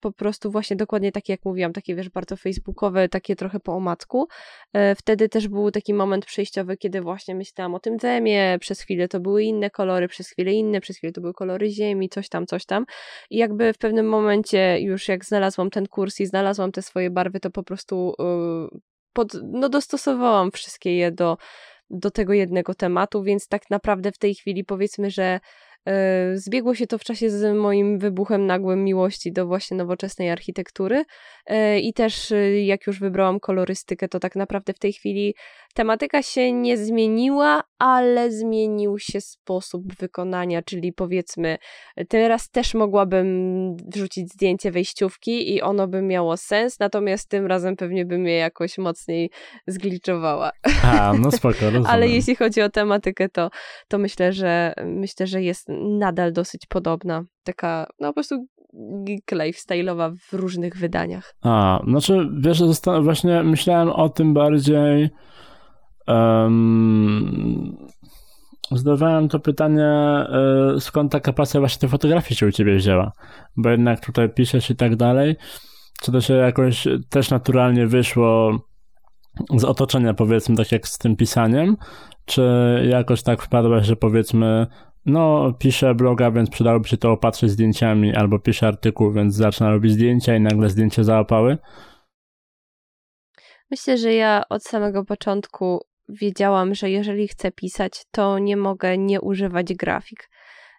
po 0.00 0.12
prostu 0.12 0.50
właśnie 0.50 0.76
dokładnie 0.76 1.12
takie, 1.12 1.32
jak 1.32 1.44
mówiłam, 1.44 1.72
takie 1.72 1.94
wiesz, 1.94 2.08
bardzo 2.08 2.36
facebookowe, 2.36 3.08
takie 3.08 3.36
trochę 3.36 3.60
po 3.60 3.72
omacku. 3.72 4.28
E, 4.72 4.94
wtedy 4.94 5.28
też 5.28 5.48
był 5.48 5.70
taki 5.70 5.94
moment 5.94 6.26
przejściowy, 6.26 6.76
kiedy 6.76 7.00
właśnie 7.00 7.34
myślałam 7.34 7.74
o 7.74 7.80
tym 7.80 7.98
dzemie, 7.98 8.58
przez 8.60 8.80
chwilę 8.80 9.08
to 9.08 9.20
były 9.20 9.42
inne 9.42 9.70
kolory, 9.70 10.08
przez 10.08 10.28
chwilę 10.28 10.52
inne, 10.52 10.80
przez 10.80 10.96
chwilę 10.96 11.12
to 11.12 11.20
były 11.20 11.34
kolory 11.34 11.70
ziemi, 11.70 12.08
coś 12.08 12.28
tam, 12.28 12.46
coś 12.46 12.64
tam. 12.66 12.84
I 13.30 13.36
jakby 13.36 13.72
w 13.72 13.78
pewnym 13.78 14.08
momencie 14.08 14.80
już 14.80 15.08
jak 15.08 15.24
znalazłam 15.24 15.70
ten 15.70 15.86
kurs 15.86 16.20
i 16.20 16.26
znalazłam 16.26 16.72
te 16.72 16.82
swoje 16.82 17.10
barwy, 17.10 17.40
to 17.40 17.50
po 17.50 17.62
prostu 17.62 18.14
yy, 18.18 18.80
pod, 19.12 19.32
no 19.52 19.68
dostosowałam 19.68 20.50
wszystkie 20.50 20.96
je 20.96 21.12
do, 21.12 21.36
do 21.90 22.10
tego 22.10 22.32
jednego 22.32 22.74
tematu, 22.74 23.22
więc 23.22 23.48
tak 23.48 23.70
naprawdę 23.70 24.12
w 24.12 24.18
tej 24.18 24.34
chwili 24.34 24.64
powiedzmy, 24.64 25.10
że 25.10 25.22
E, 25.22 25.40
zbiegło 26.34 26.74
się 26.74 26.86
to 26.86 26.98
w 26.98 27.04
czasie 27.04 27.30
z 27.30 27.56
moim 27.56 27.98
wybuchem 27.98 28.46
nagłym 28.46 28.84
miłości 28.84 29.32
do 29.32 29.46
właśnie 29.46 29.76
nowoczesnej 29.76 30.30
architektury. 30.30 31.04
E, 31.46 31.80
i 31.80 31.92
też 31.92 32.32
e, 32.32 32.60
jak 32.60 32.86
już 32.86 33.00
wybrałam 33.00 33.40
kolorystykę, 33.40 34.08
to 34.08 34.20
tak 34.20 34.36
naprawdę 34.36 34.72
w 34.72 34.78
tej 34.78 34.92
chwili 34.92 35.34
tematyka 35.76 36.22
się 36.22 36.52
nie 36.52 36.76
zmieniła, 36.76 37.62
ale 37.78 38.30
zmienił 38.30 38.98
się 38.98 39.20
sposób 39.20 39.94
wykonania, 39.94 40.62
czyli 40.62 40.92
powiedzmy 40.92 41.58
teraz 42.08 42.50
też 42.50 42.74
mogłabym 42.74 43.26
wrzucić 43.94 44.32
zdjęcie 44.32 44.70
wejściówki 44.70 45.54
i 45.54 45.62
ono 45.62 45.88
by 45.88 46.02
miało 46.02 46.36
sens, 46.36 46.80
natomiast 46.80 47.28
tym 47.28 47.46
razem 47.46 47.76
pewnie 47.76 48.06
bym 48.06 48.26
je 48.26 48.36
jakoś 48.36 48.78
mocniej 48.78 49.30
zgliczowała. 49.66 50.50
A, 50.82 51.12
no 51.20 51.30
spoko, 51.30 51.58
rozumiem. 51.64 51.86
ale 51.86 52.08
jeśli 52.08 52.36
chodzi 52.36 52.62
o 52.62 52.68
tematykę, 52.68 53.28
to, 53.28 53.50
to 53.88 53.98
myślę, 53.98 54.32
że 54.32 54.74
myślę, 54.84 55.26
że 55.26 55.42
jest 55.42 55.68
nadal 55.98 56.32
dosyć 56.32 56.66
podobna. 56.68 57.22
Taka, 57.44 57.86
no 58.00 58.08
po 58.08 58.14
prostu 58.14 58.46
geek 59.04 59.32
lifestyle'owa 59.32 60.16
w 60.16 60.32
różnych 60.32 60.76
wydaniach. 60.76 61.34
A, 61.42 61.80
znaczy, 61.88 62.28
wiesz, 62.40 62.62
właśnie 63.02 63.42
myślałem 63.42 63.88
o 63.88 64.08
tym 64.08 64.34
bardziej 64.34 65.10
um, 66.08 67.76
zadawałem 68.70 69.28
to 69.28 69.40
pytanie, 69.40 69.84
e, 69.84 70.74
skąd 70.80 71.12
taka 71.12 71.32
pasja 71.32 71.60
właśnie 71.60 71.80
tej 71.80 71.88
fotografii 71.88 72.36
się 72.36 72.46
u 72.46 72.52
ciebie 72.52 72.76
wzięła, 72.76 73.12
bo 73.56 73.70
jednak 73.70 74.00
tutaj 74.00 74.28
piszesz 74.28 74.70
i 74.70 74.76
tak 74.76 74.96
dalej, 74.96 75.36
co 76.00 76.12
to 76.12 76.20
się 76.20 76.34
jakoś 76.34 76.88
też 77.10 77.30
naturalnie 77.30 77.86
wyszło 77.86 78.58
z 79.56 79.64
otoczenia, 79.64 80.14
powiedzmy, 80.14 80.56
tak 80.56 80.72
jak 80.72 80.88
z 80.88 80.98
tym 80.98 81.16
pisaniem, 81.16 81.76
czy 82.24 82.42
jakoś 82.90 83.22
tak 83.22 83.42
wpadłaś, 83.42 83.86
że 83.86 83.96
powiedzmy 83.96 84.66
no, 85.06 85.52
piszę 85.58 85.94
bloga, 85.94 86.30
więc 86.30 86.50
przydałoby 86.50 86.88
się 86.88 86.96
to 86.96 87.12
opatrzyć 87.12 87.50
zdjęciami, 87.50 88.14
albo 88.14 88.38
piszę 88.38 88.68
artykuł, 88.68 89.12
więc 89.12 89.34
zacznę 89.34 89.70
robić 89.70 89.92
zdjęcia 89.92 90.36
i 90.36 90.40
nagle 90.40 90.70
zdjęcia 90.70 91.04
załapały? 91.04 91.58
Myślę, 93.70 93.98
że 93.98 94.14
ja 94.14 94.42
od 94.48 94.64
samego 94.64 95.04
początku 95.04 95.80
wiedziałam, 96.08 96.74
że 96.74 96.90
jeżeli 96.90 97.28
chcę 97.28 97.52
pisać, 97.52 98.02
to 98.10 98.38
nie 98.38 98.56
mogę 98.56 98.98
nie 98.98 99.20
używać 99.20 99.74
grafik. 99.74 100.30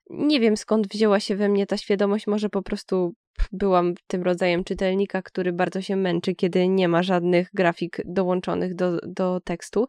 Nie 0.09 0.39
wiem 0.39 0.57
skąd 0.57 0.87
wzięła 0.87 1.19
się 1.19 1.35
we 1.35 1.49
mnie 1.49 1.65
ta 1.65 1.77
świadomość, 1.77 2.27
może 2.27 2.49
po 2.49 2.61
prostu 2.61 3.13
byłam 3.51 3.93
tym 4.07 4.23
rodzajem 4.23 4.63
czytelnika, 4.63 5.21
który 5.21 5.53
bardzo 5.53 5.81
się 5.81 5.95
męczy, 5.95 6.35
kiedy 6.35 6.67
nie 6.67 6.87
ma 6.87 7.03
żadnych 7.03 7.49
grafik 7.53 7.97
dołączonych 8.05 8.75
do, 8.75 8.99
do 9.07 9.39
tekstu. 9.39 9.85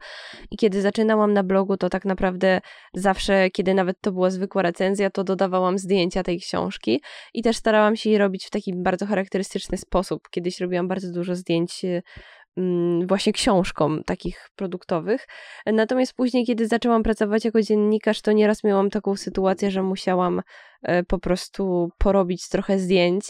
I 0.51 0.57
kiedy 0.57 0.82
zaczynałam 0.82 1.32
na 1.32 1.43
blogu, 1.43 1.76
to 1.76 1.89
tak 1.89 2.05
naprawdę 2.05 2.61
zawsze, 2.95 3.51
kiedy 3.51 3.74
nawet 3.74 4.01
to 4.01 4.12
była 4.12 4.30
zwykła 4.30 4.62
recenzja, 4.62 5.11
to 5.11 5.24
dodawałam 5.24 5.78
zdjęcia 5.78 6.22
tej 6.22 6.41
książki 6.41 7.03
i 7.34 7.43
też 7.43 7.57
starałam 7.57 7.97
się 7.97 8.11
je 8.11 8.18
robić 8.18 8.47
w 8.47 8.51
taki 8.51 8.72
bardzo 8.76 9.07
charakterystyczny 9.07 9.78
sposób. 9.78 10.28
Kiedyś 10.30 10.61
robiłam 10.61 10.89
bardzo 10.89 11.12
dużo 11.12 11.34
zdjęć 11.34 11.84
właśnie 13.06 13.32
książkom 13.32 14.04
takich 14.04 14.50
produktowych. 14.56 15.26
Natomiast 15.66 16.14
później, 16.14 16.46
kiedy 16.46 16.66
zaczęłam 16.66 17.02
pracować 17.02 17.44
jako 17.44 17.62
dziennikarz, 17.62 18.22
to 18.22 18.32
nieraz 18.32 18.64
miałam 18.64 18.90
taką 18.90 19.16
sytuację, 19.16 19.70
że 19.70 19.82
musiałam 19.82 20.42
e, 20.82 21.02
po 21.02 21.18
prostu 21.18 21.88
porobić 21.98 22.48
trochę 22.48 22.78
zdjęć 22.78 23.24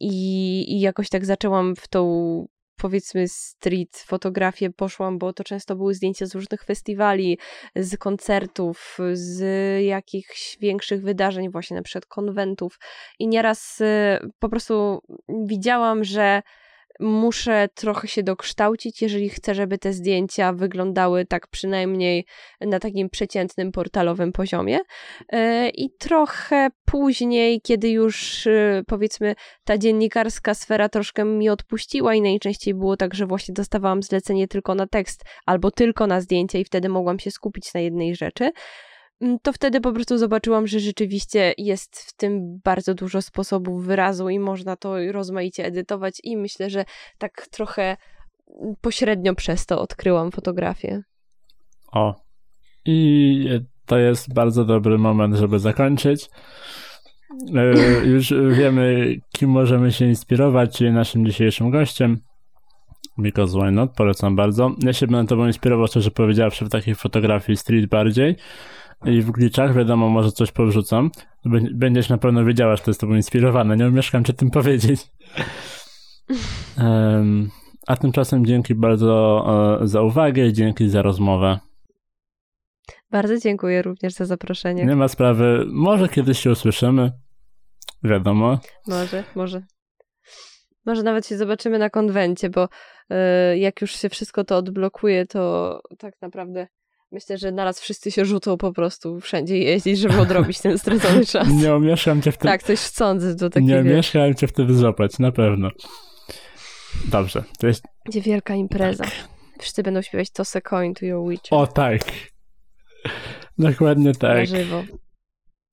i, 0.00 0.64
i 0.68 0.80
jakoś 0.80 1.08
tak 1.08 1.24
zaczęłam 1.24 1.76
w 1.76 1.88
tą 1.88 2.46
powiedzmy 2.78 3.28
street 3.28 3.96
fotografię 4.06 4.70
poszłam, 4.70 5.18
bo 5.18 5.32
to 5.32 5.44
często 5.44 5.76
były 5.76 5.94
zdjęcia 5.94 6.26
z 6.26 6.34
różnych 6.34 6.64
festiwali, 6.64 7.38
z 7.76 7.96
koncertów, 7.96 8.98
z 9.12 9.42
jakichś 9.84 10.58
większych 10.60 11.02
wydarzeń, 11.02 11.50
właśnie 11.50 11.76
na 11.76 11.82
przykład 11.82 12.06
konwentów 12.06 12.78
i 13.18 13.28
nieraz 13.28 13.80
e, 13.80 14.20
po 14.38 14.48
prostu 14.48 15.02
widziałam, 15.28 16.04
że 16.04 16.42
muszę 17.00 17.68
trochę 17.74 18.08
się 18.08 18.22
dokształcić, 18.22 19.02
jeżeli 19.02 19.28
chcę, 19.28 19.54
żeby 19.54 19.78
te 19.78 19.92
zdjęcia 19.92 20.52
wyglądały 20.52 21.26
tak 21.26 21.46
przynajmniej 21.46 22.26
na 22.60 22.78
takim 22.78 23.10
przeciętnym 23.10 23.72
portalowym 23.72 24.32
poziomie. 24.32 24.78
E, 25.32 25.68
I 25.68 25.90
trochę 25.98 26.68
później, 26.84 27.60
kiedy 27.60 27.90
już 27.90 28.46
e, 28.46 28.82
powiedzmy 28.86 29.34
ta 29.64 29.78
dziennikarska 29.78 30.54
sfera 30.54 30.88
troszkę 30.88 31.24
mi 31.24 31.48
odpuściła 31.48 32.14
i 32.14 32.22
najczęściej 32.22 32.74
było 32.74 32.96
tak, 32.96 33.14
że 33.14 33.26
właśnie 33.26 33.54
dostawałam 33.54 34.02
zlecenie 34.02 34.48
tylko 34.48 34.74
na 34.74 34.86
tekst 34.86 35.24
albo 35.46 35.70
tylko 35.70 36.06
na 36.06 36.20
zdjęcia 36.20 36.58
i 36.58 36.64
wtedy 36.64 36.88
mogłam 36.88 37.18
się 37.18 37.30
skupić 37.30 37.74
na 37.74 37.80
jednej 37.80 38.16
rzeczy, 38.16 38.50
to 39.42 39.52
wtedy 39.52 39.80
po 39.80 39.92
prostu 39.92 40.18
zobaczyłam, 40.18 40.66
że 40.66 40.80
rzeczywiście 40.80 41.54
jest 41.58 41.98
w 41.98 42.16
tym 42.16 42.60
bardzo 42.64 42.94
dużo 42.94 43.22
sposobów 43.22 43.84
wyrazu 43.84 44.28
i 44.28 44.38
można 44.38 44.76
to 44.76 45.12
rozmaicie 45.12 45.64
edytować 45.64 46.20
i 46.24 46.36
myślę, 46.36 46.70
że 46.70 46.84
tak 47.18 47.46
trochę 47.50 47.96
pośrednio 48.80 49.34
przez 49.34 49.66
to 49.66 49.80
odkryłam 49.80 50.30
fotografię. 50.30 51.02
O. 51.92 52.14
I 52.84 53.48
to 53.86 53.98
jest 53.98 54.34
bardzo 54.34 54.64
dobry 54.64 54.98
moment, 54.98 55.34
żeby 55.34 55.58
zakończyć. 55.58 56.30
E, 57.56 58.06
już 58.06 58.34
wiemy, 58.50 59.16
kim 59.32 59.50
możemy 59.50 59.92
się 59.92 60.04
inspirować, 60.04 60.76
czyli 60.76 60.92
naszym 60.92 61.26
dzisiejszym 61.26 61.70
gościem. 61.70 62.20
Because 63.18 63.58
why 63.58 63.70
not? 63.70 63.90
Polecam 63.96 64.36
bardzo. 64.36 64.74
Ja 64.78 64.92
się 64.92 65.06
będę 65.06 65.28
tobą 65.28 65.46
inspirował, 65.46 65.86
szczerze 65.86 66.10
powiedziawszy, 66.10 66.64
w 66.64 66.70
takiej 66.70 66.94
fotografii 66.94 67.56
street 67.56 67.86
bardziej 67.86 68.36
i 69.04 69.22
w 69.22 69.30
glitchach, 69.30 69.74
wiadomo, 69.74 70.08
może 70.08 70.32
coś 70.32 70.52
powrzucam. 70.52 71.10
Będziesz 71.74 72.08
na 72.08 72.18
pewno 72.18 72.44
wiedziała, 72.44 72.76
że 72.76 72.82
to 72.82 72.90
jest 72.90 73.00
tobą 73.00 73.14
inspirowane. 73.14 73.76
Nie 73.76 73.88
umieszkam 73.88 74.24
cię 74.24 74.32
tym 74.32 74.50
powiedzieć. 74.50 75.00
Um, 76.78 77.50
a 77.86 77.96
tymczasem 77.96 78.46
dzięki 78.46 78.74
bardzo 78.74 79.44
e, 79.82 79.86
za 79.86 80.02
uwagę 80.02 80.46
i 80.46 80.52
dzięki 80.52 80.88
za 80.88 81.02
rozmowę. 81.02 81.58
Bardzo 83.10 83.38
dziękuję 83.38 83.82
również 83.82 84.12
za 84.12 84.24
zaproszenie. 84.24 84.84
Nie 84.84 84.96
ma 84.96 85.08
sprawy. 85.08 85.64
Może 85.68 86.08
kiedyś 86.08 86.38
się 86.38 86.50
usłyszymy. 86.50 87.12
Wiadomo. 88.02 88.58
Może, 88.86 89.24
może. 89.34 89.62
Może 90.86 91.02
nawet 91.02 91.26
się 91.26 91.36
zobaczymy 91.36 91.78
na 91.78 91.90
konwencie, 91.90 92.50
bo 92.50 92.64
y, 92.64 93.58
jak 93.58 93.80
już 93.80 93.90
się 93.90 94.08
wszystko 94.08 94.44
to 94.44 94.56
odblokuje, 94.56 95.26
to 95.26 95.80
tak 95.98 96.14
naprawdę 96.22 96.66
myślę, 97.12 97.38
że 97.38 97.52
naraz 97.52 97.80
wszyscy 97.80 98.10
się 98.10 98.24
rzucą 98.24 98.56
po 98.56 98.72
prostu 98.72 99.20
wszędzie 99.20 99.58
jeździć, 99.58 99.98
żeby 99.98 100.20
odrobić 100.20 100.60
ten 100.60 100.78
stracony 100.78 101.26
czas. 101.32 101.48
Nie 101.48 101.74
omieszkam 101.74 102.22
cię 102.22 102.32
w 102.32 102.38
tym... 102.38 102.48
Tak, 102.50 102.62
coś 102.62 102.80
chcący 102.80 103.34
do 103.36 103.50
takiego. 103.50 103.72
Nie 103.72 103.80
omieszkałem 103.80 104.34
cię 104.34 104.46
wtedy 104.46 104.74
złapać, 104.74 105.18
na 105.18 105.32
pewno. 105.32 105.70
Dobrze, 107.04 107.44
to 107.58 107.66
jest... 107.66 107.84
Będzie 108.04 108.20
wielka 108.20 108.54
impreza. 108.54 109.04
Wszyscy 109.60 109.82
będą 109.82 110.02
śpiewać 110.02 110.30
Toss 110.30 110.56
a 110.56 110.60
coin 110.60 110.94
to 110.94 111.06
your 111.06 111.30
witcher. 111.30 111.58
O 111.58 111.66
tak. 111.66 112.00
Dokładnie 113.58 114.12
tak. 114.14 114.38
Na 114.38 114.58
żywo. 114.58 114.82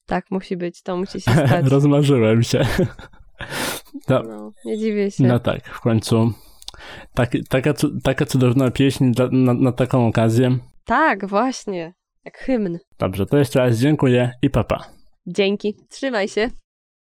Tak 0.05 0.25
musi 0.31 0.57
być, 0.57 0.81
to 0.81 0.97
musi 0.97 1.21
się 1.21 1.31
stać. 1.31 1.65
Rozmarzyłem 1.71 2.43
się. 2.43 2.65
No, 4.09 4.23
No, 4.23 4.51
nie 4.65 4.77
dziwię 4.77 5.11
się. 5.11 5.23
no 5.23 5.39
tak, 5.39 5.67
w 5.69 5.81
końcu 5.81 6.33
tak, 7.13 7.31
taka, 7.49 7.73
taka 8.03 8.25
cudowna 8.25 8.71
pieśń 8.71 9.11
dla, 9.11 9.29
na, 9.31 9.53
na 9.53 9.71
taką 9.71 10.07
okazję. 10.07 10.57
Tak, 10.85 11.27
właśnie. 11.27 11.93
Jak 12.25 12.37
hymn. 12.37 12.77
Dobrze, 12.99 13.25
to 13.25 13.37
jeszcze 13.37 13.59
raz 13.59 13.77
dziękuję 13.77 14.31
i 14.41 14.49
papa. 14.49 14.85
Dzięki. 15.27 15.75
Trzymaj 15.89 16.27
się. 16.27 16.49